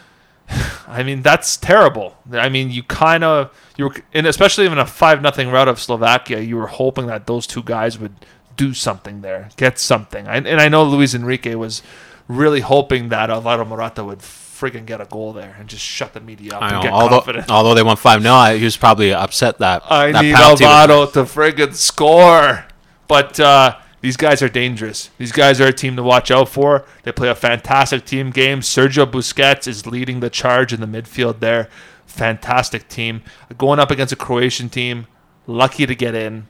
I 0.86 1.02
mean, 1.02 1.22
that's 1.22 1.56
terrible. 1.56 2.16
I 2.32 2.48
mean, 2.48 2.70
you 2.70 2.82
kind 2.82 3.24
of 3.24 3.50
you 3.76 3.86
were, 3.86 3.94
and 4.12 4.26
especially 4.26 4.66
in 4.66 4.78
a 4.78 4.86
five 4.86 5.22
nothing 5.22 5.50
rout 5.50 5.68
of 5.68 5.80
Slovakia, 5.80 6.40
you 6.40 6.56
were 6.56 6.66
hoping 6.68 7.06
that 7.06 7.26
those 7.26 7.46
two 7.46 7.62
guys 7.62 7.98
would 7.98 8.14
do 8.56 8.74
something 8.74 9.22
there, 9.22 9.48
get 9.56 9.78
something. 9.78 10.28
I, 10.28 10.36
and 10.36 10.60
I 10.60 10.68
know 10.68 10.84
Luis 10.84 11.14
Enrique 11.14 11.54
was 11.54 11.82
really 12.28 12.60
hoping 12.60 13.08
that 13.08 13.30
Alvaro 13.30 13.64
Morata 13.64 14.04
would 14.04 14.20
friggin' 14.20 14.86
get 14.86 15.00
a 15.00 15.04
goal 15.04 15.32
there 15.32 15.56
and 15.58 15.68
just 15.68 15.82
shut 15.84 16.12
the 16.14 16.20
media 16.20 16.54
up 16.54 16.62
I 16.62 16.66
and 16.68 16.76
know. 16.76 16.82
get 16.82 16.92
Although, 16.92 17.16
confident. 17.16 17.50
although 17.50 17.74
they 17.74 17.82
won 17.82 17.96
five 17.96 18.22
0 18.22 18.56
he 18.56 18.64
was 18.64 18.76
probably 18.76 19.12
upset 19.12 19.58
that 19.58 19.82
I 19.90 20.12
that 20.12 20.22
need 20.22 20.34
Alvaro 20.34 21.06
to 21.06 21.24
friggin' 21.24 21.74
score. 21.74 22.64
But 23.08 23.38
uh, 23.40 23.76
these 24.04 24.18
guys 24.18 24.42
are 24.42 24.50
dangerous. 24.50 25.08
These 25.16 25.32
guys 25.32 25.62
are 25.62 25.68
a 25.68 25.72
team 25.72 25.96
to 25.96 26.02
watch 26.02 26.30
out 26.30 26.50
for. 26.50 26.84
They 27.04 27.12
play 27.12 27.30
a 27.30 27.34
fantastic 27.34 28.04
team 28.04 28.32
game. 28.32 28.60
Sergio 28.60 29.10
Busquets 29.10 29.66
is 29.66 29.86
leading 29.86 30.20
the 30.20 30.28
charge 30.28 30.74
in 30.74 30.82
the 30.82 30.86
midfield 30.86 31.40
there. 31.40 31.70
Fantastic 32.04 32.86
team. 32.90 33.22
Going 33.56 33.78
up 33.78 33.90
against 33.90 34.12
a 34.12 34.16
Croatian 34.16 34.68
team, 34.68 35.06
lucky 35.46 35.86
to 35.86 35.94
get 35.94 36.14
in, 36.14 36.48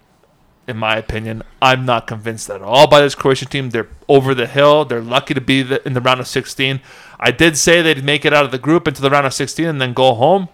in 0.67 0.77
my 0.77 0.97
opinion. 0.97 1.45
I'm 1.63 1.87
not 1.87 2.09
convinced 2.09 2.51
at 2.51 2.61
all 2.61 2.89
by 2.89 3.01
this 3.01 3.15
Croatian 3.15 3.47
team. 3.47 3.71
They're 3.71 3.89
over 4.09 4.35
the 4.35 4.49
hill. 4.49 4.85
They're 4.85 5.01
lucky 5.01 5.35
to 5.35 5.41
be 5.41 5.61
in 5.85 5.93
the 5.93 6.01
round 6.01 6.19
of 6.19 6.27
16. 6.27 6.81
I 7.21 7.31
did 7.31 7.57
say 7.57 7.81
they'd 7.81 8.03
make 8.03 8.25
it 8.25 8.33
out 8.33 8.45
of 8.45 8.51
the 8.51 8.59
group 8.59 8.89
into 8.89 9.01
the 9.01 9.11
round 9.11 9.27
of 9.29 9.33
16 9.33 9.65
and 9.65 9.81
then 9.81 9.93
go 9.93 10.15
home. 10.15 10.49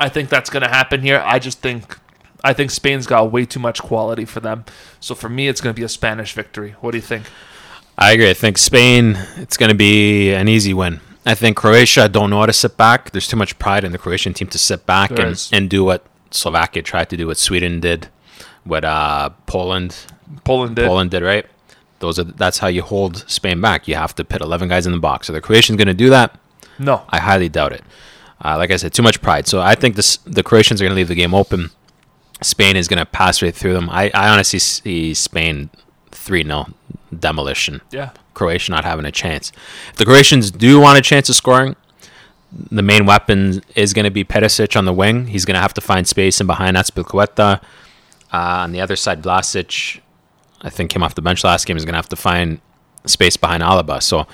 I 0.00 0.08
think 0.08 0.30
that's 0.30 0.48
going 0.48 0.62
to 0.62 0.70
happen 0.70 1.02
here. 1.02 1.22
I 1.26 1.38
just 1.38 1.60
think 1.60 1.98
I 2.46 2.52
think 2.52 2.70
Spain's 2.70 3.06
got 3.06 3.32
way 3.32 3.44
too 3.44 3.58
much 3.60 3.82
quality 3.82 4.24
for 4.24 4.40
them. 4.40 4.64
So 5.00 5.14
for 5.14 5.28
me, 5.28 5.48
it's 5.48 5.60
going 5.60 5.74
to 5.74 5.78
be 5.78 5.84
a 5.84 5.88
Spanish 5.88 6.32
victory. 6.32 6.76
What 6.80 6.92
do 6.92 6.98
you 6.98 7.02
think? 7.02 7.24
I 7.98 8.12
agree. 8.12 8.30
I 8.30 8.34
think 8.34 8.56
Spain, 8.58 9.18
it's 9.36 9.56
going 9.56 9.70
to 9.70 9.76
be 9.76 10.32
an 10.32 10.46
easy 10.48 10.72
win. 10.72 11.00
I 11.24 11.34
think 11.34 11.56
Croatia 11.56 12.08
don't 12.08 12.30
know 12.30 12.38
how 12.40 12.46
to 12.46 12.52
sit 12.52 12.76
back. 12.76 13.10
There's 13.10 13.26
too 13.26 13.36
much 13.36 13.58
pride 13.58 13.82
in 13.82 13.90
the 13.90 13.98
Croatian 13.98 14.32
team 14.32 14.46
to 14.48 14.58
sit 14.58 14.86
back 14.86 15.10
There 15.10 15.26
and, 15.26 15.32
is. 15.32 15.50
and 15.52 15.68
do 15.68 15.82
what 15.82 16.04
Slovakia 16.30 16.82
tried 16.82 17.08
to 17.10 17.16
do, 17.16 17.26
what 17.26 17.36
Sweden 17.38 17.80
did, 17.80 18.08
what 18.62 18.84
uh, 18.84 19.30
Poland 19.46 19.96
Poland 20.44 20.76
did. 20.76 20.86
Poland 20.86 21.10
did, 21.10 21.22
right? 21.22 21.46
Those 21.98 22.18
are 22.20 22.24
that's 22.24 22.58
how 22.58 22.68
you 22.68 22.82
hold 22.82 23.24
Spain 23.28 23.60
back. 23.60 23.88
You 23.88 23.96
have 23.96 24.14
to 24.16 24.24
put 24.24 24.40
11 24.40 24.68
guys 24.68 24.86
in 24.86 24.92
the 24.92 24.98
box. 24.98 25.28
Are 25.28 25.32
the 25.32 25.40
Croatians 25.40 25.76
going 25.78 25.88
to 25.88 25.94
do 25.94 26.10
that? 26.10 26.38
No. 26.78 27.02
I 27.08 27.18
highly 27.18 27.48
doubt 27.48 27.72
it. 27.72 27.82
Uh, 28.44 28.56
like 28.56 28.70
I 28.70 28.76
said, 28.76 28.92
too 28.92 29.02
much 29.02 29.20
pride. 29.20 29.48
So 29.48 29.60
I 29.60 29.74
think 29.74 29.96
this 29.96 30.18
the 30.18 30.42
Croatians 30.42 30.80
are 30.80 30.84
going 30.84 30.92
to 30.94 30.96
leave 30.96 31.08
the 31.08 31.14
game 31.14 31.34
open. 31.34 31.70
Spain 32.42 32.76
is 32.76 32.88
going 32.88 32.98
to 32.98 33.06
pass 33.06 33.42
right 33.42 33.54
through 33.54 33.72
them. 33.74 33.88
I, 33.90 34.10
I 34.14 34.28
honestly 34.28 34.58
see 34.58 35.14
Spain 35.14 35.70
3 36.10 36.44
0 36.44 36.66
demolition. 37.18 37.80
Yeah. 37.90 38.10
Croatia 38.34 38.70
not 38.72 38.84
having 38.84 39.06
a 39.06 39.12
chance. 39.12 39.50
If 39.90 39.96
the 39.96 40.04
Croatians 40.04 40.50
do 40.50 40.78
want 40.80 40.98
a 40.98 41.02
chance 41.02 41.28
of 41.28 41.36
scoring, 41.36 41.74
the 42.52 42.82
main 42.82 43.06
weapon 43.06 43.62
is 43.74 43.92
going 43.92 44.04
to 44.04 44.10
be 44.10 44.24
Perisic 44.24 44.76
on 44.76 44.84
the 44.84 44.92
wing. 44.92 45.28
He's 45.28 45.44
going 45.44 45.54
to 45.54 45.60
have 45.60 45.74
to 45.74 45.80
find 45.80 46.06
space 46.06 46.40
in 46.40 46.46
behind 46.46 46.76
Azpilicueta. 46.76 47.60
Uh, 48.32 48.36
on 48.36 48.72
the 48.72 48.80
other 48.80 48.96
side, 48.96 49.22
Vlasic, 49.22 50.00
I 50.60 50.70
think 50.70 50.90
came 50.90 51.02
off 51.02 51.14
the 51.14 51.22
bench 51.22 51.44
last 51.44 51.66
game, 51.66 51.76
is 51.76 51.84
going 51.84 51.94
to 51.94 51.98
have 51.98 52.08
to 52.10 52.16
find 52.16 52.60
space 53.06 53.36
behind 53.36 53.62
Alba. 53.62 54.00
So 54.00 54.26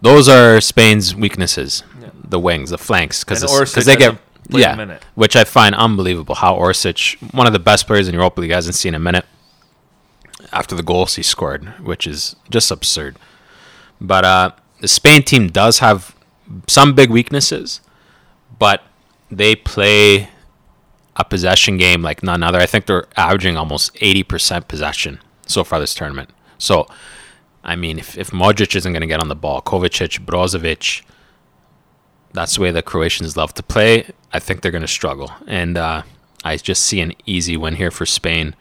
those 0.00 0.28
are 0.28 0.60
Spain's 0.60 1.14
weaknesses: 1.14 1.82
Yeah. 2.00 2.10
the 2.22 2.38
wings, 2.40 2.70
the 2.70 2.78
flanks, 2.78 3.24
because 3.24 3.42
And 3.76 3.84
they 3.86 3.96
get 3.96 4.18
played 4.50 4.64
a 4.64 4.68
yeah, 4.68 4.74
minute. 4.74 5.04
which 5.14 5.36
I 5.36 5.44
find 5.44 5.74
unbelievable. 5.74 6.34
How 6.34 6.54
Orsic, 6.56 7.20
one 7.32 7.46
of 7.46 7.52
the 7.52 7.58
best 7.58 7.86
players 7.86 8.08
in 8.08 8.14
Europa 8.14 8.40
League, 8.40 8.50
hasn't 8.50 8.74
seen 8.74 8.90
in 8.90 8.96
a 8.96 9.04
minute 9.04 9.24
after 10.52 10.74
the 10.74 10.82
goals 10.82 11.16
he 11.16 11.22
scored, 11.22 11.66
which 11.84 12.06
is 12.06 12.36
just 12.50 12.70
absurd. 12.70 13.16
But 14.00 14.24
uh, 14.24 14.50
the 14.80 14.88
Spain 14.88 15.22
team 15.22 15.48
does 15.48 15.78
have 15.78 16.14
some 16.68 16.94
big 16.94 17.10
weaknesses, 17.10 17.80
but 18.58 18.82
they 19.30 19.56
play 19.56 20.28
a 21.16 21.24
possession 21.24 21.76
game 21.76 22.02
like 22.02 22.22
none 22.22 22.42
other. 22.42 22.58
I 22.58 22.66
think 22.66 22.86
they're 22.86 23.06
averaging 23.16 23.56
almost 23.56 23.94
80% 23.94 24.68
possession 24.68 25.20
so 25.46 25.64
far 25.64 25.78
this 25.78 25.94
tournament. 25.94 26.30
So, 26.58 26.86
I 27.62 27.76
mean, 27.76 27.98
if, 27.98 28.18
if 28.18 28.30
Modric 28.30 28.74
isn't 28.76 28.92
going 28.92 29.00
to 29.00 29.06
get 29.06 29.20
on 29.20 29.28
the 29.28 29.36
ball, 29.36 29.62
Kovacic, 29.62 30.24
Brozovic, 30.24 31.02
that's 32.34 32.56
the 32.56 32.60
way 32.60 32.70
the 32.70 32.82
Croatians 32.82 33.36
love 33.36 33.54
to 33.54 33.62
play. 33.62 34.06
I 34.32 34.38
think 34.40 34.60
they're 34.60 34.70
going 34.72 34.82
to 34.82 34.88
struggle. 34.88 35.32
And 35.46 35.78
uh, 35.78 36.02
I 36.44 36.56
just 36.58 36.82
see 36.84 37.00
an 37.00 37.12
easy 37.24 37.56
win 37.56 37.76
here 37.76 37.90
for 37.90 38.04
Spain. 38.04 38.54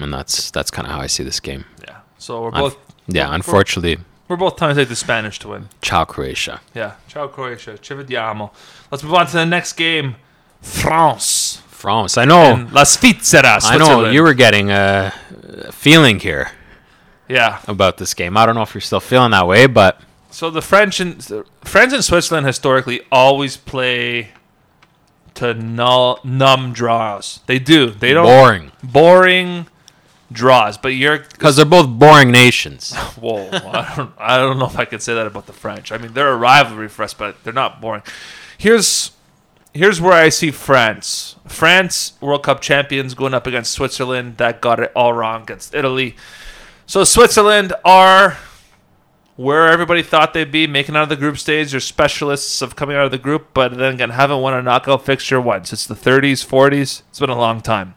And 0.00 0.12
that's 0.12 0.50
that's 0.50 0.70
kind 0.70 0.86
of 0.86 0.92
how 0.92 1.00
I 1.00 1.06
see 1.06 1.22
this 1.22 1.38
game. 1.40 1.64
Yeah. 1.86 2.00
So 2.18 2.42
we're 2.42 2.48
Un- 2.54 2.60
both 2.60 2.76
yeah, 3.06 3.26
we're- 3.26 3.34
unfortunately, 3.36 3.98
we're 4.28 4.36
both 4.36 4.56
trying 4.56 4.74
to 4.74 4.80
take 4.80 4.88
the 4.88 4.96
Spanish 4.96 5.38
to 5.40 5.48
win. 5.48 5.68
ciao 5.82 6.04
Croatia. 6.04 6.60
Yeah. 6.74 6.94
Ciao 7.08 7.28
Croatia. 7.28 7.78
Ci 7.78 7.94
vediamo. 7.94 8.50
Let's 8.90 9.02
move 9.04 9.14
on 9.14 9.26
to 9.26 9.32
the 9.32 9.46
next 9.46 9.72
game. 9.74 10.16
France. 10.62 11.62
France. 11.68 12.16
I 12.18 12.24
know. 12.26 12.54
And 12.54 12.72
La 12.72 12.84
Svizzera. 12.84 13.58
I 13.64 13.76
know 13.78 14.08
you 14.10 14.22
were 14.22 14.34
getting 14.34 14.70
a 14.70 15.12
feeling 15.72 16.20
here 16.20 16.50
Yeah. 17.28 17.58
about 17.66 17.96
this 17.98 18.14
game. 18.14 18.36
I 18.36 18.46
don't 18.46 18.54
know 18.54 18.62
if 18.62 18.74
you're 18.74 18.80
still 18.80 19.00
feeling 19.00 19.30
that 19.32 19.46
way, 19.46 19.66
but 19.66 20.00
So 20.30 20.50
the 20.50 20.62
French 20.62 21.00
and 21.00 21.22
France 21.62 21.92
and 21.92 22.04
Switzerland 22.04 22.46
historically 22.46 23.00
always 23.10 23.56
play 23.56 24.30
to 25.34 25.54
null, 25.54 26.20
numb 26.24 26.72
draws. 26.72 27.40
They 27.46 27.58
do. 27.58 27.90
They 27.90 28.12
don't 28.12 28.26
boring 28.26 28.72
boring 28.82 29.66
draws. 30.30 30.78
But 30.78 30.90
you're 30.90 31.18
because 31.18 31.56
they're 31.56 31.64
both 31.64 31.88
boring 31.88 32.30
nations. 32.30 32.94
whoa. 33.16 33.48
I 33.52 33.94
don't. 33.96 34.12
I 34.18 34.38
don't 34.38 34.58
know 34.58 34.66
if 34.66 34.78
I 34.78 34.84
could 34.84 35.02
say 35.02 35.14
that 35.14 35.26
about 35.26 35.46
the 35.46 35.52
French. 35.52 35.92
I 35.92 35.98
mean, 35.98 36.12
they're 36.12 36.32
a 36.32 36.36
rivalry 36.36 36.88
for 36.88 37.02
us, 37.02 37.14
but 37.14 37.42
they're 37.42 37.52
not 37.52 37.80
boring. 37.80 38.02
Here's 38.56 39.12
here's 39.72 40.00
where 40.00 40.12
I 40.12 40.28
see 40.28 40.50
France. 40.50 41.36
France 41.46 42.14
World 42.20 42.42
Cup 42.42 42.60
champions 42.60 43.14
going 43.14 43.34
up 43.34 43.46
against 43.46 43.72
Switzerland 43.72 44.36
that 44.38 44.60
got 44.60 44.80
it 44.80 44.92
all 44.94 45.12
wrong 45.12 45.42
against 45.42 45.74
Italy. 45.74 46.16
So 46.86 47.04
Switzerland 47.04 47.72
are 47.84 48.38
where 49.40 49.68
everybody 49.68 50.02
thought 50.02 50.34
they'd 50.34 50.52
be, 50.52 50.66
making 50.66 50.94
out 50.94 51.04
of 51.04 51.08
the 51.08 51.16
group 51.16 51.38
stage. 51.38 51.70
They're 51.70 51.80
specialists 51.80 52.60
of 52.60 52.76
coming 52.76 52.94
out 52.94 53.06
of 53.06 53.10
the 53.10 53.16
group, 53.16 53.48
but 53.54 53.74
then 53.74 53.94
again, 53.94 54.10
haven't 54.10 54.42
won 54.42 54.52
a 54.52 54.60
knockout 54.60 55.06
fixture 55.06 55.40
once. 55.40 55.72
It's 55.72 55.86
the 55.86 55.94
30s, 55.94 56.44
40s. 56.46 57.00
It's 57.08 57.20
been 57.20 57.30
a 57.30 57.38
long 57.38 57.62
time. 57.62 57.94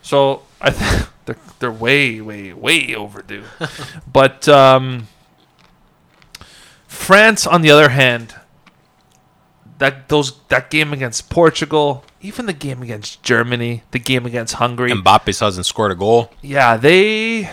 So 0.00 0.42
I 0.60 0.70
think 0.70 1.08
they're 1.24 1.36
they're 1.58 1.72
way, 1.72 2.20
way, 2.20 2.52
way 2.52 2.94
overdue. 2.94 3.42
but 4.12 4.48
um, 4.48 5.08
France, 6.86 7.48
on 7.48 7.62
the 7.62 7.72
other 7.72 7.88
hand, 7.88 8.36
that 9.78 10.08
those 10.08 10.38
that 10.50 10.70
game 10.70 10.92
against 10.92 11.30
Portugal, 11.30 12.04
even 12.20 12.46
the 12.46 12.52
game 12.52 12.80
against 12.80 13.24
Germany, 13.24 13.82
the 13.90 13.98
game 13.98 14.24
against 14.24 14.54
Hungary, 14.54 14.92
Mbappe 14.92 15.40
hasn't 15.40 15.66
scored 15.66 15.90
a 15.90 15.96
goal. 15.96 16.30
yeah, 16.42 16.76
they 16.76 17.50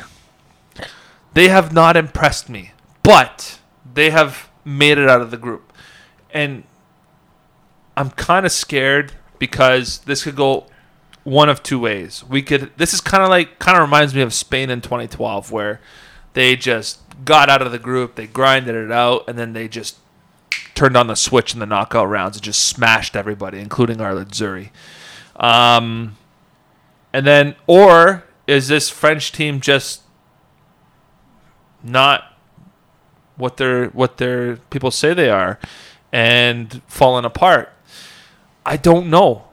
they 1.34 1.47
have 1.47 1.74
not 1.74 1.97
impressed 1.97 2.49
me, 2.49 2.70
but 3.04 3.60
they 3.93 4.10
have 4.10 4.49
made 4.64 4.97
it 4.97 5.10
out 5.10 5.22
of 5.22 5.32
the 5.32 5.38
group, 5.38 5.74
and 6.32 6.64
I'm 7.97 8.12
kind 8.12 8.45
of 8.45 8.52
scared 8.52 9.14
because 9.39 9.99
this 9.99 10.24
could 10.24 10.36
go 10.36 10.68
one 11.24 11.49
of 11.49 11.62
two 11.64 11.80
ways. 11.80 12.24
We 12.24 12.41
could. 12.41 12.72
This 12.78 12.93
is 12.93 13.02
kind 13.02 13.24
of 13.24 13.30
like 13.30 13.60
kind 13.60 13.78
of 13.78 13.82
reminds 13.82 14.14
me 14.16 14.22
of 14.22 14.34
Spain 14.34 14.70
in 14.70 14.82
2012, 14.82 15.52
where 15.52 15.82
they 16.34 16.56
just 16.56 16.99
got 17.26 17.49
out 17.49 17.62
of 17.62 17.72
the 17.72 17.80
group, 17.80 18.16
they 18.16 18.28
grinded 18.28 18.76
it 18.76 18.91
out, 18.91 19.26
and 19.28 19.38
then 19.38 19.54
they 19.54 19.68
just 19.68 19.97
turned 20.76 20.97
on 20.97 21.08
the 21.08 21.16
switch 21.16 21.54
in 21.54 21.60
the 21.60 21.66
knockout 21.66 22.10
rounds 22.10 22.38
and 22.38 22.43
just 22.43 22.68
smashed 22.68 23.16
everybody, 23.16 23.60
including 23.60 24.02
our 24.02 24.14
Azzurri. 24.14 24.70
Um, 25.36 26.18
and 27.14 27.26
then, 27.26 27.56
or 27.68 28.24
is 28.47 28.68
this 28.68 28.89
French 28.89 29.32
team 29.32 29.60
just 29.60 30.02
not 31.84 32.30
what 33.41 33.57
their 33.57 33.87
what 33.87 34.17
their 34.17 34.57
people 34.69 34.91
say 34.91 35.13
they 35.13 35.29
are, 35.29 35.59
and 36.13 36.81
falling 36.87 37.25
apart? 37.25 37.73
I 38.65 38.77
don't 38.77 39.09
know, 39.09 39.49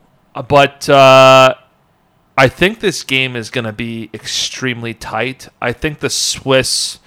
but 0.49 0.89
uh, 0.89 1.55
I 2.36 2.49
think 2.49 2.80
this 2.80 3.03
game 3.03 3.34
is 3.34 3.51
going 3.51 3.64
to 3.64 3.72
be 3.72 4.11
extremely 4.14 4.95
tight. 4.95 5.49
I 5.61 5.72
think 5.72 6.01
the 6.01 6.11
Swiss 6.11 7.01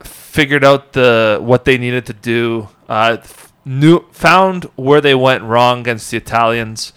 figured 0.00 0.64
out 0.64 0.92
the 0.92 1.38
what 1.40 1.64
they 1.64 1.78
needed 1.78 2.04
to 2.06 2.12
do. 2.12 2.68
Uh, 2.88 3.18
knew 3.64 4.04
found 4.10 4.64
where 4.76 5.00
they 5.00 5.14
went 5.14 5.42
wrong 5.42 5.80
against 5.80 6.10
the 6.10 6.16
Italians. 6.16 6.92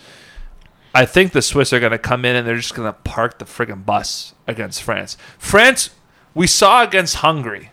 I 0.93 1.05
think 1.05 1.31
the 1.31 1.41
Swiss 1.41 1.71
are 1.71 1.79
going 1.79 1.91
to 1.91 1.99
come 1.99 2.25
in 2.25 2.35
and 2.35 2.47
they're 2.47 2.57
just 2.57 2.73
going 2.73 2.91
to 2.91 2.99
park 2.99 3.37
the 3.37 3.45
friggin' 3.45 3.85
bus 3.85 4.33
against 4.47 4.81
France. 4.81 5.15
France, 5.37 5.91
we 6.33 6.47
saw 6.47 6.83
against 6.83 7.17
Hungary 7.17 7.71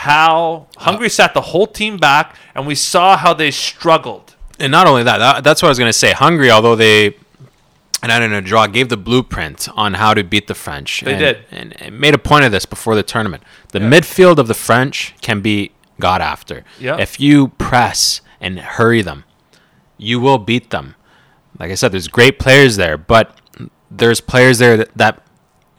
how 0.00 0.66
Hungary 0.76 1.08
sat 1.08 1.32
the 1.32 1.40
whole 1.40 1.66
team 1.66 1.96
back, 1.96 2.36
and 2.54 2.66
we 2.66 2.74
saw 2.74 3.16
how 3.16 3.32
they 3.32 3.50
struggled. 3.50 4.36
And 4.60 4.70
not 4.70 4.86
only 4.86 5.02
that, 5.04 5.18
that 5.18 5.42
that's 5.44 5.62
what 5.62 5.68
I 5.68 5.70
was 5.70 5.78
going 5.78 5.88
to 5.88 5.98
say. 5.98 6.12
Hungary, 6.12 6.50
although 6.50 6.76
they 6.76 7.16
and 8.02 8.12
I 8.12 8.18
don't 8.18 8.30
know, 8.30 8.42
draw, 8.42 8.66
gave 8.66 8.90
the 8.90 8.98
blueprint 8.98 9.68
on 9.74 9.94
how 9.94 10.12
to 10.12 10.22
beat 10.22 10.48
the 10.48 10.54
French. 10.54 11.00
They 11.00 11.12
and, 11.12 11.18
did. 11.18 11.38
and, 11.50 11.80
and 11.82 11.98
made 11.98 12.12
a 12.14 12.18
point 12.18 12.44
of 12.44 12.52
this 12.52 12.66
before 12.66 12.94
the 12.94 13.02
tournament. 13.02 13.42
The 13.72 13.80
Yeah. 13.80 13.88
midfield 13.88 14.36
of 14.36 14.48
the 14.48 14.54
French 14.54 15.14
can 15.22 15.40
be 15.40 15.72
got 15.98 16.20
after. 16.20 16.62
Yeah. 16.78 16.98
If 16.98 17.18
you 17.18 17.48
press 17.56 18.20
and 18.38 18.60
hurry 18.60 19.00
them, 19.00 19.24
you 19.96 20.20
will 20.20 20.36
beat 20.38 20.68
them. 20.70 20.94
Like 21.58 21.70
I 21.70 21.74
said, 21.74 21.90
there's 21.90 22.06
great 22.06 22.38
players 22.38 22.76
there, 22.76 22.98
but 22.98 23.34
there's 23.90 24.20
players 24.20 24.58
there 24.58 24.76
that, 24.76 24.90
that 24.94 25.22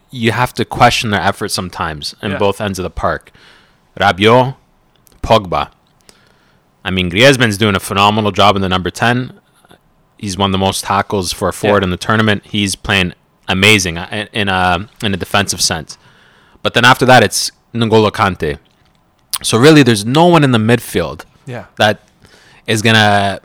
you 0.09 0.31
have 0.31 0.55
to 0.55 0.65
question 0.65 1.11
their 1.11 1.21
effort 1.21 1.49
sometimes 1.49 2.15
in 2.23 2.31
Yeah. 2.31 2.37
both 2.39 2.59
ends 2.59 2.79
of 2.79 2.83
the 2.83 2.89
park. 2.89 3.31
Rabiot, 3.99 4.55
Pogba. 5.21 5.71
I 6.83 6.91
mean, 6.91 7.09
Griezmann's 7.09 7.57
doing 7.57 7.75
a 7.75 7.79
phenomenal 7.79 8.31
job 8.31 8.55
in 8.55 8.61
the 8.61 8.69
number 8.69 8.89
10. 8.89 9.39
He's 10.17 10.37
won 10.37 10.51
the 10.51 10.57
most 10.57 10.83
tackles 10.85 11.31
for 11.33 11.49
a 11.49 11.53
forward 11.53 11.83
Yeah. 11.83 11.85
in 11.85 11.89
the 11.91 11.97
tournament. 11.97 12.45
He's 12.45 12.75
playing 12.75 13.13
amazing 13.47 13.97
uh, 13.97 14.27
in, 14.33 14.47
a 14.49 14.89
in 15.03 15.13
a 15.13 15.17
defensive 15.17 15.61
sense. 15.61 15.97
But 16.63 16.73
then 16.73 16.85
after 16.85 17.05
that, 17.05 17.23
it's 17.23 17.51
N'Golo 17.73 18.09
Kante. 18.11 18.57
So 19.43 19.57
really, 19.57 19.83
there's 19.83 20.05
no 20.05 20.25
one 20.25 20.43
in 20.43 20.51
the 20.51 20.57
midfield 20.57 21.23
Yeah. 21.45 21.65
that 21.77 21.99
is 22.65 22.81
gonna 22.81 23.39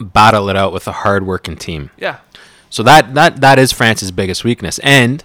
battle 0.00 0.48
it 0.50 0.56
out 0.56 0.72
with 0.72 0.86
a 0.86 0.92
hard-working 0.92 1.56
team. 1.56 1.90
Yeah. 1.96 2.18
So 2.70 2.82
that 2.82 3.14
that 3.14 3.40
that 3.40 3.58
is 3.58 3.72
France's 3.72 4.10
biggest 4.10 4.44
weakness. 4.44 4.78
And 4.80 5.24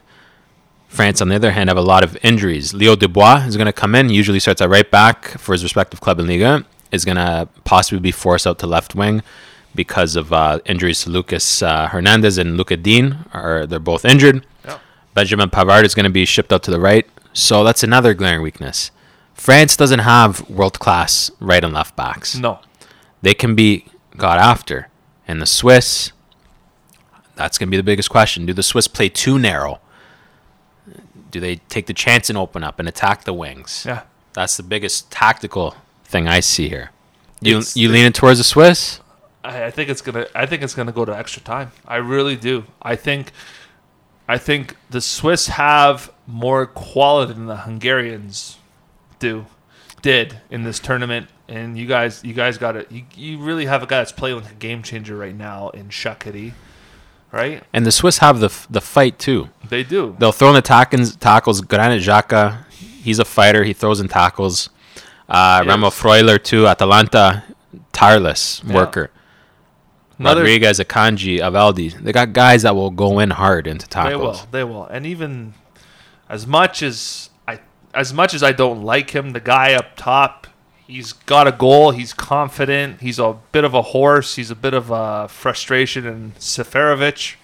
France, 0.94 1.22
on 1.22 1.30
the 1.30 1.36
other 1.36 1.52
hand, 1.52 1.70
have 1.72 1.78
a 1.78 1.82
lot 1.82 2.04
of 2.04 2.16
injuries. 2.24 2.72
Leo 2.74 2.96
Dubois 2.96 3.46
is 3.48 3.58
going 3.58 3.66
to 3.66 3.74
come 3.74 3.96
in. 3.96 4.10
He 4.10 4.16
usually 4.16 4.40
starts 4.40 4.62
at 4.62 4.70
right 4.70 4.90
back 4.90 5.26
for 5.40 5.54
his 5.54 5.64
respective 5.64 6.00
club 6.02 6.20
in 6.20 6.28
Liga. 6.28 6.66
Is 6.92 7.04
going 7.04 7.18
to 7.18 7.50
possibly 7.64 8.00
be 8.00 8.12
forced 8.12 8.46
out 8.46 8.60
to 8.60 8.68
left 8.68 8.94
wing 8.94 9.24
because 9.74 10.16
of 10.16 10.32
uh, 10.32 10.60
injuries 10.66 11.02
to 11.04 11.10
Lucas 11.10 11.64
uh, 11.64 11.88
Hernandez 11.88 12.38
and 12.38 12.56
Lucas 12.58 12.78
Digne. 12.84 13.16
Are 13.34 13.66
they're 13.66 13.80
both 13.80 14.06
injured? 14.06 14.46
Yeah. 14.64 14.78
Benjamin 15.16 15.50
Pavard 15.50 15.84
is 15.86 15.96
going 15.96 16.04
to 16.04 16.12
be 16.12 16.26
shipped 16.26 16.54
out 16.54 16.62
to 16.64 16.72
the 16.72 16.80
right. 16.80 17.08
So 17.34 17.64
that's 17.64 17.82
another 17.82 18.14
glaring 18.14 18.44
weakness. 18.44 18.92
France 19.34 19.76
doesn't 19.76 20.00
have 20.14 20.48
world 20.48 20.78
class 20.78 21.32
right 21.40 21.64
and 21.64 21.74
left 21.74 21.96
backs 21.96 22.36
No. 22.38 22.60
they 23.24 23.34
can 23.34 23.56
be 23.56 23.86
got 24.16 24.38
after. 24.38 24.90
And 25.28 25.42
the 25.42 25.48
Swiss, 25.48 26.12
that's 27.36 27.58
going 27.58 27.68
to 27.70 27.72
be 27.72 27.78
the 27.78 27.82
biggest 27.92 28.12
question. 28.12 28.46
Do 28.46 28.54
the 28.54 28.62
Swiss 28.62 28.88
play 28.88 29.10
too 29.10 29.40
narrow? 29.40 29.80
Do 31.34 31.40
they 31.40 31.56
take 31.68 31.88
the 31.88 31.94
chance 31.94 32.30
and 32.30 32.38
open 32.38 32.64
up 32.64 32.78
and 32.80 32.88
attack 32.88 33.24
the 33.26 33.34
wings? 33.34 33.84
Yeah. 33.88 34.04
That's 34.34 34.56
the 34.56 34.64
biggest 34.64 35.12
tactical 35.12 35.76
thing 36.06 36.28
I 36.28 36.40
see 36.40 36.70
here. 36.70 36.92
You 37.42 37.58
It's- 37.58 37.76
you 37.76 37.90
leaning 37.90 38.14
towards 38.14 38.38
the 38.40 38.44
Swiss? 38.44 39.00
I, 39.44 39.66
I 39.66 39.72
think 39.72 39.90
it's 39.90 40.02
gonna. 40.02 40.28
I 40.34 40.46
think 40.46 40.62
it's 40.62 40.76
gonna 40.76 40.92
go 40.94 41.04
to 41.06 41.12
extra 41.18 41.42
time. 41.42 41.72
I 41.88 41.96
really 41.98 42.36
do. 42.36 42.66
I 42.82 42.96
think. 42.96 43.32
I 44.30 44.38
think 44.38 44.78
the 44.90 45.02
Swiss 45.02 45.48
have 45.48 46.10
more 46.28 46.66
quality 46.66 47.34
than 47.34 47.48
the 47.48 47.58
Hungarians 47.58 48.58
do, 49.20 49.46
did 50.02 50.40
in 50.50 50.64
this 50.64 50.80
tournament. 50.80 51.28
And 51.50 51.78
you 51.78 51.86
guys, 51.88 52.24
you 52.24 52.34
guys 52.34 52.58
got 52.58 52.78
it. 52.78 52.90
You, 52.90 53.04
you 53.16 53.38
really 53.40 53.66
have 53.66 53.84
a 53.84 53.86
guy 53.86 53.98
that's 53.98 54.14
playing 54.14 54.38
like 54.42 54.52
a 54.52 54.56
game 54.56 54.82
changer 54.82 55.18
right 55.18 55.36
now 55.36 55.70
in 55.72 55.90
Shaqiri, 55.90 56.54
right? 57.34 57.62
And 57.74 57.86
the 57.86 57.92
Swiss 57.92 58.20
have 58.20 58.40
the 58.40 58.52
the 58.70 58.80
fight 58.82 59.20
too. 59.20 59.50
They 59.68 59.84
do. 59.84 60.16
They'll 60.20 60.32
throw 60.32 60.50
in 60.50 60.54
the 60.56 60.62
tackles. 60.62 61.16
Tackles. 61.18 61.60
Granit 61.62 62.02
Xhaka, 62.02 62.66
he's 62.70 63.20
a 63.20 63.26
fighter. 63.26 63.64
He 63.66 63.74
throws 63.74 64.00
in 64.00 64.08
tackles. 64.08 64.70
Uh, 65.28 65.64
He 65.64 65.68
Remo. 65.70 65.90
Freuler 65.90 66.42
too. 66.42 66.68
Atalanta, 66.68 67.44
tireless 67.92 68.62
Yeah. 68.66 68.76
worker. 68.76 69.10
Another- 70.20 70.42
Rodriguez, 70.42 70.80
Akanji, 70.80 71.40
Elvedi. 71.40 72.02
They 72.04 72.12
got 72.12 72.34
guys 72.34 72.62
that 72.62 72.76
will 72.76 72.92
go 72.92 73.20
in 73.20 73.32
hard 73.32 73.66
into 73.68 73.88
tackles. 73.88 74.46
They 74.52 74.64
will. 74.64 74.70
They 74.70 74.74
will. 74.76 74.86
And 74.86 75.06
even 75.08 75.54
as 76.30 76.46
much 76.46 76.84
as 76.84 77.30
I, 77.48 77.60
as 77.96 78.14
much 78.14 78.34
as 78.36 78.44
I 78.44 78.52
don't 78.52 78.84
like 78.84 79.10
him, 79.16 79.32
the 79.32 79.40
guy 79.40 79.74
up 79.74 79.96
top, 79.96 80.46
he's 80.88 81.14
got 81.14 81.48
a 81.48 81.52
goal. 81.52 81.92
He's 81.92 82.14
confident. 82.14 83.02
He's 83.02 83.20
a 83.20 83.38
bit 83.52 83.64
of 83.64 83.74
a 83.74 83.82
horse. 83.82 84.36
He's 84.36 84.52
a 84.52 84.56
bit 84.56 84.74
of 84.74 84.92
a 84.92 85.28
frustration. 85.28 86.06
And 86.06 86.36
Seferovic, 86.36 87.36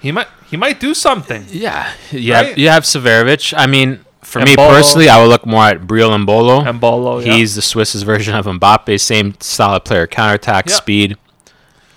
he 0.00 0.12
might 0.12 0.28
he 0.48 0.56
might 0.56 0.80
do 0.80 0.94
something. 0.94 1.46
Yeah, 1.50 1.92
you 2.10 2.32
have, 2.32 2.46
Right? 2.46 2.58
you 2.58 2.68
have 2.68 2.84
Seferovic. 2.84 3.54
I 3.56 3.66
mean, 3.66 4.00
for 4.22 4.40
me 4.40 4.56
personally, 4.56 5.08
I 5.08 5.20
would 5.20 5.28
look 5.28 5.46
more 5.46 5.64
at 5.64 5.82
Briel 5.82 6.12
and 6.14 6.26
Bolo. 6.26 6.60
Embolo, 6.62 7.24
yeah. 7.24 7.32
He's 7.34 7.54
the 7.54 7.62
Swiss's 7.62 8.02
version 8.02 8.34
of 8.34 8.46
Mbappe. 8.46 9.00
Same 9.00 9.34
solid 9.40 9.84
player, 9.84 10.06
counterattack, 10.06 10.68
Yeah. 10.68 10.74
speed. 10.74 11.16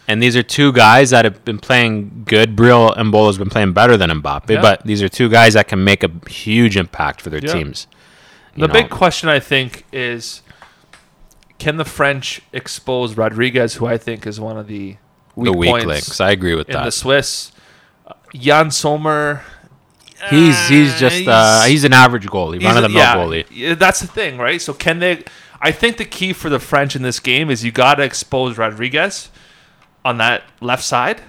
And 0.07 0.23
these 0.23 0.35
are 0.35 0.41
two 0.41 0.71
guys 0.73 1.11
that 1.11 1.23
have 1.23 1.45
been 1.45 1.59
playing 1.59 2.23
good. 2.25 2.55
Breel 2.55 2.95
Embolo 2.97 3.27
has 3.27 3.37
been 3.37 3.49
playing 3.49 3.73
better 3.73 3.95
than 3.95 4.09
Mbappe, 4.09 4.49
Yeah. 4.49 4.61
but 4.61 4.81
these 4.83 5.03
are 5.03 5.09
two 5.09 5.29
guys 5.29 5.53
that 5.53 5.67
can 5.67 5.83
make 5.83 6.03
a 6.03 6.09
huge 6.27 6.77
impact 6.77 7.21
for 7.21 7.29
their 7.29 7.39
Yeah. 7.43 7.53
teams. 7.53 7.85
The 8.55 8.67
know, 8.67 8.73
big 8.73 8.89
question 8.89 9.29
I 9.29 9.39
think 9.39 9.85
is, 9.91 10.41
can 11.59 11.77
the 11.77 11.85
French 11.85 12.41
expose 12.53 13.15
Rodriguez, 13.15 13.75
who 13.75 13.85
I 13.85 13.97
think 13.97 14.25
is 14.25 14.39
one 14.39 14.57
of 14.57 14.67
the 14.67 14.97
weak, 15.39 15.51
the 15.51 15.57
weak 15.57 15.85
links. 15.85 16.19
I 16.19 16.31
agree 16.31 16.55
with 16.55 16.69
in 16.69 16.83
the. 16.83 16.91
Swiss? 16.91 17.51
Uh, 18.05 18.13
Yann 18.33 18.71
Sommer. 18.71 19.43
He's 20.29 20.67
he's 20.67 20.93
uh, 20.95 20.97
just 20.97 21.27
uh, 21.27 21.63
he's 21.63 21.85
an 21.85 21.93
average 21.93 22.27
goalie, 22.27 22.61
run 22.61 22.75
of 22.75 22.83
the 22.83 22.89
mill 22.89 22.97
yeah, 22.97 23.15
goalie. 23.15 23.79
that's 23.79 24.01
the 24.01 24.07
thing, 24.07 24.37
right? 24.37 24.61
So 24.61 24.73
can 24.73 24.99
they? 24.99 25.23
I 25.61 25.71
think 25.71 25.95
the 25.95 26.05
key 26.05 26.33
for 26.33 26.49
the 26.49 26.59
French 26.59 26.95
in 26.95 27.03
this 27.03 27.21
game 27.21 27.49
is 27.49 27.63
you 27.63 27.71
got 27.71 27.95
to 27.95 28.03
expose 28.03 28.57
Rodriguez 28.57 29.29
on 30.03 30.17
that 30.17 30.43
left 30.59 30.83
side, 30.83 31.21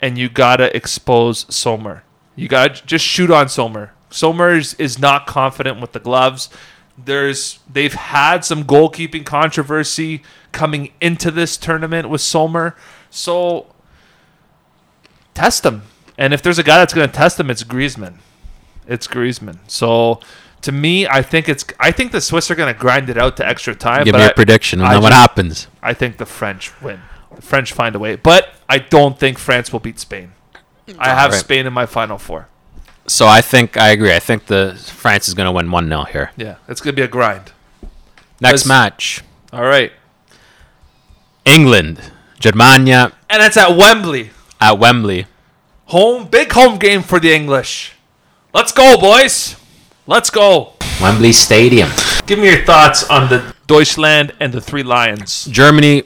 and 0.00 0.18
you 0.18 0.28
got 0.28 0.56
to 0.56 0.76
expose 0.76 1.46
Sommer. 1.54 2.02
You 2.34 2.48
got 2.48 2.74
to 2.74 2.86
just 2.86 3.04
shoot 3.04 3.30
on 3.30 3.48
Sommer. 3.48 3.92
Sommer 4.14 4.50
is, 4.50 4.74
is 4.74 4.96
not 4.96 5.26
confident 5.26 5.80
with 5.80 5.90
the 5.90 5.98
gloves. 5.98 6.48
There's 6.96 7.58
they've 7.70 7.92
had 7.92 8.44
some 8.44 8.62
goalkeeping 8.62 9.26
controversy 9.26 10.22
coming 10.52 10.92
into 11.00 11.32
this 11.32 11.56
tournament 11.56 12.08
with 12.08 12.20
Sommer, 12.20 12.76
so 13.10 13.74
test 15.34 15.66
him. 15.66 15.82
And 16.16 16.32
if 16.32 16.42
there's 16.42 16.60
a 16.60 16.62
guy 16.62 16.78
that's 16.78 16.94
going 16.94 17.08
to 17.08 17.12
test 17.12 17.40
him, 17.40 17.50
it's 17.50 17.64
Griezmann. 17.64 18.18
It's 18.86 19.08
Griezmann. 19.08 19.58
So 19.66 20.20
to 20.62 20.70
me, 20.70 21.08
I 21.08 21.20
think 21.20 21.48
it's 21.48 21.64
I 21.80 21.90
think 21.90 22.12
the 22.12 22.20
Swiss 22.20 22.52
are 22.52 22.54
going 22.54 22.72
to 22.72 22.78
grind 22.78 23.10
it 23.10 23.18
out 23.18 23.36
to 23.38 23.46
extra 23.46 23.74
time. 23.74 24.04
Give 24.04 24.12
but 24.12 24.18
me 24.18 24.24
a 24.26 24.28
I, 24.28 24.32
prediction, 24.32 24.78
and 24.78 24.88
I 24.88 24.92
then 24.92 25.02
what 25.02 25.12
happens? 25.12 25.66
I 25.82 25.92
think 25.92 26.18
the 26.18 26.26
French 26.26 26.70
win. 26.80 27.00
The 27.34 27.42
French 27.42 27.72
find 27.72 27.96
a 27.96 27.98
way, 27.98 28.14
but 28.14 28.50
I 28.68 28.78
don't 28.78 29.18
think 29.18 29.40
France 29.40 29.72
will 29.72 29.80
beat 29.80 29.98
Spain. 29.98 30.34
I 31.00 31.08
have 31.08 31.30
Alright. 31.30 31.40
Spain 31.40 31.66
in 31.66 31.72
my 31.72 31.86
final 31.86 32.16
four. 32.16 32.46
So 33.06 33.26
I 33.26 33.40
think 33.42 33.76
I 33.76 33.88
agree. 33.90 34.12
I 34.14 34.18
think 34.20 34.46
the 34.46 34.74
France 34.92 35.28
is 35.28 35.34
going 35.34 35.46
to 35.46 35.52
win 35.52 35.70
one 35.70 35.88
0 35.88 36.04
here. 36.04 36.30
Yeah, 36.36 36.56
it's 36.68 36.80
going 36.80 36.94
to 36.94 37.00
be 37.00 37.04
a 37.04 37.08
grind. 37.08 37.52
Next 38.40 38.64
Let's- 38.64 38.66
match, 38.66 39.22
All 39.52 39.62
right, 39.64 39.92
England, 41.44 42.00
Germania 42.40 43.12
and 43.30 43.42
it's 43.42 43.56
at 43.56 43.76
Wembley. 43.76 44.30
at 44.60 44.78
Wembley. 44.78 45.26
Home, 45.86 46.26
big 46.28 46.52
home 46.52 46.78
game 46.78 47.02
for 47.02 47.20
the 47.20 47.32
English. 47.34 47.92
Let's 48.54 48.72
go, 48.72 48.96
boys. 48.98 49.56
Let's 50.06 50.30
go. 50.30 50.72
Wembley 51.00 51.32
Stadium. 51.32 51.90
Give 52.26 52.38
me 52.38 52.48
your 52.50 52.64
thoughts 52.64 53.04
on 53.10 53.28
the 53.28 53.54
Deutschland 53.66 54.32
and 54.40 54.52
the 54.52 54.60
Three 54.60 54.82
Lions. 54.82 55.44
Germany, 55.46 56.04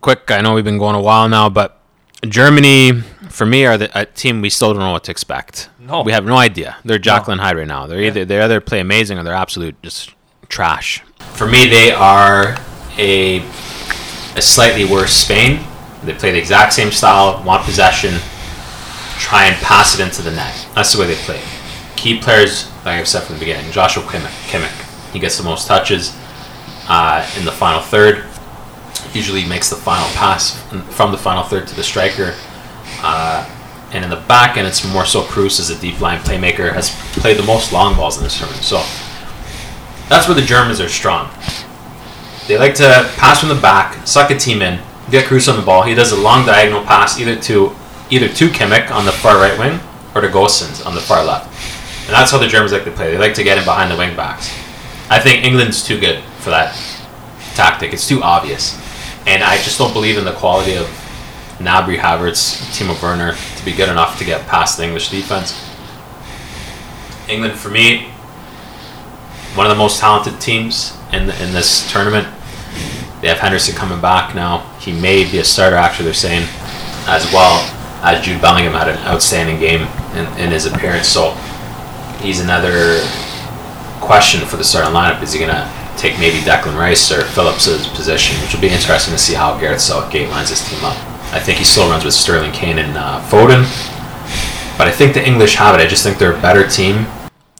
quick. 0.00 0.30
I 0.30 0.40
know 0.42 0.54
we've 0.54 0.64
been 0.64 0.78
going 0.78 0.94
a 0.96 1.00
while 1.00 1.28
now, 1.28 1.48
but 1.48 1.75
Germany 2.24 3.00
for 3.28 3.46
me 3.46 3.66
are 3.66 3.76
the 3.76 3.98
a 3.98 4.06
team 4.06 4.40
we 4.40 4.50
still 4.50 4.72
don't 4.72 4.82
know 4.82 4.92
what 4.92 5.04
to 5.04 5.10
expect. 5.10 5.68
No. 5.78 6.02
we 6.02 6.12
have 6.12 6.24
no 6.24 6.36
idea. 6.36 6.76
They're 6.84 6.98
Jekyll 6.98 7.32
and 7.32 7.40
Hyde 7.40 7.56
right 7.56 7.66
now. 7.66 7.86
They're 7.86 8.02
either 8.02 8.24
they 8.24 8.40
either 8.40 8.60
play 8.60 8.80
amazing 8.80 9.18
or 9.18 9.22
they're 9.22 9.34
absolute 9.34 9.80
just 9.82 10.12
trash. 10.48 11.02
For 11.34 11.46
me, 11.46 11.66
they 11.68 11.92
are 11.92 12.56
a 12.98 13.38
a 14.36 14.42
slightly 14.42 14.84
worse 14.84 15.12
Spain. 15.12 15.64
They 16.04 16.14
play 16.14 16.32
the 16.32 16.38
exact 16.38 16.72
same 16.72 16.90
style, 16.90 17.42
want 17.44 17.64
possession, 17.64 18.14
try 19.18 19.46
and 19.46 19.56
pass 19.56 19.98
it 19.98 20.02
into 20.02 20.22
the 20.22 20.30
net. 20.30 20.68
That's 20.74 20.92
the 20.92 21.00
way 21.00 21.06
they 21.06 21.14
play. 21.16 21.40
Key 21.96 22.20
players, 22.20 22.68
like 22.84 23.00
I've 23.00 23.08
said 23.08 23.22
from 23.22 23.36
the 23.36 23.40
beginning, 23.40 23.70
Joshua 23.72 24.02
Kimmich. 24.04 24.50
Kimmich. 24.50 25.12
He 25.12 25.18
gets 25.18 25.38
the 25.38 25.44
most 25.44 25.66
touches 25.66 26.14
uh, 26.88 27.28
in 27.38 27.44
the 27.44 27.52
final 27.52 27.80
third. 27.80 28.24
Usually 29.16 29.46
makes 29.46 29.70
the 29.70 29.76
final 29.76 30.06
pass 30.10 30.62
from 30.94 31.10
the 31.10 31.16
final 31.16 31.42
third 31.42 31.66
to 31.68 31.74
the 31.74 31.82
striker. 31.82 32.34
Uh, 33.00 33.48
and 33.92 34.04
in 34.04 34.10
the 34.10 34.22
back 34.28 34.58
end, 34.58 34.66
it's 34.66 34.86
more 34.92 35.06
so 35.06 35.22
Kroos 35.22 35.58
as 35.58 35.70
a 35.70 35.80
deep 35.80 36.00
line 36.02 36.18
playmaker 36.18 36.70
has 36.72 36.90
played 37.14 37.38
the 37.38 37.42
most 37.42 37.72
long 37.72 37.96
balls 37.96 38.18
in 38.18 38.24
this 38.24 38.38
tournament. 38.38 38.62
So 38.62 38.76
that's 40.10 40.28
where 40.28 40.34
the 40.34 40.42
Germans 40.42 40.80
are 40.80 40.88
strong. 40.88 41.30
They 42.46 42.58
like 42.58 42.74
to 42.74 43.10
pass 43.16 43.40
from 43.40 43.48
the 43.48 43.54
back, 43.60 44.06
suck 44.06 44.30
a 44.30 44.36
team 44.36 44.60
in, 44.60 44.80
get 45.10 45.24
Kroos 45.24 45.50
on 45.50 45.58
the 45.58 45.64
ball. 45.64 45.82
He 45.82 45.94
does 45.94 46.12
a 46.12 46.20
long 46.20 46.44
diagonal 46.44 46.84
pass 46.84 47.18
either 47.18 47.36
to 47.42 47.74
either 48.10 48.28
to 48.28 48.48
Kimmich 48.48 48.90
on 48.90 49.06
the 49.06 49.12
far 49.12 49.36
right 49.36 49.58
wing 49.58 49.80
or 50.14 50.20
to 50.20 50.28
Gosens 50.28 50.84
on 50.84 50.94
the 50.94 51.00
far 51.00 51.24
left. 51.24 51.46
And 52.06 52.14
that's 52.14 52.30
how 52.30 52.38
the 52.38 52.46
Germans 52.48 52.72
like 52.72 52.84
to 52.84 52.92
play. 52.92 53.10
They 53.10 53.18
like 53.18 53.34
to 53.34 53.42
get 53.42 53.56
in 53.56 53.64
behind 53.64 53.90
the 53.90 53.96
wing 53.96 54.14
backs. 54.14 54.48
I 55.08 55.18
think 55.20 55.44
England's 55.44 55.84
too 55.84 55.98
good 55.98 56.22
for 56.38 56.50
that 56.50 56.76
tactic. 57.54 57.92
It's 57.92 58.06
too 58.06 58.22
obvious. 58.22 58.78
And 59.26 59.42
I 59.42 59.56
just 59.56 59.78
don't 59.78 59.92
believe 59.92 60.18
in 60.18 60.24
the 60.24 60.32
quality 60.32 60.76
of 60.76 60.86
Gnabry, 61.58 61.98
Havertz, 61.98 62.60
Timo 62.76 63.00
Werner 63.02 63.34
to 63.56 63.64
be 63.64 63.72
good 63.72 63.88
enough 63.88 64.18
to 64.18 64.24
get 64.24 64.46
past 64.46 64.78
the 64.78 64.84
English 64.84 65.10
defense. 65.10 65.60
England, 67.28 67.58
for 67.58 67.70
me, 67.70 68.10
one 69.56 69.66
of 69.66 69.70
the 69.70 69.78
most 69.78 69.98
talented 69.98 70.40
teams 70.40 70.96
in 71.12 71.22
in 71.22 71.52
this 71.52 71.90
tournament. 71.90 72.28
They 73.20 73.28
have 73.28 73.38
Henderson 73.38 73.74
coming 73.74 74.00
back 74.00 74.34
now. 74.34 74.58
He 74.78 74.92
may 74.92 75.28
be 75.28 75.38
a 75.38 75.44
starter, 75.44 75.76
actually, 75.76 76.04
they're 76.04 76.14
saying, 76.14 76.46
as 77.06 77.24
well 77.32 77.64
as 78.02 78.24
Jude 78.24 78.42
Bellingham 78.42 78.74
had 78.74 78.88
an 78.88 78.98
outstanding 78.98 79.58
game 79.58 79.88
in, 80.14 80.26
in 80.38 80.50
his 80.50 80.66
appearance. 80.66 81.08
So 81.08 81.32
he's 82.20 82.40
another 82.40 83.00
question 84.00 84.46
for 84.46 84.58
the 84.58 84.64
starting 84.64 84.92
lineup. 84.92 85.22
Is 85.22 85.32
he 85.32 85.38
going 85.38 85.50
to 85.50 85.64
take 85.96 86.18
maybe 86.18 86.38
Declan 86.38 86.78
Rice 86.78 87.10
or 87.10 87.22
Phillips' 87.24 87.66
position, 87.88 88.40
which 88.42 88.54
will 88.54 88.60
be 88.60 88.68
interesting 88.68 89.12
to 89.12 89.18
see 89.18 89.34
how 89.34 89.58
Gareth 89.58 89.80
Southgate 89.80 90.28
lines 90.28 90.50
his 90.50 90.66
team 90.68 90.84
up. 90.84 90.96
I 91.32 91.40
think 91.40 91.58
he 91.58 91.64
still 91.64 91.88
runs 91.88 92.04
with 92.04 92.14
Sterling 92.14 92.52
Kane 92.52 92.78
and 92.78 92.96
uh, 92.96 93.20
Foden. 93.28 93.64
But 94.78 94.88
I 94.88 94.92
think 94.92 95.14
the 95.14 95.26
English 95.26 95.54
have 95.54 95.74
it. 95.74 95.82
I 95.82 95.86
just 95.86 96.02
think 96.02 96.18
they're 96.18 96.36
a 96.36 96.40
better 96.40 96.68
team 96.68 97.06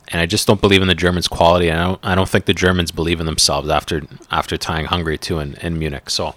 and 0.09 0.21
I 0.21 0.27
just 0.27 0.47
don't 0.47 0.61
believe 0.61 0.83
in 0.83 0.89
the 0.89 0.95
Germans' 0.95 1.29
quality. 1.29 1.71
I 1.71 1.77
don't. 1.77 2.01
I 2.03 2.15
don't 2.15 2.29
think 2.29 2.45
the 2.45 2.55
Germans 2.55 2.91
believe 2.91 3.21
in 3.21 3.27
themselves 3.27 3.69
after 3.69 4.03
after 4.31 4.57
tying 4.57 4.87
Hungary 4.87 5.19
too 5.19 5.39
in, 5.41 5.55
in 5.55 5.79
Munich. 5.79 6.11
So, 6.11 6.35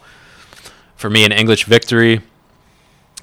for 0.96 1.10
me, 1.10 1.24
an 1.24 1.32
English 1.32 1.66
victory. 1.66 2.22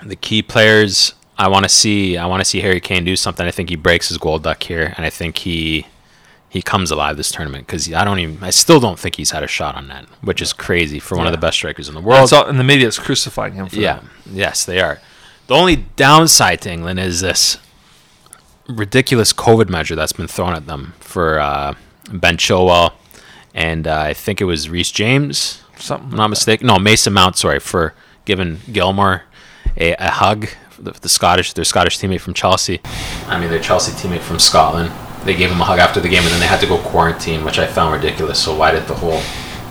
The 0.04 0.16
key 0.16 0.42
players 0.42 1.14
I 1.38 1.48
want 1.48 1.64
to 1.64 1.68
see. 1.68 2.16
I 2.16 2.26
want 2.26 2.40
to 2.40 2.44
see 2.44 2.60
Harry 2.60 2.80
Kane 2.80 3.04
do 3.04 3.16
something. 3.16 3.46
I 3.46 3.50
think 3.50 3.70
he 3.70 3.76
breaks 3.76 4.08
his 4.08 4.18
gold 4.18 4.44
duck 4.44 4.62
here, 4.62 4.94
and 4.96 5.04
I 5.04 5.10
think 5.10 5.38
he 5.38 5.86
he 6.56 6.62
comes 6.62 6.90
alive 6.90 7.16
this 7.16 7.30
tournament 7.30 7.66
because 7.66 7.92
I 7.92 8.04
don't 8.04 8.18
even. 8.18 8.42
I 8.42 8.50
still 8.50 8.80
don't 8.80 8.98
think 8.98 9.16
he's 9.16 9.30
had 9.30 9.42
a 9.42 9.46
shot 9.46 9.74
on 9.74 9.88
net, 9.88 10.06
which 10.22 10.40
is 10.42 10.52
crazy 10.52 10.98
for 10.98 11.16
one 11.16 11.26
of 11.26 11.32
the 11.32 11.38
best 11.38 11.56
strikers 11.56 11.88
in 11.88 11.94
the 11.94 12.00
world. 12.00 12.30
Well, 12.32 12.46
and 12.46 12.58
the 12.58 12.64
media 12.64 12.86
is 12.88 12.98
crucifying 12.98 13.54
him 13.54 13.68
for 13.68 13.76
Yeah, 13.76 14.00
that. 14.00 14.32
yes, 14.32 14.64
they 14.64 14.80
are. 14.80 15.00
The 15.46 15.54
only 15.54 15.76
downside 15.76 16.60
to 16.62 16.72
England 16.72 16.98
is 16.98 17.20
this 17.20 17.58
ridiculous 18.68 19.32
COVID 19.32 19.68
measure 19.68 19.94
that's 19.94 20.12
been 20.12 20.26
thrown 20.26 20.54
at 20.54 20.66
them 20.66 20.94
for 20.98 21.38
uh, 21.38 21.74
Ben 22.12 22.36
Chilwell 22.36 22.92
and 23.54 23.86
uh, 23.86 24.00
I 24.00 24.12
think 24.12 24.40
it 24.40 24.44
was 24.44 24.68
Reece 24.68 24.90
James. 24.90 25.62
Something. 25.78 26.10
I'm 26.10 26.16
not 26.16 26.28
mistaken. 26.28 26.66
No, 26.66 26.78
Mason 26.78 27.12
Mount. 27.12 27.36
Sorry 27.36 27.58
for 27.58 27.94
giving 28.26 28.56
Gilmour 28.70 29.22
a, 29.76 29.94
a 29.94 30.10
hug. 30.10 30.48
The, 30.78 30.90
the 30.92 31.08
Scottish, 31.08 31.54
their 31.54 31.64
Scottish 31.64 31.98
teammate 31.98 32.20
from 32.20 32.34
Chelsea. 32.34 32.80
I 33.28 33.40
mean, 33.40 33.48
their 33.48 33.60
Chelsea 33.62 33.92
teammate 33.92 34.20
from 34.20 34.38
Scotland. 34.38 34.90
They 35.26 35.34
gave 35.34 35.50
him 35.50 35.60
a 35.60 35.64
hug 35.64 35.78
after 35.78 36.00
the 36.00 36.08
game, 36.08 36.22
and 36.22 36.32
then 36.32 36.40
they 36.40 36.46
had 36.46 36.60
to 36.60 36.66
go 36.66 36.78
quarantine, 36.78 37.44
which 37.44 37.58
I 37.58 37.66
found 37.66 37.92
ridiculous. 37.92 38.42
So 38.42 38.56
why 38.56 38.70
did 38.70 38.86
the 38.86 38.94
whole 38.94 39.20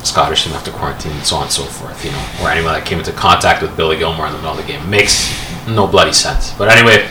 Scottish 0.03 0.43
team 0.43 0.53
have 0.53 0.63
to 0.65 0.71
quarantine, 0.71 1.13
and 1.13 1.25
so 1.25 1.37
on 1.37 1.43
and 1.43 1.51
so 1.51 1.63
forth? 1.63 2.03
You 2.03 2.11
know, 2.11 2.29
or 2.41 2.49
anyone 2.49 2.73
that 2.73 2.85
came 2.85 2.99
into 2.99 3.13
contact 3.13 3.61
with 3.61 3.75
Billy 3.77 3.97
Gilmour 3.97 4.27
in 4.27 4.33
the 4.33 4.39
middle 4.39 4.51
of 4.51 4.57
the 4.57 4.71
game 4.71 4.87
makes 4.89 5.33
no 5.67 5.87
bloody 5.87 6.13
sense. 6.13 6.53
But 6.53 6.67
anyway, 6.69 7.07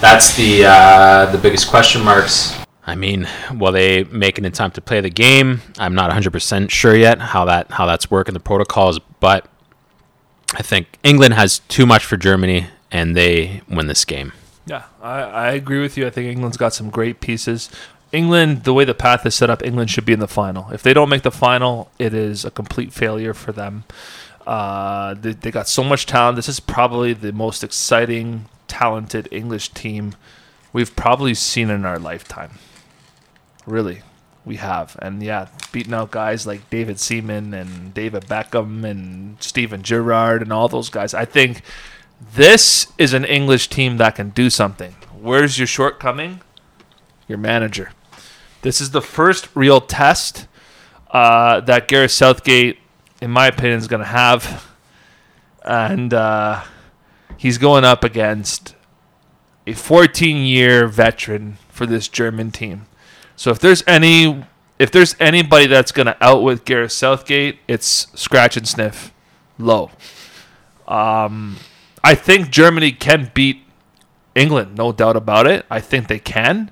that's 0.00 0.36
the 0.36 0.64
uh, 0.66 1.32
the 1.32 1.38
biggest 1.38 1.68
question 1.68 2.02
marks. 2.02 2.56
I 2.86 2.94
mean, 2.94 3.26
will 3.54 3.72
they 3.72 4.04
make 4.04 4.38
it 4.38 4.44
in 4.44 4.52
time 4.52 4.70
to 4.72 4.80
play 4.80 5.00
the 5.00 5.10
game? 5.10 5.62
I'm 5.78 5.94
not 5.94 6.10
100% 6.10 6.70
sure 6.70 6.94
yet 6.94 7.18
how 7.18 7.46
that 7.46 7.70
how 7.70 7.86
that's 7.86 8.10
working 8.10 8.34
the 8.34 8.40
protocols, 8.40 8.98
but 9.20 9.48
I 10.54 10.62
think 10.62 10.98
England 11.02 11.34
has 11.34 11.60
too 11.60 11.86
much 11.86 12.04
for 12.04 12.16
Germany 12.16 12.66
and 12.90 13.16
they 13.16 13.62
win 13.68 13.86
this 13.86 14.04
game. 14.04 14.32
Yeah, 14.66 14.84
I, 15.02 15.20
I 15.20 15.50
agree 15.52 15.80
with 15.80 15.96
you. 15.96 16.06
I 16.06 16.10
think 16.10 16.30
England's 16.30 16.56
got 16.56 16.72
some 16.72 16.90
great 16.90 17.20
pieces. 17.20 17.70
England, 18.12 18.64
the 18.64 18.72
way 18.72 18.84
the 18.84 18.94
path 18.94 19.26
is 19.26 19.34
set 19.34 19.50
up, 19.50 19.62
England 19.64 19.90
should 19.90 20.06
be 20.06 20.12
in 20.12 20.20
the 20.20 20.28
final. 20.28 20.70
If 20.70 20.82
they 20.82 20.94
don't 20.94 21.08
make 21.08 21.22
the 21.22 21.30
final, 21.30 21.90
it 21.98 22.14
is 22.14 22.44
a 22.44 22.50
complete 22.50 22.92
failure 22.92 23.34
for 23.34 23.52
them. 23.52 23.84
Uh, 24.46 25.14
they, 25.14 25.32
they 25.32 25.50
got 25.50 25.68
so 25.68 25.82
much 25.82 26.06
talent. 26.06 26.36
This 26.36 26.48
is 26.48 26.60
probably 26.60 27.12
the 27.12 27.32
most 27.32 27.64
exciting, 27.64 28.46
talented 28.68 29.28
English 29.30 29.70
team 29.70 30.14
we've 30.72 30.94
probably 30.94 31.34
seen 31.34 31.70
in 31.70 31.84
our 31.84 31.98
lifetime. 31.98 32.58
Really, 33.66 34.02
we 34.44 34.56
have. 34.56 34.96
And 35.00 35.22
yeah, 35.22 35.48
beating 35.72 35.94
out 35.94 36.10
guys 36.10 36.46
like 36.46 36.68
David 36.70 37.00
Seaman 37.00 37.54
and 37.54 37.94
David 37.94 38.24
Beckham 38.24 38.84
and 38.84 39.42
Steven 39.42 39.82
Gerrard 39.82 40.42
and 40.42 40.52
all 40.52 40.68
those 40.68 40.90
guys. 40.90 41.14
I 41.14 41.24
think 41.24 41.62
this 42.32 42.92
is 42.98 43.12
an 43.12 43.24
English 43.24 43.68
team 43.68 43.96
that 43.98 44.16
can 44.16 44.30
do 44.30 44.50
something. 44.50 44.94
Where's 45.20 45.58
your 45.58 45.66
shortcoming? 45.66 46.40
Your 47.28 47.38
manager. 47.38 47.92
This 48.62 48.80
is 48.80 48.90
the 48.92 49.02
first 49.02 49.48
real 49.54 49.80
test 49.80 50.46
uh, 51.10 51.60
that 51.60 51.88
Gareth 51.88 52.10
Southgate, 52.10 52.78
in 53.20 53.30
my 53.30 53.46
opinion, 53.46 53.78
is 53.78 53.88
going 53.88 54.00
to 54.00 54.06
have. 54.06 54.70
And 55.64 56.12
uh, 56.12 56.62
he's 57.36 57.58
going 57.58 57.84
up 57.84 58.04
against 58.04 58.74
a 59.66 59.72
14 59.72 60.36
year 60.38 60.86
veteran 60.86 61.58
for 61.68 61.86
this 61.86 62.08
German 62.08 62.50
team. 62.50 62.86
So 63.36 63.50
if 63.50 63.58
there's 63.58 63.82
any 63.86 64.44
if 64.78 64.90
there's 64.90 65.14
anybody 65.20 65.66
that's 65.66 65.92
going 65.92 66.06
to 66.06 66.16
outwit 66.20 66.64
Gareth 66.64 66.92
Southgate, 66.92 67.58
it's 67.68 68.08
scratch 68.14 68.56
and 68.56 68.66
sniff 68.66 69.12
Löw. 69.58 69.90
Um, 70.88 71.56
I 72.04 72.14
think 72.14 72.50
Germany 72.50 72.92
can 72.92 73.30
beat 73.34 73.62
England, 74.34 74.76
no 74.76 74.92
doubt 74.92 75.16
about 75.16 75.46
it. 75.46 75.64
I 75.70 75.80
think 75.80 76.06
they 76.08 76.18
can. 76.18 76.70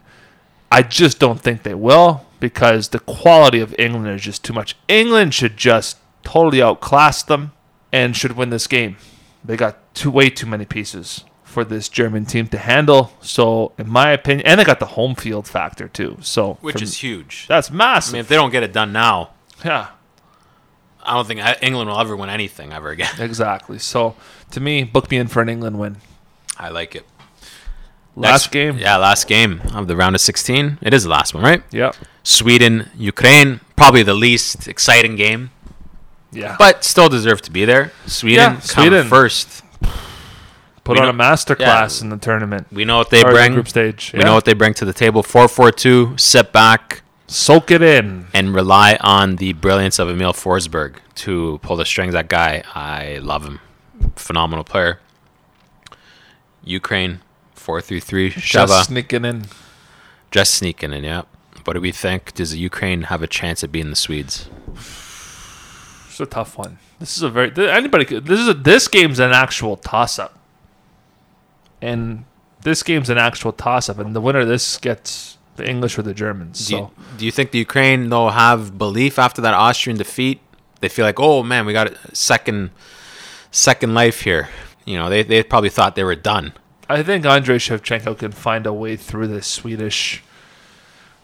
I 0.71 0.83
just 0.83 1.19
don't 1.19 1.41
think 1.41 1.63
they 1.63 1.75
will 1.75 2.27
because 2.39 2.89
the 2.89 3.01
quality 3.01 3.61
of 3.61 3.75
England 3.79 4.09
is 4.09 4.23
just 4.23 4.45
too 4.45 4.53
much. 4.53 4.77
England 4.89 5.33
should 5.33 5.57
just 5.57 5.99
totally 6.23 6.61
outclass 6.63 7.23
them 7.23 7.53
and 7.93 8.17
should 8.17 8.37
win 8.37 8.51
this 8.51 8.67
game. 8.67 8.97
They 9.45 9.57
got 9.57 9.95
too 9.95 10.11
way 10.11 10.29
too 10.29 10.47
many 10.47 10.65
pieces 10.67 11.25
for 11.45 11.65
this 11.65 11.89
German 11.89 12.25
team 12.25 12.47
to 12.49 12.59
handle. 12.59 13.13
So, 13.21 13.73
in 13.79 13.89
my 13.89 14.11
opinion, 14.11 14.47
and 14.47 14.59
they 14.61 14.65
got 14.65 14.81
the 14.81 14.87
home 14.87 15.15
field 15.15 15.47
factor 15.47 15.89
too. 15.89 16.19
So, 16.21 16.59
Which 16.61 16.79
for 16.79 16.85
is 16.85 16.99
huge. 16.99 17.47
that's 17.49 17.71
massive. 17.71 18.13
I 18.13 18.17
mean, 18.17 18.21
if 18.21 18.29
they 18.29 18.37
don't 18.37 18.51
get 18.51 18.63
it 18.63 18.73
done 18.73 18.93
now, 18.93 19.31
yeah, 19.65 19.89
I 21.05 21.15
don't 21.15 21.27
think 21.27 21.41
England 21.63 21.91
will 21.91 21.99
ever 21.99 22.17
win 22.17 22.31
anything 22.31 22.73
ever 22.73 22.91
again. 22.91 23.11
exactly. 23.19 23.79
So, 23.79 24.15
to 24.53 24.61
me, 24.61 24.85
book 24.85 25.11
me 25.11 25.17
in 25.17 25.29
for 25.29 25.43
an 25.43 25.49
England 25.49 25.79
win. 25.79 25.97
I 26.59 26.69
like 26.69 26.95
it. 26.95 27.07
Last 28.15 28.45
Next- 28.45 28.53
game. 28.53 28.79
Yeah, 28.79 28.97
last 28.97 29.27
game 29.27 29.63
of 29.75 29.89
the 29.89 29.97
round 29.97 30.15
of 30.15 30.21
16. 30.21 30.79
It 30.83 30.93
is 30.95 31.05
the 31.05 31.11
last 31.11 31.35
one, 31.35 31.43
right? 31.43 31.63
Yeah. 31.71 31.93
Sweden, 32.23 32.91
Ukraine, 32.97 33.61
probably 33.75 34.03
the 34.03 34.15
least 34.15 34.69
exciting 34.69 35.17
game, 35.17 35.51
Yeah. 36.31 36.57
but 36.59 36.85
still 36.85 37.09
deserve 37.09 37.41
to 37.43 37.51
be 37.51 37.65
there. 37.65 37.91
Sweden, 38.07 38.55
Yeah, 38.55 38.61
Sweden. 38.61 39.09
first. 39.09 39.63
Put 40.85 40.95
we 40.95 40.99
on 41.01 41.05
know- 41.07 41.11
a 41.11 41.13
master 41.15 41.57
yeah. 41.59 41.67
class 41.67 42.03
in 42.03 42.11
the 42.11 42.17
tournament. 42.19 42.67
We 42.71 42.85
know 42.85 42.99
what 42.99 43.11
they 43.11 43.23
or 43.23 43.29
the 43.31 43.33
bring. 43.33 43.55
group 43.55 43.69
stage. 43.69 44.11
We 44.13 44.19
Yeah. 44.21 44.27
know 44.27 44.35
what 44.35 44.45
they 44.45 44.53
bring 44.53 44.75
to 44.75 44.85
the 44.85 44.93
table. 44.93 45.23
4-4-2, 45.23 46.15
sit 46.19 46.53
back 46.53 47.03
Soak 47.27 47.71
it 47.71 47.83
in. 47.83 48.27
and 48.35 48.55
rely 48.55 48.99
on 49.01 49.37
the 49.37 49.53
brilliance 49.55 49.99
of 49.99 50.09
Emil 50.09 50.33
Forsberg 50.33 50.97
to 51.17 51.59
pull 51.63 51.77
the 51.77 51.85
strings. 51.85 52.13
That 52.13 52.29
guy, 52.29 52.63
I 52.75 53.19
love 53.19 53.45
him. 53.45 53.61
Phenomenal 54.17 54.65
player. 54.65 55.01
Ukraine, 56.65 57.21
4-3-3. 57.57 58.33
Sheva. 58.33 58.67
Just 58.67 58.89
sneaking 58.89 59.25
in. 59.25 59.45
Just 60.31 60.55
sneaking 60.55 60.93
in, 60.93 61.05
yeah. 61.05 61.23
What 61.65 61.75
do 61.75 61.81
we 61.81 61.93
think? 61.93 62.35
Does 62.35 62.55
Ukraine 62.57 63.03
have 63.03 63.23
a 63.23 63.27
chance 63.27 63.63
at 63.65 63.73
beating 63.73 63.91
the 63.91 63.97
Swedes? 63.97 64.49
It's 64.75 66.21
a 66.21 66.27
tough 66.27 66.59
one. 66.59 66.79
This 66.99 67.17
is 67.17 67.23
a 67.23 67.31
very 67.31 67.53
anybody. 67.71 68.05
Could, 68.05 68.27
this 68.27 68.39
is 68.39 68.49
a, 68.49 68.55
this 68.55 68.89
game's 68.89 69.19
an 69.19 69.33
actual 69.33 69.77
toss 69.77 70.19
up. 70.19 70.39
and 71.81 72.25
this 72.63 72.83
game's 72.83 73.11
an 73.11 73.19
actual 73.19 73.53
toss-up, 73.53 73.99
and 73.99 74.15
the 74.15 74.21
winner 74.21 74.41
of 74.41 74.49
this 74.49 74.79
gets 74.79 75.37
the 75.57 75.69
English 75.69 75.99
or 75.99 76.03
the 76.03 76.15
Germans. 76.15 76.59
Do 76.59 76.65
So 76.65 76.77
you, 76.79 76.91
do 77.19 77.25
you 77.27 77.31
think 77.31 77.51
the 77.51 77.59
Ukraine 77.59 78.09
they'll 78.09 78.31
have 78.31 78.79
belief 78.79 79.19
after 79.19 79.41
that 79.43 79.55
Austrian 79.55 79.99
defeat? 79.99 80.41
They 80.81 80.89
feel 80.89 81.05
like, 81.05 81.21
oh 81.21 81.43
man, 81.43 81.67
we 81.67 81.73
got 81.73 81.89
a 81.93 82.15
second 82.15 82.71
second 83.51 83.95
life 83.95 84.23
here. 84.23 84.49
You 84.85 84.99
know, 84.99 85.09
they 85.11 85.23
they 85.23 85.43
probably 85.43 85.71
thought 85.71 85.95
they 85.95 86.05
were 86.05 86.17
done. 86.17 86.53
I 86.89 87.03
think 87.03 87.25
Andrei 87.25 87.57
Shevchenko 87.59 88.19
can 88.19 88.33
find 88.33 88.67
a 88.67 88.73
way 88.73 88.97
through 88.97 89.29
this 89.29 89.47
Swedish, 89.47 90.23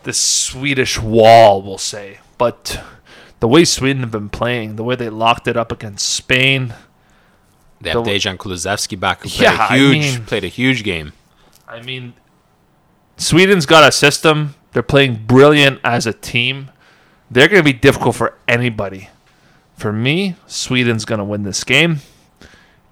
this 0.05 0.19
Swedish 0.19 0.99
wall, 0.99 1.61
we'll 1.63 1.77
say. 1.79 2.21
But 2.39 2.81
the 3.41 3.49
way 3.49 3.65
Sweden 3.65 4.01
have 4.03 4.11
been 4.13 4.29
playing, 4.31 4.77
the 4.77 4.85
way 4.85 4.95
they 4.95 5.09
locked 5.11 5.47
it 5.49 5.57
up 5.57 5.71
against 5.73 6.09
Spain, 6.09 6.75
They 7.81 7.91
have 7.91 8.05
The- 8.05 8.11
Dejan 8.13 8.37
Kulusevski 8.39 8.99
back 8.99 9.23
who 9.23 9.29
played 9.29 9.43
Yeah, 9.43 9.67
a 9.69 9.73
I 9.73 9.77
huge 9.79 9.99
mean- 10.15 10.25
played 10.25 10.45
a 10.45 10.49
huge 10.49 10.85
game. 10.85 11.13
I 11.69 11.83
mean, 11.83 12.15
Sweden's 13.19 13.67
got 13.67 13.87
a 13.87 13.93
system. 13.93 14.55
They're 14.73 14.83
playing 14.83 15.27
brilliant 15.27 15.81
as 15.85 16.07
a 16.07 16.13
team. 16.13 16.71
They're 17.31 17.49
going 17.49 17.61
to 17.61 17.65
be 17.65 17.79
difficult 17.79 18.17
for 18.17 18.39
anybody. 18.47 19.11
For 19.77 19.93
me, 19.93 20.37
Sweden's 20.47 21.05
going 21.05 21.19
to 21.19 21.25
win 21.25 21.43
this 21.43 21.63
game, 21.63 21.99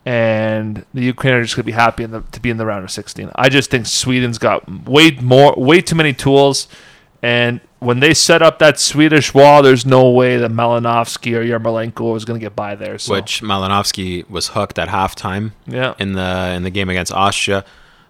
and 0.04 0.84
the 0.94 1.02
Ukraine 1.02 1.34
are 1.34 1.42
just 1.42 1.56
going 1.56 1.64
to 1.64 1.66
be 1.66 1.72
happy 1.72 2.04
in 2.04 2.10
the, 2.12 2.20
to 2.20 2.40
be 2.40 2.50
in 2.50 2.58
the 2.58 2.66
round 2.66 2.84
of 2.84 2.90
16. 2.90 3.30
I 3.34 3.48
just 3.48 3.70
think 3.70 3.86
Sweden's 3.86 4.38
got 4.38 4.88
way 4.88 5.12
more, 5.12 5.54
way 5.56 5.80
too 5.80 5.96
many 5.96 6.12
tools, 6.12 6.68
and 7.22 7.60
when 7.78 8.00
they 8.00 8.14
set 8.14 8.42
up 8.42 8.58
that 8.58 8.78
Swedish 8.78 9.34
wall, 9.34 9.62
there's 9.62 9.84
no 9.84 10.10
way 10.10 10.36
that 10.36 10.50
Malinovsky 10.50 11.34
or 11.34 11.44
Yarmolenko 11.44 12.12
was 12.12 12.24
going 12.24 12.38
to 12.38 12.44
get 12.44 12.56
by 12.56 12.74
there. 12.74 12.98
So, 12.98 13.12
Which 13.12 13.42
Malinovsky 13.42 14.28
was 14.30 14.48
hooked 14.48 14.78
at 14.78 14.88
halftime 14.88 15.52
yeah, 15.66 15.94
in 15.98 16.12
the 16.12 16.52
in 16.54 16.62
the 16.62 16.70
game 16.70 16.88
against 16.88 17.12
Austria. 17.12 17.64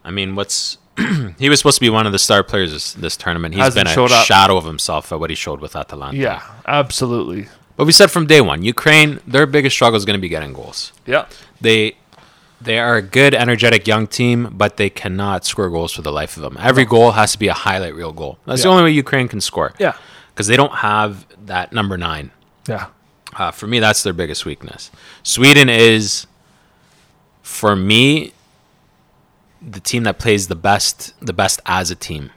I 0.04 0.10
mean, 0.10 0.34
what's 0.34 0.78
he 1.38 1.48
was 1.48 1.58
supposed 1.60 1.76
to 1.76 1.80
be 1.80 1.90
one 1.90 2.06
of 2.06 2.12
the 2.12 2.18
star 2.18 2.42
players 2.42 2.72
this, 2.72 2.92
this 2.94 3.16
tournament. 3.16 3.54
He's 3.54 3.62
Hasn't 3.64 3.86
been 3.88 3.98
a 3.98 4.04
up. 4.04 4.24
shadow 4.26 4.56
of 4.56 4.64
himself 4.64 5.12
at 5.12 5.20
what 5.20 5.30
he 5.30 5.36
showed 5.36 5.60
with 5.60 5.76
Atalanta. 5.76 6.16
yeah, 6.16 6.42
absolutely, 6.66 7.48
But 7.76 7.84
we 7.86 7.92
said 7.92 8.10
from 8.10 8.26
day 8.26 8.40
one, 8.40 8.62
Ukraine, 8.62 9.20
their 9.26 9.46
biggest 9.46 9.76
struggle 9.76 9.96
is 9.96 10.04
going 10.04 10.18
to 10.18 10.20
be 10.20 10.28
getting 10.28 10.52
goals. 10.52 10.92
yeah. 11.06 11.26
They 11.60 11.96
they 12.58 12.78
are 12.78 12.96
a 12.96 13.02
good, 13.02 13.34
energetic 13.34 13.86
young 13.86 14.06
team, 14.06 14.48
but 14.52 14.78
they 14.78 14.88
cannot 14.88 15.44
score 15.44 15.68
goals 15.68 15.92
for 15.92 16.00
the 16.00 16.10
life 16.10 16.38
of 16.38 16.42
them. 16.42 16.56
Every 16.58 16.86
goal 16.86 17.10
has 17.12 17.32
to 17.32 17.38
be 17.38 17.48
a 17.48 17.52
highlight 17.52 17.94
reel 17.94 18.12
goal. 18.14 18.38
That's 18.46 18.62
the 18.62 18.68
only 18.70 18.82
way 18.84 18.90
Ukraine 18.92 19.28
can 19.28 19.42
score. 19.42 19.74
Yeah. 19.78 19.92
because 20.32 20.46
they 20.46 20.56
don't 20.56 20.76
have 20.76 21.26
that 21.46 21.72
number 21.74 21.98
nine. 21.98 22.30
Yeah. 22.66 22.86
Uh, 23.34 23.50
for 23.50 23.66
me, 23.66 23.78
that's 23.78 24.02
their 24.02 24.14
biggest 24.14 24.46
weakness. 24.46 24.90
Sweden 25.22 25.68
is, 25.68 26.26
for 27.42 27.76
me, 27.76 28.32
the 29.62 29.80
team 29.80 30.04
that 30.04 30.18
plays 30.18 30.48
the 30.48 30.54
best, 30.56 31.14
the 31.24 31.32
best 31.32 31.60
as 31.66 31.90
a 31.90 31.94
team. 31.94 32.30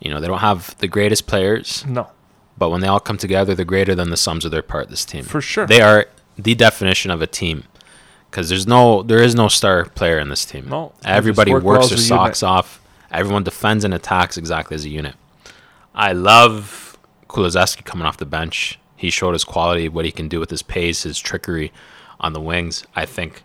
You 0.00 0.10
know, 0.10 0.20
they 0.20 0.26
don't 0.26 0.38
have 0.40 0.76
the 0.78 0.88
greatest 0.88 1.26
players, 1.26 1.84
No. 1.86 2.08
but 2.58 2.70
when 2.70 2.80
they 2.80 2.86
all 2.88 3.00
come 3.00 3.16
together, 3.16 3.54
they're 3.54 3.64
greater 3.64 3.94
than 3.94 4.10
the 4.10 4.16
sums 4.16 4.44
of 4.44 4.50
their 4.50 4.62
part. 4.62 4.88
This 4.90 5.04
team, 5.04 5.24
For 5.24 5.40
sure. 5.40 5.66
they 5.66 5.80
are 5.80 6.06
the 6.36 6.54
definition 6.54 7.10
of 7.10 7.22
a 7.22 7.26
team. 7.26 7.64
Because 8.30 8.48
there's 8.50 8.66
no, 8.66 9.02
there 9.02 9.22
is 9.22 9.34
no 9.34 9.48
star 9.48 9.86
player 9.86 10.18
in 10.18 10.28
this 10.28 10.44
team. 10.44 10.68
No, 10.68 10.92
everybody 11.04 11.52
work 11.52 11.62
works 11.62 11.88
their 11.88 11.96
a 11.96 12.00
unit. 12.00 12.08
socks 12.08 12.42
off. 12.42 12.80
Everyone 13.10 13.44
defends 13.44 13.84
and 13.84 13.94
attacks 13.94 14.36
exactly 14.36 14.74
as 14.74 14.84
a 14.84 14.90
unit. 14.90 15.14
I 15.94 16.12
love 16.12 16.98
Kulusevski 17.28 17.84
coming 17.84 18.04
off 18.06 18.18
the 18.18 18.26
bench. 18.26 18.78
He 18.96 19.08
showed 19.10 19.32
his 19.32 19.44
quality, 19.44 19.88
what 19.88 20.04
he 20.04 20.12
can 20.12 20.28
do 20.28 20.38
with 20.40 20.50
his 20.50 20.62
pace, 20.62 21.04
his 21.04 21.18
trickery 21.18 21.72
on 22.20 22.32
the 22.34 22.40
wings. 22.40 22.84
I 22.94 23.06
think 23.06 23.42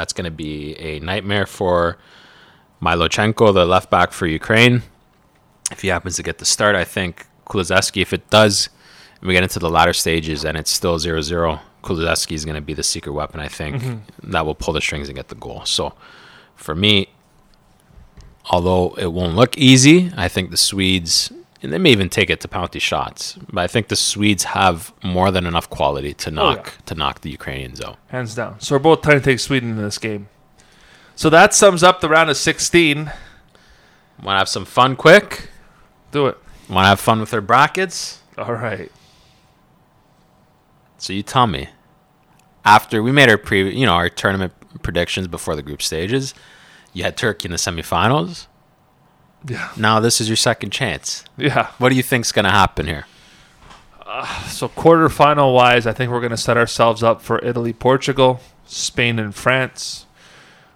that's 0.00 0.14
going 0.14 0.24
to 0.24 0.30
be 0.30 0.74
a 0.78 0.98
nightmare 1.00 1.44
for 1.44 1.98
Mykolenko, 2.80 3.52
the 3.52 3.66
left 3.66 3.90
back 3.90 4.12
for 4.12 4.26
Ukraine. 4.26 4.82
If 5.70 5.82
he 5.82 5.88
happens 5.88 6.16
to 6.16 6.22
get 6.22 6.38
the 6.38 6.46
start, 6.46 6.74
I 6.74 6.84
think 6.84 7.26
Kulusevski, 7.46 8.00
if 8.00 8.14
it 8.14 8.30
does, 8.30 8.70
and 9.20 9.28
we 9.28 9.34
get 9.34 9.42
into 9.42 9.58
the 9.58 9.68
latter 9.68 9.92
stages 9.92 10.42
and 10.42 10.56
it's 10.56 10.70
still 10.70 10.98
0 10.98 11.20
0, 11.20 11.60
Kulusevski 11.84 12.32
is 12.32 12.46
going 12.46 12.54
to 12.54 12.62
be 12.62 12.72
the 12.72 12.82
secret 12.82 13.12
weapon, 13.12 13.40
I 13.40 13.48
think, 13.48 13.82
mm-hmm. 13.82 14.30
that 14.30 14.46
will 14.46 14.54
pull 14.54 14.72
the 14.72 14.80
strings 14.80 15.08
and 15.10 15.16
get 15.16 15.28
the 15.28 15.34
goal. 15.34 15.66
So 15.66 15.92
for 16.56 16.74
me, 16.74 17.10
although 18.50 18.94
it 18.96 19.12
won't 19.12 19.36
look 19.36 19.58
easy, 19.58 20.10
I 20.16 20.28
think 20.28 20.50
the 20.50 20.56
Swedes, 20.56 21.30
and 21.62 21.72
they 21.72 21.78
may 21.78 21.90
even 21.90 22.08
take 22.08 22.30
it 22.30 22.40
to 22.40 22.48
penalty 22.48 22.78
shots, 22.78 23.38
but 23.52 23.62
I 23.62 23.66
think 23.66 23.88
the 23.88 23.96
Swedes 23.96 24.44
have 24.44 24.92
more 25.02 25.30
than 25.30 25.46
enough 25.46 25.68
quality 25.68 26.14
to 26.14 26.30
oh, 26.30 26.34
knock 26.34 26.66
yeah. 26.66 26.72
to 26.86 26.94
knock 26.94 27.20
the 27.20 27.30
Ukrainians 27.30 27.80
out. 27.80 27.98
hands 28.08 28.34
down. 28.34 28.60
So 28.60 28.74
we're 28.74 28.80
both 28.80 29.02
trying 29.02 29.18
to 29.18 29.24
take 29.24 29.40
Sweden 29.40 29.70
in 29.70 29.76
this 29.76 29.98
game. 29.98 30.28
So 31.16 31.28
that 31.30 31.52
sums 31.52 31.82
up 31.82 32.00
the 32.00 32.08
round 32.08 32.30
of 32.30 32.36
16. 32.36 32.96
Want 33.04 33.14
to 34.24 34.30
have 34.30 34.48
some 34.48 34.64
fun 34.64 34.96
quick? 34.96 35.50
Do 36.12 36.26
it. 36.28 36.38
Want 36.68 36.84
to 36.84 36.88
have 36.88 37.00
fun 37.00 37.20
with 37.20 37.30
their 37.30 37.40
brackets? 37.40 38.20
All 38.38 38.54
right. 38.54 38.90
So 40.98 41.12
you 41.12 41.22
tell 41.22 41.46
me. 41.46 41.68
After 42.64 43.02
we 43.02 43.10
made 43.10 43.30
our 43.30 43.38
pre, 43.38 43.74
you 43.74 43.86
know, 43.86 43.92
our 43.92 44.10
tournament 44.10 44.52
predictions 44.82 45.26
before 45.26 45.56
the 45.56 45.62
group 45.62 45.82
stages, 45.82 46.34
you 46.92 47.02
had 47.02 47.16
Turkey 47.16 47.46
in 47.46 47.52
the 47.52 47.56
semifinals. 47.56 48.46
Yeah. 49.46 49.70
Now 49.76 50.00
this 50.00 50.20
is 50.20 50.28
your 50.28 50.36
second 50.36 50.70
chance. 50.70 51.24
Yeah. 51.36 51.70
What 51.78 51.88
do 51.88 51.96
you 51.96 52.02
think's 52.02 52.32
going 52.32 52.44
to 52.44 52.50
happen 52.50 52.86
here? 52.86 53.06
Uh, 54.04 54.48
so 54.48 54.68
quarterfinal 54.68 55.54
wise, 55.54 55.86
I 55.86 55.92
think 55.92 56.10
we're 56.10 56.20
going 56.20 56.30
to 56.30 56.36
set 56.36 56.56
ourselves 56.56 57.02
up 57.02 57.22
for 57.22 57.38
Italy, 57.44 57.72
Portugal, 57.72 58.40
Spain, 58.66 59.18
and 59.18 59.34
France. 59.34 60.06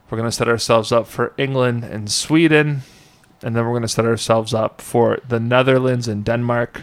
We're 0.09 0.19
going 0.19 0.31
to 0.31 0.37
set 0.37 0.49
ourselves 0.49 0.93
up 0.93 1.09
for 1.09 1.33
England 1.37 1.83
and 1.83 2.11
Sweden, 2.11 2.83
and 3.43 3.57
then 3.57 3.65
we're 3.65 3.73
going 3.73 3.83
to 3.83 3.89
set 3.89 4.05
ourselves 4.05 4.55
up 4.55 4.81
for 4.81 5.19
the 5.27 5.41
Netherlands 5.41 6.07
and 6.07 6.25
Denmark. 6.25 6.83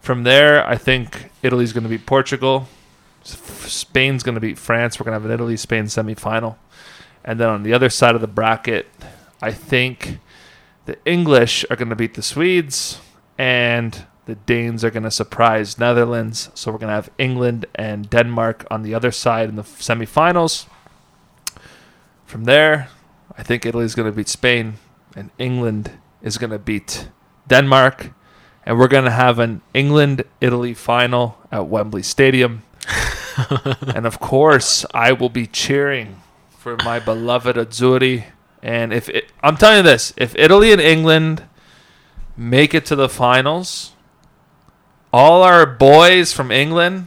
From 0.00 0.24
there, 0.24 0.66
I 0.66 0.76
think 0.76 1.30
Italy's 1.42 1.72
going 1.72 1.84
to 1.84 1.90
beat 1.90 2.06
Portugal. 2.06 2.68
Spain's 3.22 4.22
going 4.22 4.34
to 4.34 4.40
beat 4.40 4.58
France. 4.58 4.98
We're 4.98 5.04
going 5.04 5.12
to 5.12 5.20
have 5.20 5.30
an 5.30 5.34
Italy 5.34 5.56
Spain 5.56 5.84
semifinal. 5.84 6.56
And 7.24 7.38
then 7.38 7.48
on 7.48 7.62
the 7.62 7.72
other 7.72 7.88
side 7.88 8.14
of 8.14 8.20
the 8.20 8.26
bracket, 8.26 8.88
I 9.40 9.52
think 9.52 10.18
the 10.86 10.98
English 11.04 11.64
are 11.68 11.76
going 11.76 11.90
to 11.90 11.96
beat 11.96 12.14
the 12.14 12.22
Swedes 12.22 13.00
and 13.36 14.06
the 14.24 14.36
Danes 14.36 14.84
are 14.84 14.90
going 14.90 15.02
to 15.02 15.10
surprise 15.10 15.78
Netherlands. 15.78 16.50
So 16.54 16.72
we're 16.72 16.78
going 16.78 16.88
to 16.88 16.94
have 16.94 17.10
England 17.18 17.66
and 17.74 18.08
Denmark 18.08 18.66
on 18.70 18.82
the 18.82 18.94
other 18.94 19.10
side 19.10 19.48
in 19.48 19.56
the 19.56 19.62
semifinals. 19.62 20.66
From 22.24 22.44
there, 22.44 22.88
I 23.36 23.42
think 23.42 23.66
Italy's 23.66 23.94
going 23.94 24.10
to 24.10 24.16
beat 24.16 24.28
Spain 24.28 24.74
and 25.14 25.30
England 25.38 25.92
is 26.22 26.38
going 26.38 26.50
to 26.50 26.58
beat 26.58 27.08
Denmark. 27.48 28.12
And 28.64 28.78
we're 28.78 28.88
going 28.88 29.04
to 29.04 29.10
have 29.10 29.38
an 29.38 29.62
England 29.74 30.24
Italy 30.40 30.74
final 30.74 31.38
at 31.52 31.68
Wembley 31.68 32.02
Stadium. 32.02 32.62
and 33.94 34.06
of 34.06 34.18
course, 34.18 34.84
I 34.92 35.12
will 35.12 35.28
be 35.28 35.46
cheering 35.46 36.20
for 36.50 36.76
my 36.84 36.98
beloved 36.98 37.56
Azzurri. 37.56 38.24
And 38.66 38.92
if 38.92 39.08
it, 39.08 39.30
I'm 39.44 39.56
telling 39.56 39.76
you 39.76 39.82
this, 39.84 40.12
if 40.16 40.34
Italy 40.34 40.72
and 40.72 40.80
England 40.80 41.44
make 42.36 42.74
it 42.74 42.84
to 42.86 42.96
the 42.96 43.08
finals, 43.08 43.92
all 45.12 45.44
our 45.44 45.64
boys 45.64 46.32
from 46.32 46.50
England, 46.50 47.06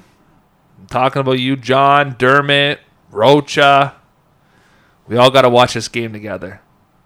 I'm 0.79 0.87
talking 0.87 1.19
about 1.19 1.33
you, 1.33 1.57
John, 1.57 2.15
Dermot, 2.17 2.79
Rocha, 3.11 3.93
we 5.05 5.17
all 5.17 5.29
got 5.31 5.41
to 5.41 5.49
watch 5.49 5.73
this 5.73 5.89
game 5.89 6.13
together. 6.13 6.61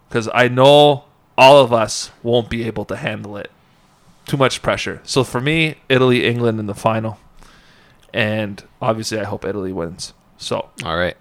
Because 0.07 0.29
I 0.31 0.49
know 0.49 1.05
all 1.35 1.57
of 1.57 1.73
us 1.73 2.11
won't 2.21 2.47
be 2.47 2.63
able 2.67 2.85
to 2.85 2.95
handle 2.95 3.35
it. 3.37 3.49
Too 4.27 4.37
much 4.37 4.61
pressure. 4.61 5.01
So 5.03 5.23
for 5.23 5.41
me, 5.41 5.77
Italy, 5.89 6.27
England 6.27 6.59
in 6.59 6.67
the 6.67 6.75
final. 6.75 7.17
And 8.13 8.63
obviously, 8.79 9.19
I 9.19 9.23
hope 9.23 9.45
Italy 9.45 9.73
wins. 9.73 10.13
So 10.37 10.69
All 10.85 10.95
right. 10.95 11.17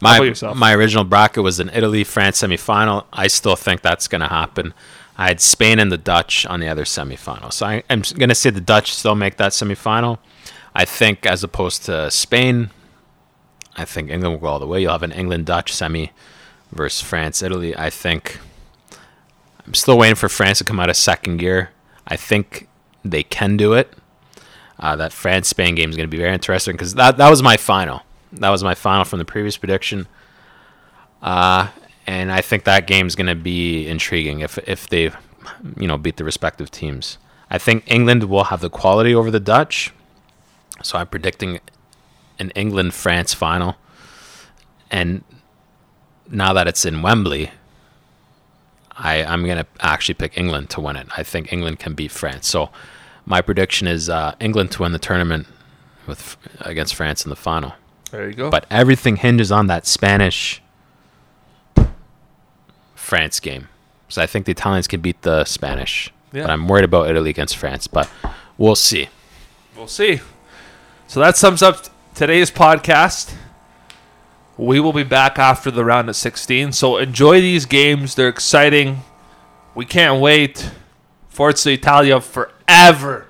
My 0.00 0.34
my 0.54 0.74
original 0.74 1.04
bracket 1.04 1.42
was 1.42 1.58
an 1.58 1.70
Italy 1.72 2.04
France 2.04 2.42
semifinal. 2.42 3.04
I 3.12 3.28
still 3.28 3.56
think 3.56 3.80
that's 3.80 4.08
going 4.08 4.20
to 4.20 4.28
happen. 4.28 4.74
I 5.16 5.28
had 5.28 5.40
Spain 5.40 5.78
and 5.78 5.90
the 5.90 5.96
Dutch 5.96 6.44
on 6.44 6.60
the 6.60 6.68
other 6.68 6.84
semifinal. 6.84 7.52
So 7.52 7.66
I, 7.66 7.82
I'm 7.88 8.02
going 8.02 8.28
to 8.28 8.34
say 8.34 8.50
the 8.50 8.60
Dutch 8.60 8.94
still 8.94 9.14
make 9.14 9.38
that 9.38 9.52
semifinal. 9.52 10.18
I 10.74 10.84
think 10.84 11.24
as 11.24 11.42
opposed 11.42 11.86
to 11.86 12.10
Spain, 12.10 12.70
I 13.76 13.86
think 13.86 14.10
England 14.10 14.34
will 14.34 14.40
go 14.40 14.48
all 14.48 14.58
the 14.58 14.66
way. 14.66 14.82
You'll 14.82 14.92
have 14.92 15.02
an 15.02 15.12
England 15.12 15.46
Dutch 15.46 15.72
semi 15.72 16.12
versus 16.70 17.00
France 17.00 17.42
Italy. 17.42 17.74
I 17.74 17.88
think 17.88 18.38
I'm 19.66 19.74
still 19.74 19.96
waiting 19.96 20.16
for 20.16 20.28
France 20.28 20.58
to 20.58 20.64
come 20.64 20.78
out 20.78 20.90
of 20.90 20.96
second 20.96 21.38
gear. 21.38 21.70
I 22.06 22.16
think 22.16 22.68
they 23.04 23.22
can 23.22 23.56
do 23.56 23.72
it. 23.72 23.94
Uh, 24.78 24.94
that 24.96 25.12
France 25.12 25.48
Spain 25.48 25.74
game 25.74 25.88
is 25.88 25.96
going 25.96 26.06
to 26.06 26.10
be 26.10 26.18
very 26.18 26.34
interesting 26.34 26.74
because 26.74 26.94
that 26.94 27.16
that 27.16 27.30
was 27.30 27.42
my 27.42 27.56
final. 27.56 28.02
That 28.36 28.50
was 28.50 28.62
my 28.62 28.74
final 28.74 29.04
from 29.04 29.18
the 29.18 29.24
previous 29.24 29.56
prediction. 29.56 30.06
Uh, 31.22 31.68
and 32.06 32.30
I 32.30 32.40
think 32.40 32.64
that 32.64 32.86
game's 32.86 33.14
going 33.14 33.26
to 33.26 33.34
be 33.34 33.86
intriguing 33.86 34.40
if 34.40 34.58
if 34.68 34.88
they, 34.88 35.10
you 35.76 35.86
know, 35.86 35.98
beat 35.98 36.16
the 36.16 36.24
respective 36.24 36.70
teams. 36.70 37.18
I 37.50 37.58
think 37.58 37.84
England 37.86 38.24
will 38.24 38.44
have 38.44 38.60
the 38.60 38.70
quality 38.70 39.14
over 39.14 39.30
the 39.30 39.40
Dutch, 39.40 39.92
so 40.82 40.98
I'm 40.98 41.06
predicting 41.06 41.60
an 42.38 42.50
England 42.50 42.94
France 42.94 43.34
final. 43.34 43.76
And 44.90 45.24
now 46.30 46.52
that 46.52 46.68
it's 46.68 46.84
in 46.84 47.02
Wembley, 47.02 47.50
I 48.92 49.24
I'm 49.24 49.44
gonna 49.46 49.66
actually 49.80 50.14
pick 50.14 50.36
England 50.38 50.70
to 50.70 50.80
win 50.80 50.96
it. 50.96 51.08
I 51.16 51.22
think 51.22 51.52
England 51.52 51.78
can 51.78 51.94
beat 51.94 52.12
France. 52.12 52.46
So 52.46 52.70
my 53.24 53.40
prediction 53.40 53.88
is 53.88 54.08
uh, 54.08 54.34
England 54.38 54.70
to 54.72 54.82
win 54.82 54.92
the 54.92 54.98
tournament 54.98 55.46
with 56.06 56.36
against 56.60 56.94
France 56.94 57.24
in 57.24 57.30
the 57.30 57.36
final. 57.36 57.74
There 58.10 58.28
you 58.28 58.34
go. 58.34 58.50
But 58.50 58.66
everything 58.70 59.16
hinges 59.16 59.50
on 59.50 59.66
that 59.66 59.86
Spanish 59.86 60.62
France 62.94 63.40
game. 63.40 63.68
So 64.08 64.22
I 64.22 64.26
think 64.26 64.46
the 64.46 64.52
Italians 64.52 64.86
can 64.86 65.00
beat 65.00 65.22
the 65.22 65.44
Spanish. 65.44 66.12
Yeah. 66.32 66.42
But 66.42 66.50
I'm 66.50 66.68
worried 66.68 66.84
about 66.84 67.10
Italy 67.10 67.30
against 67.30 67.56
France. 67.56 67.86
But 67.86 68.08
we'll 68.58 68.76
see. 68.76 69.08
We'll 69.76 69.88
see. 69.88 70.20
So 71.06 71.20
that 71.20 71.36
sums 71.36 71.62
up 71.62 71.86
today's 72.14 72.50
podcast. 72.50 73.34
We 74.56 74.80
will 74.80 74.92
be 74.92 75.02
back 75.02 75.38
after 75.38 75.70
the 75.70 75.84
round 75.84 76.08
of 76.08 76.16
16. 76.16 76.72
So 76.72 76.96
enjoy 76.96 77.40
these 77.40 77.66
games. 77.66 78.14
They're 78.14 78.28
exciting. 78.28 79.00
We 79.74 79.84
can't 79.84 80.20
wait. 80.20 80.70
Forza 81.28 81.72
Italia 81.72 82.20
forever. 82.20 83.25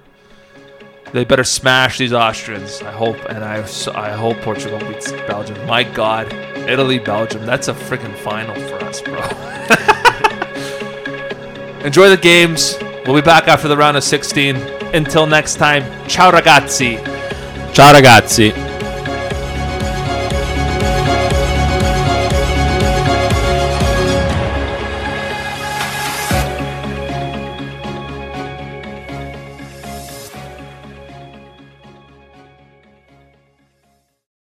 They 1.13 1.25
better 1.25 1.45
smash 1.45 1.99
these 1.99 2.13
Austrians. 2.13 2.83
I 2.83 2.91
hope, 2.91 3.17
and 3.29 3.45
I, 3.45 3.59
I 3.95 4.13
hope 4.13 4.39
Portugal 4.39 4.79
beats 4.81 5.13
Belgium. 5.13 5.65
My 5.67 5.83
God, 5.83 6.33
Italy, 6.69 6.99
Belgium. 6.99 7.47
That's 7.47 7.69
a 7.69 7.75
freaking 7.75 8.17
final 8.19 8.55
for 8.55 8.85
us, 8.85 9.01
bro. 9.01 9.21
Enjoy 11.87 12.09
the 12.09 12.19
games. 12.21 12.77
We'll 13.07 13.15
be 13.15 13.23
back 13.23 13.47
after 13.47 13.69
the 13.69 13.77
round 13.77 13.97
of 13.97 14.05
16. 14.05 14.57
Until 14.95 15.27
next 15.27 15.57
time, 15.57 15.85
ciao 16.09 16.33
ragazzi. 16.33 16.97
Ciao 17.73 17.93
ragazzi. 17.93 18.66